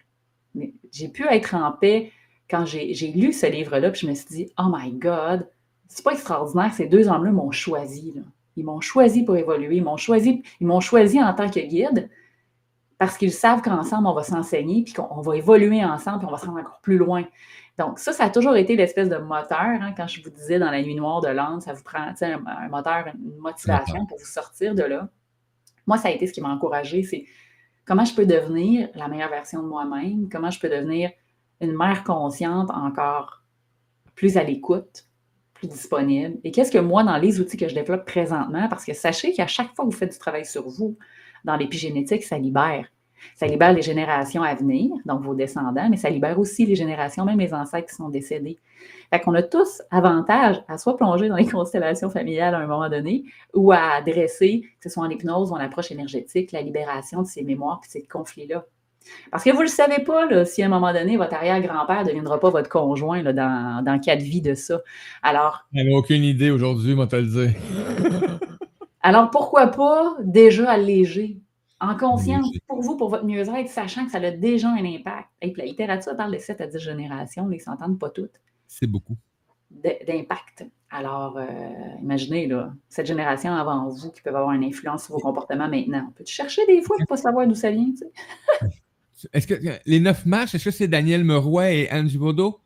Mais 0.55 0.73
j'ai 0.91 1.07
pu 1.07 1.25
être 1.27 1.55
en 1.55 1.71
paix 1.71 2.11
quand 2.49 2.65
j'ai 2.65 2.93
lu 3.15 3.31
ce 3.31 3.45
livre-là, 3.45 3.89
puis 3.91 4.01
je 4.01 4.07
me 4.07 4.13
suis 4.13 4.27
dit, 4.27 4.51
oh 4.59 4.67
my 4.69 4.91
God, 4.91 5.47
c'est 5.87 6.03
pas 6.03 6.11
extraordinaire, 6.13 6.73
ces 6.73 6.87
deux 6.87 7.07
hommes-là 7.07 7.31
m'ont 7.31 7.51
choisi. 7.51 8.13
là. 8.15 8.21
Ils 8.55 8.65
m'ont 8.65 8.81
choisi 8.81 9.23
pour 9.23 9.35
évoluer, 9.35 9.77
ils 9.77 9.83
m'ont 9.83 9.97
choisi, 9.97 10.43
ils 10.59 10.67
m'ont 10.67 10.79
choisi 10.79 11.21
en 11.21 11.33
tant 11.33 11.49
que 11.49 11.59
guide 11.59 12.09
parce 12.99 13.17
qu'ils 13.17 13.33
savent 13.33 13.61
qu'ensemble, 13.61 14.07
on 14.07 14.13
va 14.13 14.23
s'enseigner, 14.23 14.83
puis 14.83 14.93
qu'on 14.93 15.07
on 15.09 15.21
va 15.21 15.35
évoluer 15.35 15.83
ensemble, 15.83 16.19
puis 16.19 16.27
on 16.27 16.31
va 16.31 16.37
se 16.37 16.45
rendre 16.45 16.59
encore 16.59 16.79
plus 16.81 16.97
loin. 16.97 17.25
Donc, 17.77 17.99
ça, 17.99 18.13
ça 18.13 18.25
a 18.25 18.29
toujours 18.29 18.55
été 18.55 18.75
l'espèce 18.75 19.09
de 19.09 19.17
moteur. 19.17 19.57
hein, 19.59 19.93
quand 19.97 20.07
je 20.07 20.23
vous 20.23 20.29
disais 20.29 20.59
dans 20.59 20.69
la 20.71 20.81
nuit 20.81 20.95
noire 20.95 21.19
de 21.19 21.27
l'âne, 21.27 21.59
ça 21.59 21.73
vous 21.73 21.83
prend 21.83 21.99
un, 21.99 22.45
un 22.45 22.69
moteur, 22.69 23.05
une 23.07 23.37
motivation 23.39 24.05
pour 24.05 24.19
vous 24.19 24.25
sortir 24.25 24.75
de 24.75 24.83
là. 24.83 25.09
Moi, 25.87 25.97
ça 25.97 26.09
a 26.09 26.11
été 26.11 26.27
ce 26.27 26.33
qui 26.33 26.39
m'a 26.39 26.49
encouragée, 26.49 27.03
c'est 27.03 27.25
comment 27.83 28.05
je 28.05 28.15
peux 28.15 28.25
devenir 28.25 28.89
la 28.95 29.07
meilleure 29.09 29.31
version 29.31 29.61
de 29.63 29.67
moi-même, 29.67 30.29
comment 30.31 30.51
je 30.51 30.59
peux 30.59 30.69
devenir 30.69 31.11
une 31.59 31.75
mère 31.75 32.03
consciente 32.03 32.69
encore 32.71 33.43
plus 34.15 34.37
à 34.37 34.43
l'écoute, 34.43 35.05
disponible. 35.67 36.37
Et 36.43 36.51
qu'est-ce 36.51 36.71
que 36.71 36.77
moi, 36.77 37.03
dans 37.03 37.17
les 37.17 37.39
outils 37.39 37.57
que 37.57 37.67
je 37.67 37.75
développe 37.75 38.05
présentement, 38.05 38.67
parce 38.69 38.85
que 38.85 38.93
sachez 38.93 39.33
qu'à 39.33 39.47
chaque 39.47 39.75
fois 39.75 39.85
que 39.85 39.91
vous 39.91 39.97
faites 39.97 40.11
du 40.11 40.19
travail 40.19 40.45
sur 40.45 40.67
vous, 40.67 40.97
dans 41.43 41.55
l'épigénétique, 41.55 42.23
ça 42.23 42.37
libère. 42.37 42.87
Ça 43.35 43.47
libère 43.47 43.73
les 43.73 43.81
générations 43.81 44.43
à 44.43 44.53
venir, 44.53 44.91
donc 45.05 45.21
vos 45.21 45.33
descendants, 45.33 45.89
mais 45.89 45.97
ça 45.97 46.09
libère 46.09 46.37
aussi 46.39 46.65
les 46.65 46.75
générations, 46.75 47.25
même 47.25 47.39
les 47.39 47.53
ancêtres 47.53 47.87
qui 47.87 47.95
sont 47.95 48.09
décédés. 48.09 48.59
Fait 49.09 49.19
qu'on 49.19 49.33
a 49.33 49.43
tous 49.43 49.81
avantage 49.91 50.61
à 50.67 50.77
soit 50.77 50.97
plonger 50.97 51.29
dans 51.29 51.37
les 51.37 51.45
constellations 51.49 52.09
familiales 52.09 52.55
à 52.55 52.59
un 52.59 52.67
moment 52.67 52.89
donné, 52.89 53.23
ou 53.53 53.71
à 53.71 53.95
adresser, 53.97 54.61
que 54.81 54.89
ce 54.89 54.93
soit 54.93 55.03
en 55.03 55.09
hypnose 55.09 55.51
ou 55.51 55.53
en 55.53 55.59
approche 55.59 55.91
énergétique, 55.91 56.51
la 56.51 56.61
libération 56.61 57.21
de 57.21 57.27
ces 57.27 57.43
mémoires 57.43 57.81
et 57.85 57.89
ces 57.89 58.03
conflits-là. 58.03 58.65
Parce 59.31 59.43
que 59.43 59.49
vous 59.49 59.57
ne 59.57 59.63
le 59.63 59.67
savez 59.67 60.03
pas, 60.03 60.25
là, 60.25 60.45
si 60.45 60.63
à 60.63 60.65
un 60.65 60.69
moment 60.69 60.93
donné, 60.93 61.17
votre 61.17 61.33
arrière-grand-père 61.33 62.01
ne 62.01 62.07
deviendra 62.07 62.39
pas 62.39 62.49
votre 62.49 62.69
conjoint 62.69 63.21
là, 63.21 63.33
dans, 63.33 63.83
dans 63.83 63.99
quatre 63.99 64.21
vies 64.21 64.41
de 64.41 64.53
ça. 64.53 64.81
Alors, 65.21 65.65
Elle 65.73 65.89
n'a 65.89 65.97
aucune 65.97 66.23
idée 66.23 66.51
aujourd'hui, 66.51 66.95
moi, 66.95 67.07
te 67.07 67.15
le 67.15 67.27
dire. 67.27 67.53
alors 69.01 69.29
pourquoi 69.31 69.67
pas 69.67 70.15
déjà 70.21 70.69
alléger 70.71 71.37
en 71.83 71.97
conscience 71.97 72.47
pour 72.67 72.81
vous, 72.81 72.95
pour 72.95 73.09
votre 73.09 73.25
mieux-être, 73.25 73.67
sachant 73.67 74.05
que 74.05 74.11
ça 74.11 74.19
a 74.19 74.31
déjà 74.31 74.69
un 74.69 74.85
impact. 74.85 75.27
Et 75.41 75.51
puis 75.51 75.61
la 75.61 75.67
littérature 75.67 76.15
parle 76.15 76.33
de 76.33 76.37
7 76.37 76.61
à 76.61 76.67
10 76.67 76.79
générations, 76.79 77.49
ils 77.51 77.57
ne 77.57 77.61
s'entendent 77.61 77.99
pas 77.99 78.09
toutes. 78.09 78.39
C'est 78.67 78.87
beaucoup. 78.87 79.17
d'impact. 79.69 80.65
Alors, 80.89 81.37
euh, 81.37 81.45
imaginez, 82.01 82.47
là, 82.47 82.71
cette 82.87 83.07
génération 83.07 83.53
avant 83.53 83.89
vous 83.89 84.11
qui 84.11 84.21
peuvent 84.21 84.35
avoir 84.35 84.53
une 84.53 84.63
influence 84.63 85.05
sur 85.05 85.15
vos 85.15 85.19
comportements 85.19 85.67
maintenant. 85.67 86.05
On 86.07 86.11
peut 86.11 86.23
chercher 86.25 86.65
des 86.67 86.81
fois 86.81 86.95
pour 86.95 87.01
ne 87.01 87.07
pas 87.07 87.17
savoir 87.17 87.47
d'où 87.47 87.55
ça 87.55 87.71
vient, 87.71 87.91
tu 87.91 87.97
sais? 87.97 88.11
Est-ce 89.31 89.47
que 89.47 89.55
les 89.85 89.99
neuf 89.99 90.25
marches, 90.25 90.55
est-ce 90.55 90.65
que 90.65 90.71
c'est 90.71 90.87
Daniel 90.87 91.23
Meroy 91.23 91.71
et 91.71 91.91
Angie 91.91 92.17
Baudot? 92.17 92.59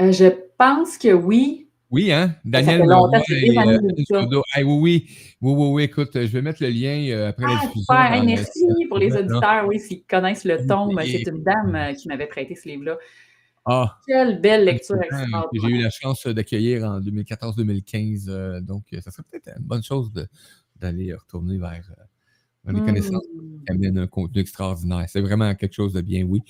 Euh, 0.00 0.10
je 0.12 0.26
pense 0.58 0.98
que 0.98 1.12
oui. 1.12 1.68
Oui, 1.90 2.10
hein? 2.10 2.34
Daniel 2.44 2.80
Meroy 2.86 3.20
et 3.30 3.58
euh, 3.58 3.62
Angie. 3.62 4.04
Baudot. 4.10 4.42
Ah, 4.54 4.60
oui, 4.62 4.64
oui. 4.64 5.06
Oui, 5.42 5.52
oui, 5.54 5.68
oui. 5.72 5.82
Écoute, 5.84 6.10
je 6.14 6.20
vais 6.26 6.42
mettre 6.42 6.62
le 6.62 6.70
lien 6.70 7.06
euh, 7.10 7.28
après 7.28 7.44
la 7.46 7.52
Ah, 7.52 7.60
diffusion. 7.66 7.82
super! 7.82 8.12
Hey, 8.14 8.20
le- 8.20 8.26
merci 8.26 8.64
pour 8.88 8.98
les 8.98 9.12
auditeurs, 9.14 9.66
oui, 9.68 9.78
s'ils 9.78 10.04
connaissent 10.04 10.44
le 10.44 10.66
tome. 10.66 10.98
Et- 11.00 11.22
C'est 11.24 11.30
une 11.30 11.42
dame 11.42 11.94
qui 11.96 12.08
m'avait 12.08 12.26
prêté 12.26 12.54
ce 12.54 12.68
livre-là. 12.68 12.96
Ah, 13.64 13.98
Quelle 14.08 14.40
belle 14.40 14.64
lecture 14.64 14.96
que 14.98 15.02
j'ai 15.04 15.16
eu 15.16 15.22
extraordinaire. 15.22 15.82
la 15.84 15.90
chance 15.90 16.26
d'accueillir 16.26 16.84
en 16.84 17.00
2014-2015. 17.00 18.28
euh, 18.28 18.60
donc, 18.60 18.84
ça 19.00 19.10
serait 19.12 19.22
peut-être 19.30 19.50
une 19.56 19.64
bonne 19.64 19.82
chose 19.84 20.10
d'aller 20.74 21.14
retourner 21.14 21.58
vers, 21.58 21.88
vers 22.64 22.74
les 22.74 22.80
Hmm. 22.80 22.86
connaissances 22.86 23.22
qui 23.66 23.72
amènent 23.72 23.98
un 23.98 24.06
contenu 24.06 24.40
extraordinaire. 24.40 25.04
C'est 25.08 25.20
vraiment 25.20 25.54
quelque 25.54 25.74
chose 25.74 25.92
de 25.92 26.00
bien, 26.00 26.24
oui. 26.24 26.40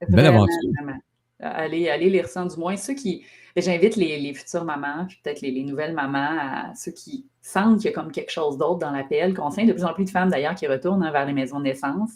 C'est 0.00 0.10
Belle 0.10 0.20
vraiment, 0.20 0.44
aventure. 0.44 0.70
vraiment. 0.80 0.98
Allez, 1.40 1.88
allez 1.88 2.10
lire 2.10 2.26
ça, 2.28 2.44
du 2.44 2.56
moins 2.58 2.76
ceux 2.76 2.94
qui. 2.94 3.24
ben, 3.54 3.62
J'invite 3.62 3.96
les, 3.96 4.18
les 4.20 4.34
futures 4.34 4.64
mamans, 4.64 5.06
puis 5.06 5.18
peut-être 5.22 5.40
les, 5.40 5.50
les 5.50 5.64
nouvelles 5.64 5.94
mamans, 5.94 6.38
à 6.38 6.74
ceux 6.74 6.92
qui 6.92 7.26
sentent 7.42 7.78
qu'il 7.80 7.90
y 7.90 7.92
a 7.92 7.92
comme 7.92 8.12
quelque 8.12 8.30
chose 8.30 8.56
d'autre 8.56 8.78
dans 8.78 8.90
l'appel, 8.90 9.34
qu'on 9.34 9.50
sait 9.50 9.64
de 9.66 9.72
plus 9.72 9.84
en 9.84 9.92
plus 9.92 10.04
de 10.04 10.10
femmes 10.10 10.30
d'ailleurs 10.30 10.54
qui 10.54 10.66
retournent 10.66 11.02
hein, 11.02 11.10
vers 11.12 11.26
les 11.26 11.32
maisons 11.34 11.58
de 11.58 11.64
naissance, 11.64 12.12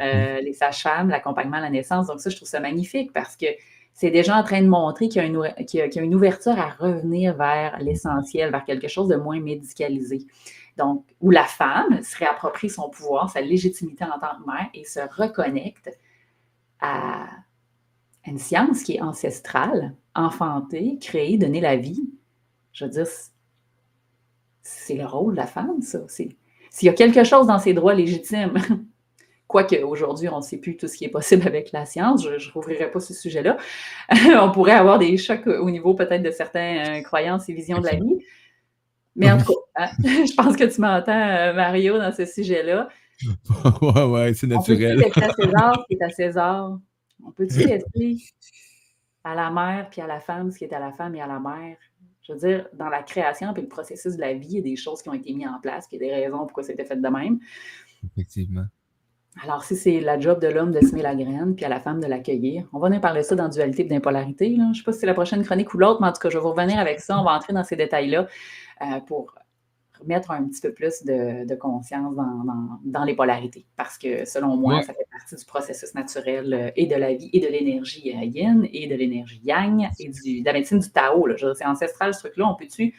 euh, 0.00 0.40
les 0.40 0.52
sages-femmes, 0.52 1.08
l'accompagnement 1.08 1.56
à 1.56 1.60
la 1.62 1.70
naissance. 1.70 2.06
Donc, 2.06 2.20
ça, 2.20 2.30
je 2.30 2.36
trouve 2.36 2.48
ça 2.48 2.60
magnifique 2.60 3.12
parce 3.12 3.36
que 3.36 3.46
c'est 3.94 4.10
déjà 4.10 4.36
en 4.36 4.42
train 4.44 4.62
de 4.62 4.68
montrer 4.68 5.08
qu'il 5.08 5.22
y, 5.22 5.76
y 5.76 5.80
a- 5.80 6.02
une 6.02 6.14
ouverture 6.14 6.58
à 6.58 6.70
revenir 6.70 7.34
vers 7.36 7.78
l'essentiel, 7.80 8.50
vers 8.50 8.64
quelque 8.64 8.88
chose 8.88 9.08
de 9.08 9.16
moins 9.16 9.40
médicalisé. 9.40 10.26
Donc, 10.78 11.04
où 11.20 11.30
la 11.30 11.44
femme 11.44 12.02
se 12.02 12.16
réapproprie 12.16 12.70
son 12.70 12.88
pouvoir, 12.88 13.30
sa 13.30 13.40
légitimité 13.42 14.04
en 14.04 14.18
tant 14.18 14.36
que 14.40 14.46
mère 14.46 14.68
et 14.74 14.84
se 14.84 15.00
reconnecte 15.16 15.90
à 16.80 17.26
une 18.26 18.38
science 18.38 18.82
qui 18.82 18.96
est 18.96 19.00
ancestrale, 19.02 19.94
enfantée, 20.14 20.98
créée, 21.00 21.38
donner 21.38 21.60
la 21.60 21.76
vie. 21.76 22.10
Je 22.72 22.84
veux 22.84 22.90
dire, 22.90 23.06
c'est 24.62 24.94
le 24.94 25.06
rôle 25.06 25.32
de 25.34 25.38
la 25.38 25.46
femme, 25.46 25.82
ça. 25.82 25.98
S'il 26.08 26.34
y 26.86 26.88
a 26.88 26.92
quelque 26.94 27.24
chose 27.24 27.46
dans 27.46 27.58
ses 27.58 27.74
droits 27.74 27.94
légitimes, 27.94 28.54
quoique 29.52 29.76
aujourd'hui, 29.82 30.28
on 30.28 30.38
ne 30.38 30.42
sait 30.42 30.56
plus 30.56 30.76
tout 30.76 30.88
ce 30.88 30.96
qui 30.96 31.04
est 31.04 31.10
possible 31.10 31.46
avec 31.46 31.70
la 31.72 31.84
science, 31.84 32.24
je 32.24 32.30
ne 32.30 32.52
rouvrirai 32.52 32.90
pas 32.90 33.00
ce 33.00 33.12
sujet-là, 33.12 33.58
on 34.40 34.50
pourrait 34.50 34.72
avoir 34.72 34.98
des 34.98 35.16
chocs 35.18 35.46
au 35.46 35.70
niveau 35.70 35.94
peut-être 35.94 36.22
de 36.22 36.30
certaines 36.30 37.00
euh, 37.00 37.02
croyances 37.02 37.48
et 37.48 37.52
visions 37.52 37.78
de 37.78 37.86
la 37.86 37.96
vie. 37.96 38.24
Mais 39.14 39.30
en 39.30 39.36
tout 39.38 39.52
cas, 39.76 39.84
hein, 39.84 39.90
je 40.02 40.34
pense 40.34 40.56
que 40.56 40.64
tu 40.64 40.80
m'entends, 40.80 41.12
euh, 41.12 41.52
Mario, 41.52 41.98
dans 41.98 42.12
ce 42.12 42.24
sujet-là. 42.24 42.88
ouais, 43.82 44.04
ouais, 44.04 44.34
c'est 44.34 44.46
On 44.52 44.58
peut-tu 44.58 44.72
naturel. 44.72 44.98
laisser 44.98 45.22
à 45.22 45.32
César 45.32 45.78
ce 45.78 45.86
qui 45.86 45.94
est 45.94 46.04
à 46.04 46.10
César? 46.10 46.78
On 47.24 47.30
peut-tu 47.30 47.58
laisser 47.58 48.16
à 49.22 49.34
la 49.34 49.50
mère 49.50 49.88
puis 49.90 50.00
à 50.00 50.06
la 50.06 50.18
femme 50.18 50.50
ce 50.50 50.58
qui 50.58 50.64
est 50.64 50.72
à 50.72 50.80
la 50.80 50.92
femme 50.92 51.14
et 51.14 51.20
à 51.20 51.26
la 51.26 51.38
mère? 51.38 51.76
Je 52.22 52.32
veux 52.32 52.38
dire, 52.38 52.68
dans 52.72 52.88
la 52.88 53.02
création 53.02 53.52
puis 53.52 53.62
le 53.62 53.68
processus 53.68 54.16
de 54.16 54.20
la 54.20 54.32
vie, 54.32 54.48
il 54.48 54.54
y 54.54 54.58
a 54.58 54.62
des 54.62 54.76
choses 54.76 55.02
qui 55.02 55.10
ont 55.10 55.14
été 55.14 55.34
mises 55.34 55.46
en 55.46 55.60
place, 55.60 55.86
puis 55.88 55.98
il 55.98 56.06
y 56.06 56.10
a 56.10 56.16
des 56.16 56.24
raisons 56.24 56.38
pourquoi 56.38 56.62
c'était 56.62 56.84
fait 56.84 56.96
de 56.96 57.08
même. 57.08 57.38
Effectivement. 58.04 58.64
Alors, 59.42 59.64
si 59.64 59.76
c'est 59.76 60.00
la 60.00 60.18
job 60.20 60.40
de 60.42 60.48
l'homme 60.48 60.72
de 60.72 60.80
semer 60.80 61.00
la 61.02 61.14
graine, 61.14 61.54
puis 61.54 61.64
à 61.64 61.68
la 61.70 61.80
femme 61.80 62.00
de 62.00 62.06
l'accueillir, 62.06 62.68
on 62.72 62.78
va 62.78 62.88
venir 62.88 63.00
parler 63.00 63.22
de 63.22 63.26
ça 63.26 63.34
dans 63.34 63.48
dualité 63.48 63.82
et 63.82 63.86
d'impolarité. 63.86 64.54
Je 64.54 64.60
ne 64.60 64.74
sais 64.74 64.82
pas 64.82 64.92
si 64.92 64.98
c'est 65.00 65.06
la 65.06 65.14
prochaine 65.14 65.42
chronique 65.42 65.72
ou 65.72 65.78
l'autre, 65.78 66.00
mais 66.02 66.08
en 66.08 66.12
tout 66.12 66.20
cas, 66.20 66.28
je 66.28 66.36
vais 66.36 66.42
vous 66.42 66.50
revenir 66.50 66.78
avec 66.78 67.00
ça. 67.00 67.18
On 67.18 67.24
va 67.24 67.32
entrer 67.32 67.54
dans 67.54 67.64
ces 67.64 67.76
détails-là 67.76 68.26
euh, 68.82 69.00
pour 69.06 69.34
remettre 69.98 70.32
un 70.32 70.44
petit 70.48 70.60
peu 70.60 70.74
plus 70.74 71.02
de, 71.04 71.46
de 71.46 71.54
conscience 71.54 72.14
dans, 72.14 72.44
dans- 72.44 72.78
dans 72.84 73.04
les 73.04 73.14
polarités. 73.14 73.64
Parce 73.76 73.96
que, 73.96 74.26
selon 74.26 74.56
moi, 74.58 74.74
Ouais. 74.76 74.82
ça 74.82 74.92
fait 74.92 75.06
partie 75.10 75.34
du 75.36 75.44
processus 75.46 75.94
naturel 75.94 76.52
euh, 76.52 76.70
et 76.76 76.86
de 76.86 76.96
la 76.96 77.14
vie 77.14 77.30
et 77.32 77.40
de 77.40 77.46
l'énergie 77.46 78.12
euh, 78.14 78.24
yin 78.24 78.68
et 78.70 78.86
de 78.86 78.94
l'énergie 78.94 79.40
yang 79.44 79.88
et 79.98 80.08
du, 80.10 80.40
de 80.42 80.44
la 80.44 80.52
médecine 80.52 80.78
du 80.80 80.90
Tao. 80.90 81.26
C'est 81.54 81.64
ancestral, 81.64 82.12
ce 82.12 82.20
truc-là. 82.20 82.48
On 82.48 82.54
peut-tu, 82.54 82.94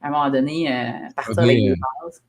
à 0.00 0.06
un 0.08 0.10
moment 0.10 0.30
donné, 0.30 0.72
euh, 0.72 0.90
partir 1.14 1.38
avec 1.40 1.58
des 1.58 1.70
bases? 1.74 2.22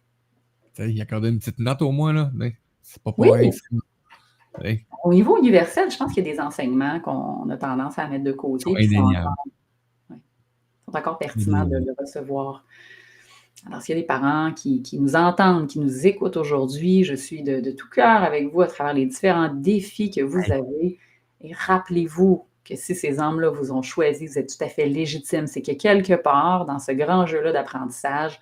Tu 0.74 0.84
sais, 0.84 0.92
Il 0.92 1.02
accordait 1.02 1.30
une 1.30 1.40
petite 1.40 1.60
note 1.60 1.82
au 1.82 1.92
moins, 1.92 2.12
là. 2.12 2.32
Mais 2.34 2.56
c'est 2.86 3.02
pas 3.02 3.14
Oui. 3.18 4.86
Au 5.04 5.14
niveau 5.14 5.38
universel, 5.38 5.92
je 5.92 5.98
pense 5.98 6.14
qu'il 6.14 6.26
y 6.26 6.30
a 6.30 6.34
des 6.34 6.40
enseignements 6.40 7.00
qu'on 7.02 7.50
a 7.50 7.58
tendance 7.58 8.00
à 8.00 8.08
mettre 8.08 8.24
de 8.24 8.32
côté. 8.32 8.74
Qui 8.74 8.94
sont 8.94 9.02
encore, 9.02 9.36
ouais, 10.10 10.18
sont 10.88 10.98
encore 10.98 11.18
pertinents 11.18 11.66
de, 11.66 11.80
de 11.80 11.94
recevoir. 12.00 12.64
Alors, 13.68 13.82
s'il 13.82 13.96
y 13.96 13.98
a 13.98 14.02
des 14.02 14.08
parents 14.08 14.54
qui, 14.54 14.82
qui 14.82 15.00
nous 15.00 15.16
entendent, 15.16 15.68
qui 15.68 15.80
nous 15.80 16.06
écoutent 16.06 16.38
aujourd'hui, 16.38 17.04
je 17.04 17.16
suis 17.16 17.42
de, 17.44 17.60
de 17.60 17.72
tout 17.72 17.90
cœur 17.90 18.24
avec 18.24 18.52
vous 18.54 18.62
à 18.62 18.68
travers 18.68 18.94
les 18.94 19.08
différents 19.08 19.52
défis 19.54 20.12
que 20.12 20.22
vous 20.22 20.44
avez. 20.52 21.00
Et 21.42 21.54
rappelez-vous 21.54 22.46
que 22.64 22.76
si 22.76 22.96
ces 22.96 23.20
hommes-là 23.20 23.50
vous 23.50 23.72
ont 23.72 23.82
choisi, 23.82 24.28
vous 24.28 24.38
êtes 24.38 24.56
tout 24.56 24.64
à 24.64 24.68
fait 24.68 24.86
légitime. 24.86 25.48
C'est 25.48 25.62
que 25.62 25.74
quelque 25.74 26.14
part, 26.14 26.66
dans 26.66 26.80
ce 26.80 26.92
grand 26.92 27.26
jeu-là 27.26 27.52
d'apprentissage, 27.52 28.40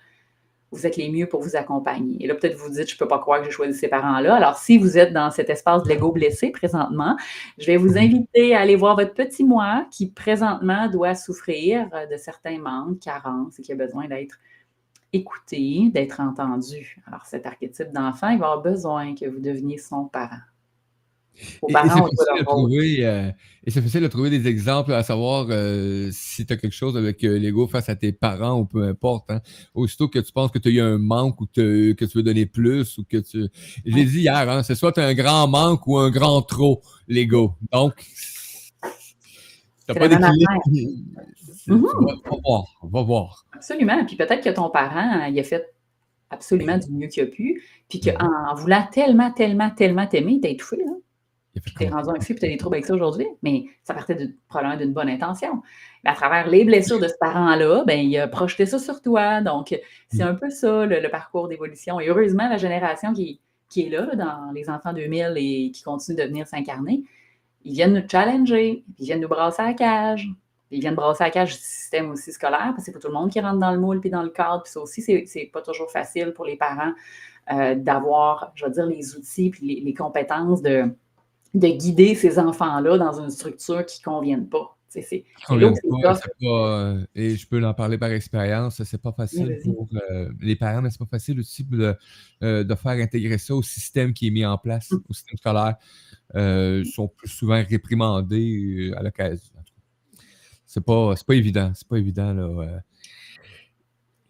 vous 0.74 0.86
êtes 0.86 0.96
les 0.96 1.10
mieux 1.10 1.26
pour 1.26 1.40
vous 1.40 1.56
accompagner. 1.56 2.22
Et 2.22 2.26
là, 2.26 2.34
peut-être 2.34 2.56
vous 2.56 2.68
dites, 2.68 2.88
je 2.88 2.94
ne 2.94 2.98
peux 2.98 3.08
pas 3.08 3.18
croire 3.18 3.40
que 3.40 3.46
j'ai 3.46 3.50
choisi 3.50 3.78
ces 3.78 3.88
parents-là. 3.88 4.34
Alors, 4.34 4.56
si 4.58 4.76
vous 4.76 4.98
êtes 4.98 5.12
dans 5.12 5.30
cet 5.30 5.48
espace 5.48 5.82
de 5.82 5.88
l'ego 5.88 6.12
blessé 6.12 6.50
présentement, 6.50 7.16
je 7.58 7.66
vais 7.66 7.76
vous 7.76 7.96
inviter 7.96 8.54
à 8.54 8.60
aller 8.60 8.76
voir 8.76 8.96
votre 8.96 9.14
petit 9.14 9.44
moi 9.44 9.86
qui 9.90 10.10
présentement 10.10 10.88
doit 10.88 11.14
souffrir 11.14 11.88
de 12.10 12.16
certains 12.16 12.58
manques, 12.58 12.98
carences 13.00 13.58
et 13.58 13.62
qui 13.62 13.72
a 13.72 13.76
besoin 13.76 14.08
d'être 14.08 14.36
écouté, 15.12 15.90
d'être 15.94 16.20
entendu. 16.20 17.00
Alors, 17.06 17.24
cet 17.24 17.46
archétype 17.46 17.92
d'enfant, 17.92 18.28
il 18.30 18.38
va 18.38 18.46
avoir 18.46 18.62
besoin 18.62 19.14
que 19.14 19.26
vous 19.26 19.40
deveniez 19.40 19.78
son 19.78 20.04
parent. 20.06 20.42
Et 21.36 21.72
c'est 21.72 21.72
facile, 21.72 23.04
euh, 23.04 23.30
et 23.64 23.70
c'est 23.70 23.82
facile 23.82 24.02
de 24.02 24.08
trouver 24.08 24.30
des 24.30 24.46
exemples 24.46 24.92
à 24.92 25.02
savoir 25.02 25.46
euh, 25.50 26.08
si 26.12 26.46
tu 26.46 26.52
as 26.52 26.56
quelque 26.56 26.74
chose 26.74 26.96
avec 26.96 27.24
euh, 27.24 27.38
l'ego 27.38 27.66
face 27.66 27.88
à 27.88 27.96
tes 27.96 28.12
parents 28.12 28.60
ou 28.60 28.64
peu 28.66 28.82
importe. 28.82 29.30
Hein. 29.30 29.40
Aussitôt 29.74 30.08
que 30.08 30.18
tu 30.18 30.32
penses 30.32 30.50
que 30.50 30.58
tu 30.58 30.68
as 30.68 30.72
eu 30.72 30.80
un 30.80 30.98
manque 30.98 31.40
ou 31.40 31.46
que, 31.46 31.92
tu 31.92 32.06
veux 32.14 32.22
donner 32.22 32.46
plus 32.46 32.98
ou 32.98 33.04
que 33.04 33.16
tu. 33.16 33.48
Je 33.84 33.94
l'ai 33.94 34.04
dit 34.04 34.20
hier, 34.20 34.48
hein, 34.48 34.62
c'est 34.62 34.74
soit 34.74 34.92
tu 34.92 35.00
as 35.00 35.06
un 35.06 35.14
grand 35.14 35.48
manque 35.48 35.86
ou 35.86 35.98
un 35.98 36.10
grand 36.10 36.42
trop, 36.42 36.82
l'ego. 37.08 37.54
Donc, 37.72 37.94
t'as 39.86 39.94
pas 39.94 40.08
d'équilibre. 40.08 40.52
Mhm. 41.66 41.86
On 41.96 42.04
va, 42.04 42.40
voir. 42.44 42.78
Va 42.82 43.02
voir. 43.02 43.46
Absolument. 43.54 44.04
Puis 44.04 44.16
peut-être 44.16 44.44
que 44.44 44.50
ton 44.50 44.68
parent, 44.68 45.24
il 45.24 45.40
a 45.40 45.42
fait 45.42 45.64
absolument 46.28 46.76
du 46.76 46.90
mieux 46.92 47.08
qu'il 47.08 47.22
a 47.22 47.26
pu, 47.26 47.62
puis 47.88 48.00
qu'en 48.00 48.54
voulant 48.54 48.86
tellement, 48.92 49.30
tellement, 49.30 49.70
tellement 49.70 50.06
t'aimer, 50.06 50.32
il 50.32 50.40
t'a 50.40 50.48
étouffé. 50.48 50.76
Là. 50.76 50.92
Puis 51.62 51.74
t'es 51.74 51.88
rendu 51.88 52.08
anxieux, 52.10 52.34
puis 52.34 52.40
t'as 52.40 52.48
des 52.48 52.56
troubles 52.56 52.76
avec 52.76 52.86
ça 52.86 52.94
aujourd'hui. 52.94 53.26
Mais 53.42 53.64
ça 53.84 53.94
partait 53.94 54.14
de- 54.14 54.30
probablement 54.48 54.76
d'une 54.78 54.92
bonne 54.92 55.08
intention. 55.08 55.62
Mais 56.02 56.10
à 56.10 56.14
travers 56.14 56.48
les 56.48 56.64
blessures 56.64 56.98
de 57.00 57.08
ce 57.08 57.14
parent-là, 57.20 57.84
ben, 57.86 57.98
il 57.98 58.16
a 58.18 58.26
projeté 58.28 58.66
ça 58.66 58.78
sur 58.78 59.00
toi. 59.00 59.40
Donc, 59.40 59.74
c'est 60.08 60.24
Mm. 60.24 60.28
un 60.28 60.34
peu 60.34 60.50
ça, 60.50 60.84
le, 60.86 61.00
le 61.00 61.08
parcours 61.08 61.48
d'évolution. 61.48 62.00
Et 62.00 62.08
heureusement, 62.08 62.48
la 62.48 62.56
génération 62.56 63.12
qui, 63.12 63.40
qui 63.68 63.86
est 63.86 63.90
là, 63.90 64.06
là, 64.06 64.14
dans 64.16 64.52
les 64.52 64.68
enfants 64.68 64.92
2000 64.92 65.34
et 65.36 65.70
qui 65.70 65.82
continue 65.82 66.16
de 66.16 66.24
venir 66.24 66.46
s'incarner, 66.46 67.02
ils 67.64 67.72
viennent 67.72 67.94
nous 67.94 68.08
challenger, 68.08 68.84
puis 68.86 68.94
ils 68.98 69.04
viennent 69.06 69.20
nous 69.20 69.28
brasser 69.28 69.62
à 69.62 69.66
la 69.66 69.74
cage. 69.74 70.28
Ils 70.70 70.80
viennent 70.80 70.94
brasser 70.96 71.22
à 71.22 71.26
la 71.28 71.30
cage 71.30 71.52
du 71.54 71.60
système 71.62 72.10
aussi 72.10 72.32
scolaire, 72.32 72.72
parce 72.74 72.78
que 72.78 72.82
c'est 72.86 72.92
pas 72.92 72.98
tout 72.98 73.08
le 73.08 73.14
monde 73.14 73.30
qui 73.30 73.40
rentre 73.40 73.58
dans 73.58 73.70
le 73.72 73.78
moule 73.78 74.00
puis 74.00 74.10
dans 74.10 74.22
le 74.22 74.30
cadre. 74.30 74.62
Puis 74.64 74.72
ça 74.72 74.80
aussi, 74.80 75.00
c'est 75.02 75.24
c'est 75.26 75.48
pas 75.52 75.62
toujours 75.62 75.90
facile 75.90 76.32
pour 76.34 76.44
les 76.44 76.56
parents 76.56 76.92
euh, 77.52 77.74
d'avoir, 77.74 78.50
je 78.54 78.64
veux 78.64 78.70
dire, 78.72 78.86
les 78.86 79.14
outils 79.16 79.50
puis 79.50 79.66
les, 79.66 79.80
les 79.80 79.94
compétences 79.94 80.62
de, 80.62 80.84
de 81.54 81.68
guider 81.68 82.14
ces 82.14 82.38
enfants-là 82.38 82.98
dans 82.98 83.20
une 83.20 83.30
structure 83.30 83.86
qui 83.86 84.00
ne 84.00 84.04
convienne 84.04 84.48
pas. 84.48 84.76
C'est 85.02 85.24
pas, 85.48 85.58
pas, 85.58 86.46
euh, 86.46 87.04
et 87.16 87.34
je 87.34 87.48
peux 87.48 87.64
en 87.64 87.74
parler 87.74 87.98
par 87.98 88.10
expérience, 88.12 88.80
c'est 88.84 89.02
pas 89.02 89.12
facile 89.12 89.58
pour 89.64 89.88
euh, 90.10 90.28
les 90.40 90.54
parents, 90.54 90.82
mais 90.82 90.90
c'est 90.90 91.00
pas 91.00 91.08
facile 91.10 91.40
aussi 91.40 91.64
de, 91.64 91.96
euh, 92.44 92.62
de 92.62 92.74
faire 92.76 92.92
intégrer 92.92 93.38
ça 93.38 93.56
au 93.56 93.62
système 93.62 94.12
qui 94.12 94.28
est 94.28 94.30
mis 94.30 94.46
en 94.46 94.56
place, 94.56 94.92
Mm. 94.92 94.98
au 95.08 95.12
système 95.12 95.38
scolaire. 95.38 95.76
Euh, 96.36 96.82
ils 96.84 96.90
sont 96.90 97.08
plus 97.08 97.28
souvent 97.28 97.60
réprimandés 97.68 98.92
à 98.96 99.02
l'occasion. 99.02 99.52
C'est 100.64 100.84
pas, 100.84 101.14
c'est 101.16 101.26
pas 101.26 101.34
évident, 101.34 101.72
c'est 101.74 101.88
pas 101.88 101.98
évident 101.98 102.32
là, 102.32 102.80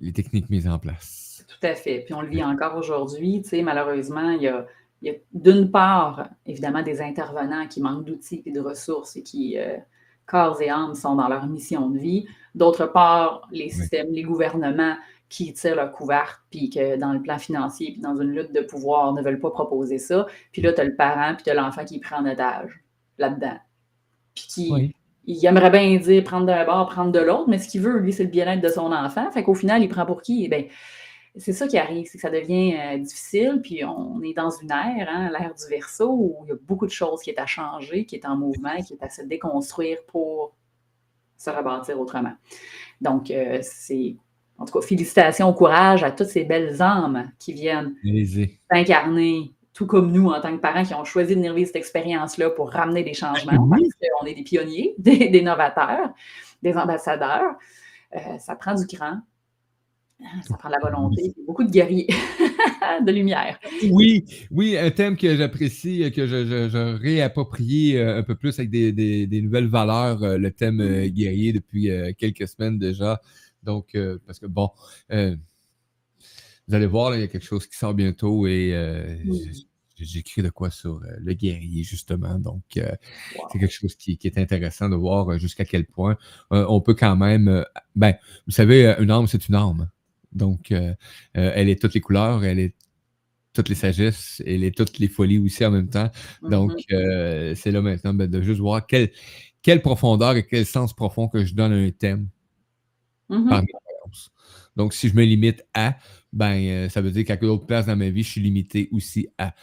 les 0.01 0.13
techniques 0.13 0.49
mises 0.51 0.69
en 0.69 0.79
place. 0.79 1.45
Tout 1.47 1.67
à 1.67 1.75
fait. 1.75 2.01
Puis 2.05 2.15
on 2.15 2.23
le 2.23 2.29
vit 2.29 2.45
encore 2.45 2.77
aujourd'hui. 2.77 3.43
Tu 3.43 3.51
sais, 3.51 3.63
malheureusement, 3.63 4.31
il 4.31 4.43
y 4.43 4.49
a, 4.49 4.67
il 5.03 5.13
y 5.13 5.15
a 5.15 5.19
d'une 5.33 5.71
part, 5.71 6.29
évidemment, 6.47 6.83
des 6.83 7.01
intervenants 7.03 7.67
qui 7.67 7.81
manquent 7.81 8.05
d'outils 8.05 8.43
et 8.47 8.53
de 8.53 8.61
ressources 8.61 9.17
et 9.17 9.23
qui, 9.23 9.59
euh, 9.59 9.77
corps 10.27 10.61
et 10.63 10.71
âme, 10.71 10.95
sont 10.95 11.17
dans 11.17 11.29
leur 11.29 11.47
mission 11.47 11.91
de 11.91 11.99
vie. 11.99 12.27
D'autre 12.55 12.87
part, 12.87 13.47
les 13.51 13.69
systèmes, 13.69 14.11
les 14.11 14.23
gouvernements 14.23 14.97
qui 15.29 15.53
tirent 15.53 15.77
leur 15.77 15.93
couverte, 15.93 16.41
puis 16.51 16.71
que 16.71 16.97
dans 16.97 17.13
le 17.13 17.21
plan 17.21 17.39
financier, 17.39 17.93
puis 17.93 18.01
dans 18.01 18.17
une 18.17 18.31
lutte 18.31 18.53
de 18.53 18.61
pouvoir, 18.61 19.13
ne 19.15 19.23
veulent 19.23 19.41
pas 19.41 19.51
proposer 19.51 19.99
ça. 19.99 20.27
Puis 20.53 20.63
là, 20.63 20.73
tu 20.73 20.81
as 20.81 20.85
le 20.85 20.95
parent, 20.97 21.35
puis 21.35 21.45
tu 21.45 21.51
as 21.51 21.55
l'enfant 21.55 21.85
qui 21.85 21.99
prend 21.99 22.19
en 22.19 22.27
otage 22.27 22.85
là-dedans. 23.19 23.59
Puis 24.35 24.47
qui, 24.49 24.71
Oui. 24.73 24.95
il 25.27 25.45
aimerait 25.45 25.71
bien 25.71 25.97
dire 25.99 26.23
prendre 26.25 26.47
d'un 26.47 26.65
bord, 26.65 26.89
prendre 26.89 27.13
de 27.13 27.19
l'autre, 27.19 27.49
mais 27.49 27.59
ce 27.59 27.69
qu'il 27.69 27.81
veut, 27.81 27.99
lui, 27.99 28.13
c'est 28.13 28.25
le 28.25 28.31
bien-être 28.31 28.63
de 28.63 28.69
son 28.69 28.93
enfant. 28.93 29.31
Fait 29.33 29.43
qu'au 29.43 29.55
final, 29.55 29.83
il 29.83 29.89
prend 29.89 30.07
pour 30.07 30.23
qui? 30.23 30.45
Eh 30.45 30.49
bien, 30.49 30.65
c'est 31.37 31.53
ça 31.53 31.67
qui 31.67 31.79
arrive, 31.79 32.07
c'est 32.07 32.19
que 32.19 32.23
ça 32.23 32.31
devient 32.31 32.77
euh, 32.77 32.99
difficile, 32.99 33.61
puis 33.63 33.85
on 33.85 34.23
est 34.23 34.35
dans 34.35 34.51
une 34.51 34.71
ère, 34.71 35.09
hein, 35.11 35.31
l'ère 35.31 35.53
du 35.55 35.67
verso, 35.69 36.09
où 36.11 36.45
il 36.45 36.51
y 36.51 36.53
a 36.53 36.57
beaucoup 36.63 36.87
de 36.87 36.93
choses 36.93 37.23
qui 37.23 37.31
est 37.31 37.41
à 37.41 37.47
changer, 37.47 38.05
qui 38.05 38.15
est 38.15 38.25
en 38.25 38.37
mouvement, 38.37 38.77
qui 38.87 38.95
est 38.95 39.03
à 39.03 39.11
se 39.11 39.23
déconstruire 39.23 39.99
pour 40.07 40.55
se 41.37 41.51
rebâtir 41.51 41.99
autrement. 41.99 42.35
Donc, 43.01 43.31
euh, 43.31 43.59
c'est, 43.63 44.17
en 44.59 44.65
tout 44.65 44.79
cas, 44.79 44.87
félicitations, 44.87 45.53
courage 45.53 46.05
à 46.05 46.13
toutes 46.13 46.29
ces 46.29 46.45
belles 46.45 46.81
âmes 46.81 47.33
qui 47.41 47.53
viennent 47.53 47.97
s'incarner, 48.71 49.53
tout 49.73 49.87
comme 49.87 50.13
nous, 50.13 50.29
en 50.29 50.41
tant 50.41 50.55
que 50.55 50.61
parents 50.61 50.85
qui 50.85 50.95
ont 50.95 51.05
choisi 51.05 51.35
de 51.35 51.53
vivre 51.53 51.67
cette 51.67 51.77
expérience-là 51.77 52.51
pour 52.51 52.71
ramener 52.71 53.03
des 53.03 53.15
changements, 53.15 53.69
parce 53.69 53.83
qu'on 54.21 54.27
est 54.27 54.35
des 54.35 54.45
pionniers, 54.45 54.95
des, 54.99 55.29
des 55.31 55.43
novateurs, 55.43 56.15
des 56.63 56.77
ambassadeurs. 56.77 57.57
Euh, 58.15 58.39
ça 58.39 58.55
prend 58.55 58.75
du 58.75 58.87
cran, 58.87 59.19
ça 60.49 60.57
prend 60.57 60.69
de 60.69 60.75
la 60.75 60.81
volonté, 60.81 61.35
beaucoup 61.47 61.65
de 61.65 61.71
guerriers, 61.71 62.07
de 63.07 63.13
lumière. 63.13 63.59
Oui, 63.91 64.25
oui, 64.51 64.77
un 64.77 64.91
thème 64.91 65.17
que 65.17 65.37
j'apprécie, 65.37 66.11
que 66.13 66.27
je, 66.27 66.45
je, 66.47 66.69
je 66.69 66.95
réapproprie 66.97 67.97
euh, 67.97 68.19
un 68.19 68.23
peu 68.23 68.35
plus 68.35 68.59
avec 68.59 68.71
des, 68.71 68.93
des, 68.93 69.27
des 69.27 69.43
nouvelles 69.43 69.69
valeurs, 69.69 70.23
euh, 70.23 70.39
le 70.39 70.51
thème 70.51 70.81
euh, 70.81 71.09
guerrier 71.09 71.53
depuis 71.53 71.91
euh, 71.91 72.13
quelques 72.17 72.49
semaines 72.49 72.79
déjà. 72.79 73.21
Donc, 73.63 73.95
euh, 73.95 74.19
parce 74.27 74.39
que 74.39 74.47
bon, 74.47 74.71
euh, 75.13 75.37
vous 76.69 76.75
allez 76.75 76.87
voir, 76.87 77.11
là, 77.11 77.17
il 77.17 77.21
y 77.21 77.25
a 77.25 77.29
quelque 77.29 77.45
chose 77.47 77.67
qui 77.67 77.77
sort 77.77 77.95
bientôt 77.95 78.47
et 78.47 78.71
euh, 78.75 79.17
Mm. 79.25 79.33
j'écris 79.97 80.43
de 80.43 80.49
quoi 80.51 80.71
sur 80.71 80.97
euh, 80.97 81.17
le 81.19 81.35
guerrier, 81.35 81.83
justement. 81.85 82.39
Donc, 82.39 82.63
euh, 82.79 82.91
Wow. 83.39 83.49
c'est 83.53 83.59
quelque 83.59 83.73
chose 83.73 83.95
qui, 83.97 84.17
qui 84.19 84.27
est 84.27 84.39
intéressant 84.39 84.89
de 84.89 84.97
voir 84.97 85.31
euh, 85.33 85.39
jusqu'à 85.39 85.65
quel 85.65 85.85
point 85.87 86.17
euh, 86.53 86.65
on 86.69 86.81
peut 86.81 86.95
quand 86.95 87.17
même. 87.17 87.49
euh, 87.49 87.63
ben, 87.97 88.15
vous 88.47 88.53
savez, 88.53 88.87
euh, 88.87 88.97
une 89.03 89.11
arme, 89.11 89.27
c'est 89.27 89.49
une 89.49 89.55
arme. 89.55 89.89
Donc, 90.35 90.73
euh, 90.73 90.95
euh, 91.37 91.53
elle 91.55 91.69
est 91.69 91.81
toutes 91.81 91.95
les 91.95 92.01
couleurs, 92.01 92.45
elle 92.45 92.59
est 92.59 92.75
toutes 93.53 93.69
les 93.69 93.75
sagesses, 93.77 94.43
elle 94.47 94.65
est 94.65 94.77
toutes 94.77 94.99
les 94.99 95.07
folies 95.09 95.39
aussi 95.39 95.65
en 95.65 95.71
même 95.71 95.89
temps. 95.89 96.11
Donc, 96.43 96.73
Mhm. 96.73 96.77
euh, 96.99 97.55
c'est 97.55 97.71
là 97.71 97.81
maintenant 97.83 98.13
ben, 98.15 98.29
de 98.29 98.43
juste 98.43 98.61
voir 98.61 98.85
quelle, 98.87 99.11
quelle 99.63 99.81
profondeur 99.81 100.35
et 100.37 100.45
quel 100.47 100.67
sens 100.67 100.93
profond 100.95 101.29
que 101.29 101.45
je 101.45 101.55
donne 101.55 101.73
à 101.73 101.77
un 101.77 101.91
thème 101.91 102.29
Mhm. 103.29 103.49
par 103.49 103.61
mes 103.63 103.69
croyances. 103.73 104.31
Donc, 104.77 104.93
si 104.93 105.09
je 105.09 105.15
me 105.15 105.23
limite 105.25 105.65
à, 105.73 105.97
ben, 106.33 106.89
ça 106.91 107.01
veut 107.01 107.13
dire 107.13 107.25
qu'à 107.25 107.37
d'autres 107.37 107.65
places 107.67 107.87
dans 107.87 107.97
ma 107.97 108.11
vie, 108.11 108.23
je 108.25 108.31
suis 108.31 108.41
limité 108.41 108.89
aussi 108.93 109.29
à. 109.39 109.55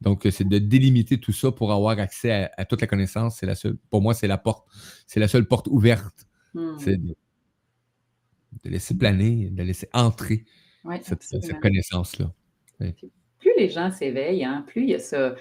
Donc, 0.00 0.26
c'est 0.30 0.48
de 0.48 0.58
délimiter 0.58 1.18
tout 1.18 1.32
ça 1.32 1.50
pour 1.52 1.72
avoir 1.72 1.98
accès 1.98 2.30
à, 2.32 2.50
à 2.56 2.64
toute 2.64 2.80
la 2.80 2.86
connaissance. 2.86 3.36
C'est 3.38 3.46
la 3.46 3.54
seule, 3.56 3.76
pour 3.90 4.00
moi, 4.00 4.14
c'est 4.14 4.28
la 4.28 4.38
porte, 4.38 4.66
c'est 5.06 5.20
la 5.20 5.28
seule 5.28 5.46
porte 5.46 5.66
ouverte. 5.68 6.26
Mhm. 6.54 6.78
De, 8.64 8.70
laisser 8.70 8.96
planer, 8.96 9.48
de 9.50 9.62
laisser 9.62 9.88
entrer 9.92 10.44
cette, 11.02 11.60
connaissance-là. 11.60 12.32
Plus 12.78 13.52
les 13.56 13.68
gens 13.68 13.90
s'éveillent, 13.90 14.44
hein, 14.44 14.64
plus 14.66 14.82
il 14.82 14.90
y 14.90 14.94
a 14.94 14.98
ça, 14.98 15.34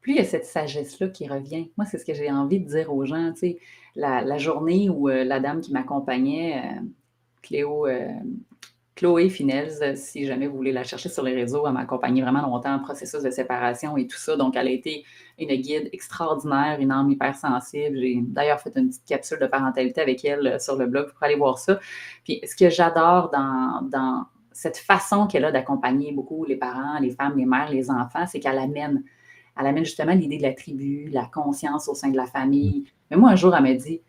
plus 0.00 0.12
il 0.12 0.16
y 0.16 0.20
a 0.20 0.24
cette 0.24 0.44
sagesse-là 0.44 1.08
qui 1.08 1.28
revient. 1.28 1.70
Moi, 1.76 1.86
c'est 1.86 1.98
ce 1.98 2.04
que 2.04 2.14
j'ai 2.14 2.30
envie 2.30 2.60
de 2.60 2.68
dire 2.68 2.92
aux 2.92 3.04
gens. 3.04 3.32
La 3.94 4.38
journée 4.38 4.88
où 4.88 5.08
euh, 5.08 5.24
la 5.24 5.40
dame 5.40 5.60
qui 5.60 5.72
m'accompagnait, 5.72 6.58
euh, 6.58 6.80
Cléo, 7.42 7.86
euh, 7.86 8.08
Chloé 9.00 9.30
Finels, 9.30 9.78
euh, 9.80 9.94
si 9.96 10.26
jamais 10.26 10.46
vous 10.46 10.58
voulez 10.58 10.72
la 10.72 10.84
chercher 10.84 11.08
sur 11.08 11.22
les 11.22 11.34
réseaux, 11.34 11.66
elle 11.66 11.72
m'a 11.72 11.80
accompagnée 11.80 12.20
vraiment 12.20 12.42
longtemps 12.42 12.74
en 12.74 12.80
processus 12.80 13.22
de 13.22 13.30
séparation 13.30 13.96
et 13.96 14.06
tout 14.06 14.18
ça. 14.18 14.36
Donc, 14.36 14.56
elle 14.56 14.68
a 14.68 14.70
été 14.70 15.06
une 15.38 15.54
guide 15.54 15.88
extraordinaire, 15.94 16.76
une 16.80 16.90
âme 16.90 17.10
hypersensible. 17.10 17.96
J'ai 17.98 18.18
d'ailleurs 18.20 18.60
fait 18.60 18.76
une 18.76 18.90
petite 18.90 19.06
capsule 19.06 19.38
de 19.38 19.46
parentalité 19.46 20.02
avec 20.02 20.22
elle 20.26 20.46
euh, 20.46 20.58
sur 20.58 20.76
le 20.76 20.86
blog 20.86 21.08
pour 21.12 21.22
aller 21.22 21.36
voir 21.36 21.58
ça. 21.58 21.80
Puis, 22.24 22.42
ce 22.46 22.54
que 22.54 22.68
j'adore 22.68 23.30
dans, 23.30 23.80
dans 23.88 24.26
cette 24.52 24.76
façon 24.76 25.26
qu'elle 25.26 25.46
a 25.46 25.50
d'accompagner 25.52 26.12
beaucoup 26.12 26.44
les 26.44 26.56
parents, 26.56 26.98
les 27.00 27.12
femmes, 27.12 27.38
les 27.38 27.46
mères, 27.46 27.70
les 27.70 27.90
enfants, 27.90 28.26
c'est 28.26 28.38
qu'elle 28.38 28.58
amène, 28.58 29.02
elle 29.58 29.66
amène 29.66 29.86
justement 29.86 30.12
l'idée 30.12 30.36
de 30.36 30.42
la 30.42 30.52
tribu, 30.52 31.08
la 31.08 31.24
conscience 31.24 31.88
au 31.88 31.94
sein 31.94 32.10
de 32.10 32.18
la 32.18 32.26
famille. 32.26 32.84
Mais 33.10 33.16
moi, 33.16 33.30
un 33.30 33.36
jour, 33.36 33.56
elle 33.56 33.62
m'a 33.62 33.72
dit, 33.72 34.00
tu 34.00 34.04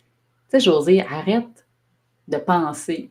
sais, 0.50 0.60
José, 0.60 1.02
arrête 1.02 1.66
de 2.28 2.36
penser 2.36 3.10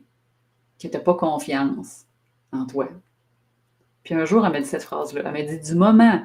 que 0.81 0.87
tu 0.87 0.97
n'as 0.97 1.03
pas 1.03 1.13
confiance 1.15 2.05
en 2.51 2.65
toi. 2.65 2.89
Puis 4.03 4.13
un 4.13 4.25
jour, 4.25 4.45
elle 4.45 4.51
m'a 4.51 4.59
dit 4.59 4.67
cette 4.67 4.83
phrase-là. 4.83 5.21
Elle 5.25 5.31
m'a 5.31 5.41
dit, 5.43 5.59
du 5.59 5.75
moment 5.75 6.21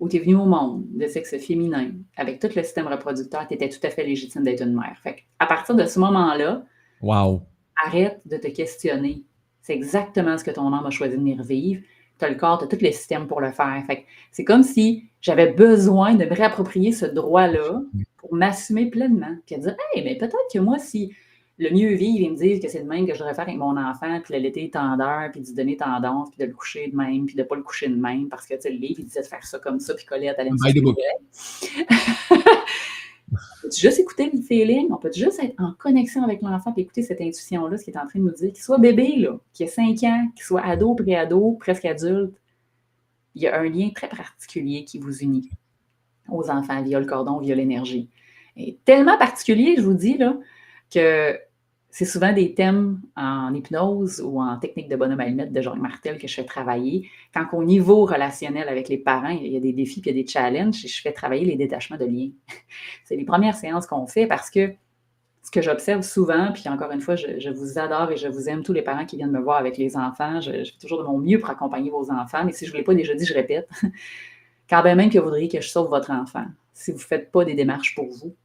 où 0.00 0.08
tu 0.08 0.16
es 0.16 0.20
venu 0.20 0.36
au 0.36 0.44
monde 0.44 0.84
de 0.90 1.06
sexe 1.06 1.36
féminin, 1.38 1.90
avec 2.16 2.38
tout 2.38 2.48
le 2.54 2.62
système 2.62 2.86
reproducteur, 2.86 3.48
tu 3.48 3.54
étais 3.54 3.68
tout 3.68 3.84
à 3.84 3.90
fait 3.90 4.04
légitime 4.04 4.42
d'être 4.44 4.62
une 4.62 4.74
mère. 4.74 4.96
Fait 5.02 5.24
à 5.38 5.46
partir 5.46 5.74
de 5.74 5.84
ce 5.86 5.98
moment-là, 5.98 6.62
Wow! 7.00 7.42
arrête 7.84 8.20
de 8.26 8.36
te 8.36 8.48
questionner. 8.48 9.22
C'est 9.62 9.74
exactement 9.74 10.38
ce 10.38 10.44
que 10.44 10.50
ton 10.50 10.72
âme 10.72 10.86
a 10.86 10.90
choisi 10.90 11.14
de 11.14 11.18
venir 11.18 11.42
vivre. 11.42 11.82
Tu 12.18 12.24
as 12.24 12.30
le 12.30 12.34
corps, 12.36 12.58
tu 12.58 12.64
as 12.64 12.68
tous 12.68 12.82
les 12.82 12.92
systèmes 12.92 13.26
pour 13.26 13.40
le 13.40 13.52
faire. 13.52 13.82
Fait 13.86 14.02
que 14.02 14.06
c'est 14.32 14.44
comme 14.44 14.62
si 14.62 15.04
j'avais 15.20 15.52
besoin 15.52 16.14
de 16.14 16.24
me 16.24 16.34
réapproprier 16.34 16.92
ce 16.92 17.06
droit-là 17.06 17.80
pour 18.16 18.34
m'assumer 18.34 18.86
pleinement. 18.90 19.36
Puis 19.46 19.58
dire, 19.58 19.76
hey, 19.94 20.04
mais 20.04 20.16
peut-être 20.16 20.36
que 20.52 20.58
moi, 20.58 20.78
si 20.78 21.12
le 21.58 21.70
mieux 21.70 21.94
vivre, 21.94 22.24
ils 22.24 22.30
me 22.30 22.36
disent 22.36 22.60
que 22.60 22.68
c'est 22.68 22.82
de 22.82 22.88
même 22.88 23.06
que 23.06 23.14
je 23.14 23.18
devrais 23.18 23.34
faire 23.34 23.44
avec 23.44 23.56
mon 23.56 23.76
enfant, 23.76 24.20
puis 24.22 24.34
de 24.34 24.38
l'été 24.38 24.70
tendeur, 24.70 25.30
puis 25.32 25.40
de 25.40 25.46
lui 25.46 25.54
donner 25.54 25.76
tendance, 25.76 26.30
puis 26.30 26.38
de 26.38 26.44
le 26.44 26.52
coucher 26.52 26.88
de 26.88 26.96
même, 26.96 27.26
puis 27.26 27.34
de 27.34 27.42
ne 27.42 27.46
pas 27.46 27.56
le 27.56 27.62
coucher 27.62 27.88
de 27.88 27.96
même, 27.96 28.28
parce 28.28 28.46
que 28.46 28.54
tu 28.54 28.60
sais, 28.62 28.70
le 28.70 28.78
livre, 28.78 29.00
il 29.00 29.06
disait 29.06 29.22
de 29.22 29.26
faire 29.26 29.44
ça 29.44 29.58
comme 29.58 29.80
ça, 29.80 29.94
puis 29.94 30.04
coller 30.04 30.28
à 30.28 30.34
ta 30.34 30.44
laine. 30.44 30.54
By 30.62 30.72
the 30.72 30.82
book. 30.82 30.96
On 33.30 33.36
peut 33.62 33.70
juste 33.76 33.98
écouter 33.98 34.30
le 34.32 34.40
feeling, 34.40 34.88
on 34.90 34.96
peut 34.96 35.12
juste 35.12 35.42
être 35.42 35.54
en 35.58 35.74
connexion 35.74 36.22
avec 36.22 36.40
l'enfant 36.40 36.72
et 36.74 36.80
écouter 36.80 37.02
cette 37.02 37.20
intuition-là, 37.20 37.76
ce 37.76 37.84
qui 37.84 37.90
est 37.90 37.98
en 37.98 38.06
train 38.06 38.20
de 38.20 38.24
nous 38.24 38.30
dire, 38.30 38.52
qu'il 38.52 38.62
soit 38.62 38.78
bébé, 38.78 39.16
là, 39.16 39.38
qu'il 39.52 39.66
ait 39.66 39.70
5 39.70 40.02
ans, 40.04 40.28
qu'il 40.34 40.44
soit 40.44 40.64
ado, 40.64 40.94
pré-ado, 40.94 41.58
presque 41.60 41.84
adulte, 41.84 42.32
il 43.34 43.42
y 43.42 43.46
a 43.46 43.60
un 43.60 43.68
lien 43.68 43.90
très 43.94 44.08
particulier 44.08 44.84
qui 44.84 44.98
vous 44.98 45.18
unit 45.18 45.50
aux 46.30 46.48
enfants 46.48 46.82
via 46.82 46.98
le 46.98 47.04
cordon, 47.04 47.38
via 47.38 47.54
l'énergie. 47.54 48.08
Et 48.56 48.78
tellement 48.86 49.18
particulier, 49.18 49.74
je 49.76 49.82
vous 49.82 49.92
dis, 49.92 50.16
là, 50.16 50.38
que 50.90 51.38
c'est 51.90 52.04
souvent 52.04 52.32
des 52.32 52.54
thèmes 52.54 53.00
en 53.16 53.52
hypnose 53.54 54.20
ou 54.20 54.40
en 54.40 54.58
technique 54.58 54.88
de 54.88 54.96
bonhomme 54.96 55.20
allumette 55.20 55.52
de 55.52 55.62
Jean 55.62 55.76
Martel 55.76 56.18
que 56.18 56.28
je 56.28 56.34
fais 56.34 56.44
travailler. 56.44 57.08
Quand 57.32 57.46
au 57.52 57.64
niveau 57.64 58.04
relationnel 58.04 58.68
avec 58.68 58.88
les 58.88 58.98
parents, 58.98 59.30
il 59.30 59.52
y 59.52 59.56
a 59.56 59.60
des 59.60 59.72
défis 59.72 60.00
puis 60.00 60.10
il 60.10 60.16
y 60.16 60.20
a 60.20 60.22
des 60.22 60.28
challenges, 60.28 60.84
et 60.84 60.88
je 60.88 61.00
fais 61.00 61.12
travailler 61.12 61.44
les 61.44 61.56
détachements 61.56 61.96
de 61.96 62.04
liens. 62.04 62.30
c'est 63.04 63.16
les 63.16 63.24
premières 63.24 63.56
séances 63.56 63.86
qu'on 63.86 64.06
fait 64.06 64.26
parce 64.26 64.50
que 64.50 64.74
ce 65.42 65.50
que 65.50 65.62
j'observe 65.62 66.02
souvent, 66.02 66.52
puis 66.52 66.68
encore 66.68 66.90
une 66.90 67.00
fois, 67.00 67.16
je, 67.16 67.48
vous 67.48 67.78
adore 67.78 68.10
et 68.12 68.18
je 68.18 68.28
vous 68.28 68.50
aime, 68.50 68.62
tous 68.62 68.74
les 68.74 68.82
parents 68.82 69.06
qui 69.06 69.16
viennent 69.16 69.30
me 69.30 69.40
voir 69.40 69.56
avec 69.56 69.78
les 69.78 69.96
enfants. 69.96 70.42
Je, 70.42 70.50
fais 70.50 70.78
toujours 70.78 70.98
de 70.98 71.04
mon 71.04 71.16
mieux 71.16 71.38
pour 71.38 71.48
accompagner 71.48 71.90
vos 71.90 72.10
enfants, 72.10 72.44
mais 72.44 72.52
si 72.52 72.66
je 72.66 72.70
ne 72.70 72.72
vous 72.72 72.78
l'ai 72.78 72.84
pas 72.84 72.94
déjà 72.94 73.14
dit, 73.14 73.24
je 73.24 73.32
répète. 73.32 73.66
Quand 74.68 74.82
même 74.82 75.08
que 75.08 75.18
vous 75.18 75.24
voudriez 75.24 75.48
que 75.48 75.62
je 75.62 75.68
sauve 75.68 75.88
votre 75.88 76.10
enfant, 76.10 76.44
si 76.74 76.90
vous 76.90 76.98
ne 76.98 77.02
faites 77.02 77.32
pas 77.32 77.46
des 77.46 77.54
démarches 77.54 77.94
pour 77.94 78.10
vous, 78.10 78.36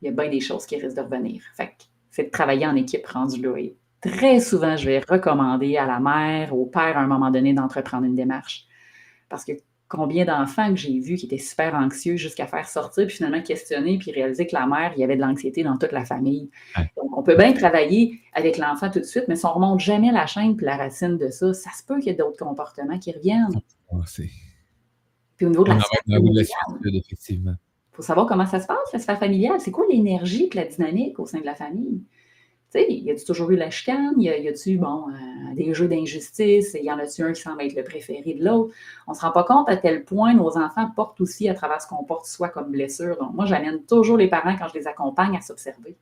il 0.00 0.06
y 0.06 0.08
a 0.08 0.12
bien 0.12 0.30
des 0.30 0.40
choses 0.40 0.64
qui 0.64 0.76
risquent 0.76 0.96
de 0.96 1.02
revenir. 1.02 1.42
Fait 1.54 1.66
que 1.66 1.84
c'est 2.18 2.24
de 2.24 2.30
travailler 2.30 2.66
en 2.66 2.74
équipe 2.74 3.06
rendu 3.06 3.40
là. 3.40 3.56
Et 3.58 3.76
très 4.00 4.40
souvent, 4.40 4.76
je 4.76 4.86
vais 4.86 4.98
recommander 4.98 5.76
à 5.76 5.86
la 5.86 6.00
mère, 6.00 6.52
au 6.52 6.66
père, 6.66 6.98
à 6.98 7.00
un 7.00 7.06
moment 7.06 7.30
donné, 7.30 7.52
d'entreprendre 7.52 8.06
une 8.06 8.16
démarche. 8.16 8.66
Parce 9.28 9.44
que 9.44 9.52
combien 9.86 10.24
d'enfants 10.24 10.70
que 10.70 10.74
j'ai 10.74 10.98
vus 10.98 11.14
qui 11.14 11.26
étaient 11.26 11.38
super 11.38 11.76
anxieux 11.76 12.16
jusqu'à 12.16 12.48
faire 12.48 12.68
sortir, 12.68 13.06
puis 13.06 13.14
finalement 13.14 13.40
questionner, 13.40 13.98
puis 13.98 14.10
réaliser 14.10 14.48
que 14.48 14.56
la 14.56 14.66
mère, 14.66 14.92
il 14.96 15.00
y 15.00 15.04
avait 15.04 15.14
de 15.14 15.20
l'anxiété 15.20 15.62
dans 15.62 15.78
toute 15.78 15.92
la 15.92 16.04
famille. 16.04 16.50
Donc, 16.96 17.16
on 17.16 17.22
peut 17.22 17.36
bien 17.36 17.52
travailler 17.52 18.18
avec 18.32 18.58
l'enfant 18.58 18.90
tout 18.90 18.98
de 18.98 19.04
suite, 19.04 19.26
mais 19.28 19.36
si 19.36 19.46
on 19.46 19.50
ne 19.50 19.54
remonte 19.54 19.78
jamais 19.78 20.10
la 20.10 20.26
chaîne 20.26 20.56
puis 20.56 20.66
la 20.66 20.76
racine 20.76 21.18
de 21.18 21.28
ça, 21.28 21.54
ça 21.54 21.70
se 21.70 21.84
peut 21.84 21.98
qu'il 21.98 22.08
y 22.08 22.10
ait 22.10 22.18
d'autres 22.18 22.44
comportements 22.44 22.98
qui 22.98 23.12
reviennent. 23.12 23.60
Puis 25.36 25.46
au 25.46 25.50
niveau 25.50 25.62
de 25.62 25.68
la, 25.68 25.78
la 26.08 26.18
effectivement. 26.98 27.54
Faut 27.98 28.02
savoir 28.04 28.28
comment 28.28 28.46
ça 28.46 28.60
se 28.60 28.68
passe, 28.68 28.92
la 28.92 29.00
sphère 29.00 29.18
familiale. 29.18 29.60
C'est 29.60 29.72
quoi 29.72 29.84
l'énergie 29.90 30.48
et 30.52 30.56
la 30.56 30.66
dynamique 30.66 31.18
au 31.18 31.26
sein 31.26 31.40
de 31.40 31.44
la 31.44 31.56
famille? 31.56 32.00
Tu 32.72 32.78
sais, 32.78 32.92
y 32.92 33.10
a-tu 33.10 33.24
toujours 33.24 33.50
eu 33.50 33.56
la 33.56 33.70
chicane? 33.70 34.14
Y 34.18 34.28
a-tu, 34.46 34.78
bon, 34.78 35.08
euh, 35.08 35.54
des 35.56 35.74
jeux 35.74 35.88
d'injustice? 35.88 36.76
Y 36.80 36.92
en 36.92 36.98
a-tu 37.00 37.22
un 37.22 37.32
qui 37.32 37.42
semble 37.42 37.60
être 37.62 37.74
le 37.74 37.82
préféré 37.82 38.34
de 38.34 38.44
l'autre? 38.44 38.72
On 39.08 39.10
ne 39.10 39.16
se 39.16 39.22
rend 39.22 39.32
pas 39.32 39.42
compte 39.42 39.68
à 39.68 39.76
tel 39.76 40.04
point 40.04 40.32
nos 40.32 40.56
enfants 40.56 40.88
portent 40.94 41.20
aussi 41.20 41.48
à 41.48 41.54
travers 41.54 41.82
ce 41.82 41.88
qu'on 41.88 42.04
porte 42.04 42.26
soi 42.26 42.50
comme 42.50 42.70
blessure. 42.70 43.18
Donc, 43.18 43.34
moi, 43.34 43.46
j'amène 43.46 43.82
toujours 43.82 44.16
les 44.16 44.28
parents, 44.28 44.54
quand 44.56 44.68
je 44.68 44.78
les 44.78 44.86
accompagne, 44.86 45.36
à 45.36 45.40
s'observer. 45.40 45.96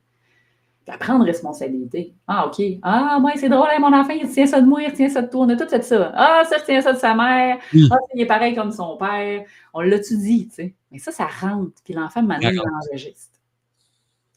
À 0.89 0.97
prendre 0.97 1.25
responsabilité. 1.25 2.13
Ah, 2.27 2.47
OK. 2.47 2.61
Ah, 2.81 3.17
moi, 3.19 3.31
c'est 3.35 3.49
drôle, 3.49 3.67
hein, 3.69 3.79
mon 3.79 3.93
enfant, 3.93 4.13
il 4.13 4.29
tient 4.29 4.45
ça 4.45 4.61
de 4.61 4.65
moi, 4.65 4.83
il 4.83 4.93
tient 4.93 5.09
ça 5.09 5.21
de 5.21 5.29
toi. 5.29 5.45
On 5.45 5.49
a 5.49 5.57
tout 5.57 5.67
fait 5.67 5.83
ça. 5.83 6.13
Ah, 6.15 6.43
ça, 6.47 6.57
il 6.59 6.63
tient 6.63 6.81
ça 6.81 6.93
de 6.93 6.97
sa 6.97 7.13
mère. 7.13 7.57
Oui. 7.73 7.89
Ah, 7.91 7.97
il 8.15 8.21
est 8.21 8.25
pareil 8.25 8.55
comme 8.55 8.71
son 8.71 8.95
père. 8.95 9.43
On 9.73 9.81
l'a-tu 9.81 10.17
dit, 10.17 10.47
tu 10.47 10.55
sais? 10.55 10.73
Mais 10.91 10.99
ça, 10.99 11.11
ça 11.11 11.27
rentre. 11.27 11.81
Puis 11.83 11.93
l'enfant, 11.93 12.23
maintenant, 12.23 12.49
il 12.49 12.55
l'enregistre. 12.55 13.37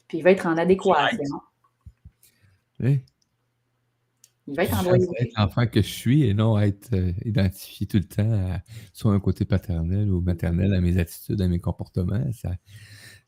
Puis 0.09 0.17
il 0.17 0.23
va 0.23 0.31
être 0.31 0.45
en 0.45 0.57
adéquation. 0.57 1.41
Oui. 2.81 2.99
Il 4.47 4.55
va 4.55 4.63
être 4.63 4.77
en 4.77 4.83
loyauté. 4.83 5.21
être 5.21 5.37
l'enfant 5.37 5.67
que 5.67 5.81
je 5.81 5.87
suis 5.87 6.23
et 6.23 6.33
non 6.33 6.59
être 6.59 6.93
euh, 6.93 7.13
identifié 7.23 7.87
tout 7.87 7.97
le 7.97 8.03
temps 8.03 8.53
à 8.53 8.59
soit 8.91 9.13
un 9.13 9.19
côté 9.21 9.45
paternel 9.45 10.11
ou 10.11 10.19
maternel 10.19 10.73
à 10.73 10.81
mes 10.81 10.97
attitudes, 10.97 11.41
à 11.41 11.47
mes 11.47 11.59
comportements. 11.59 12.29
Ça... 12.33 12.49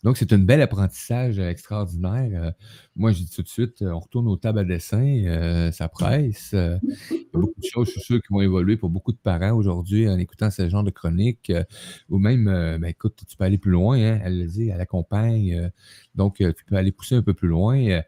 Donc, 0.04 0.18
c'est 0.18 0.34
un 0.34 0.38
bel 0.39 0.62
apprentissage 0.62 1.39
extraordinaire. 1.39 2.30
Euh, 2.43 2.51
moi, 2.95 3.12
je 3.12 3.20
dis 3.20 3.30
tout 3.30 3.41
de 3.41 3.47
suite, 3.47 3.82
on 3.82 3.99
retourne 3.99 4.28
aux 4.28 4.36
tables 4.38 4.60
à 4.60 4.64
dessin, 4.66 5.01
euh, 5.26 5.72
ça 5.72 5.88
presse. 5.89 6.51
Euh, 6.54 6.78
il 7.12 7.18
y 7.18 7.20
a 7.34 7.39
beaucoup 7.39 7.60
de 7.62 7.66
choses, 7.66 7.88
je 7.88 7.91
suis 7.93 8.01
sûr, 8.01 8.18
qui 8.22 8.34
vont 8.34 8.41
évoluer 8.41 8.78
pour 8.78 8.89
beaucoup 8.89 9.12
de 9.14 9.18
parents 9.18 9.51
aujourd'hui 9.54 10.08
en 10.10 10.18
écoutant 10.18 10.49
ce 10.51 10.68
genre 10.70 10.84
de 10.84 10.91
chronique. 10.91 11.49
euh, 11.49 11.64
ou 12.10 12.20
même, 12.20 12.47
euh, 12.47 12.78
ben, 12.78 12.88
écoute, 12.89 13.24
tu 13.28 13.36
peux 13.38 13.43
aller 13.45 13.58
plus 13.58 13.72
loin, 13.72 13.97
hein, 13.97 14.20
elle 14.24 14.39
le 14.39 14.47
dit, 14.47 14.70
elle 14.70 14.82
accompagne. 14.82 15.54
euh, 15.54 15.70
donc, 16.16 16.41
euh, 16.41 16.54
tu 16.54 16.66
peux 16.66 16.76
aller 16.76 16.91
pousser 16.91 17.16
un 17.16 17.22
peu 17.24 17.34
plus 17.34 17.47
loin. 17.47 17.78
Euh, 17.80 18.01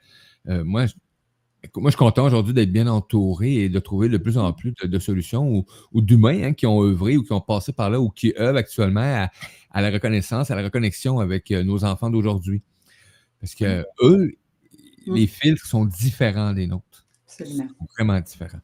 euh, 0.49 0.63
moi, 0.63 0.85
je, 0.85 0.93
moi, 1.75 1.89
je 1.89 1.95
suis 1.95 1.97
content 1.97 2.25
aujourd'hui 2.25 2.53
d'être 2.53 2.71
bien 2.71 2.87
entouré 2.87 3.55
et 3.55 3.69
de 3.69 3.79
trouver 3.79 4.09
de 4.09 4.17
plus 4.17 4.37
en 4.37 4.51
plus 4.53 4.73
de, 4.81 4.87
de 4.87 4.99
solutions 4.99 5.49
ou, 5.49 5.65
ou 5.91 6.01
d'humains 6.01 6.43
hein, 6.43 6.53
qui 6.53 6.65
ont 6.65 6.81
œuvré 6.83 7.17
ou 7.17 7.23
qui 7.23 7.33
ont 7.33 7.41
passé 7.41 7.73
par 7.73 7.89
là 7.89 7.99
ou 7.99 8.09
qui 8.09 8.33
œuvrent 8.39 8.57
actuellement 8.57 9.01
à, 9.01 9.29
à 9.71 9.81
la 9.81 9.91
reconnaissance, 9.91 10.51
à 10.51 10.55
la 10.55 10.63
reconnexion 10.63 11.19
avec 11.19 11.51
euh, 11.51 11.63
nos 11.63 11.83
enfants 11.85 12.09
d'aujourd'hui. 12.09 12.61
Parce 13.39 13.55
que 13.55 13.85
eux, 14.01 14.31
Mm. 15.05 15.15
les 15.15 15.27
filtres 15.27 15.65
sont 15.65 15.85
différents 15.85 16.53
des 16.53 16.67
nôtres. 16.67 17.05
Absolument. 17.25 17.63
Ils 17.63 17.77
sont 17.77 17.87
vraiment 17.97 18.19
différents. 18.19 18.61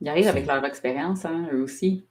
Ils 0.00 0.08
arrivent 0.08 0.28
avec 0.28 0.46
leur 0.46 0.64
expérience, 0.64 1.24
hein, 1.24 1.48
eux 1.52 1.62
aussi. 1.62 2.06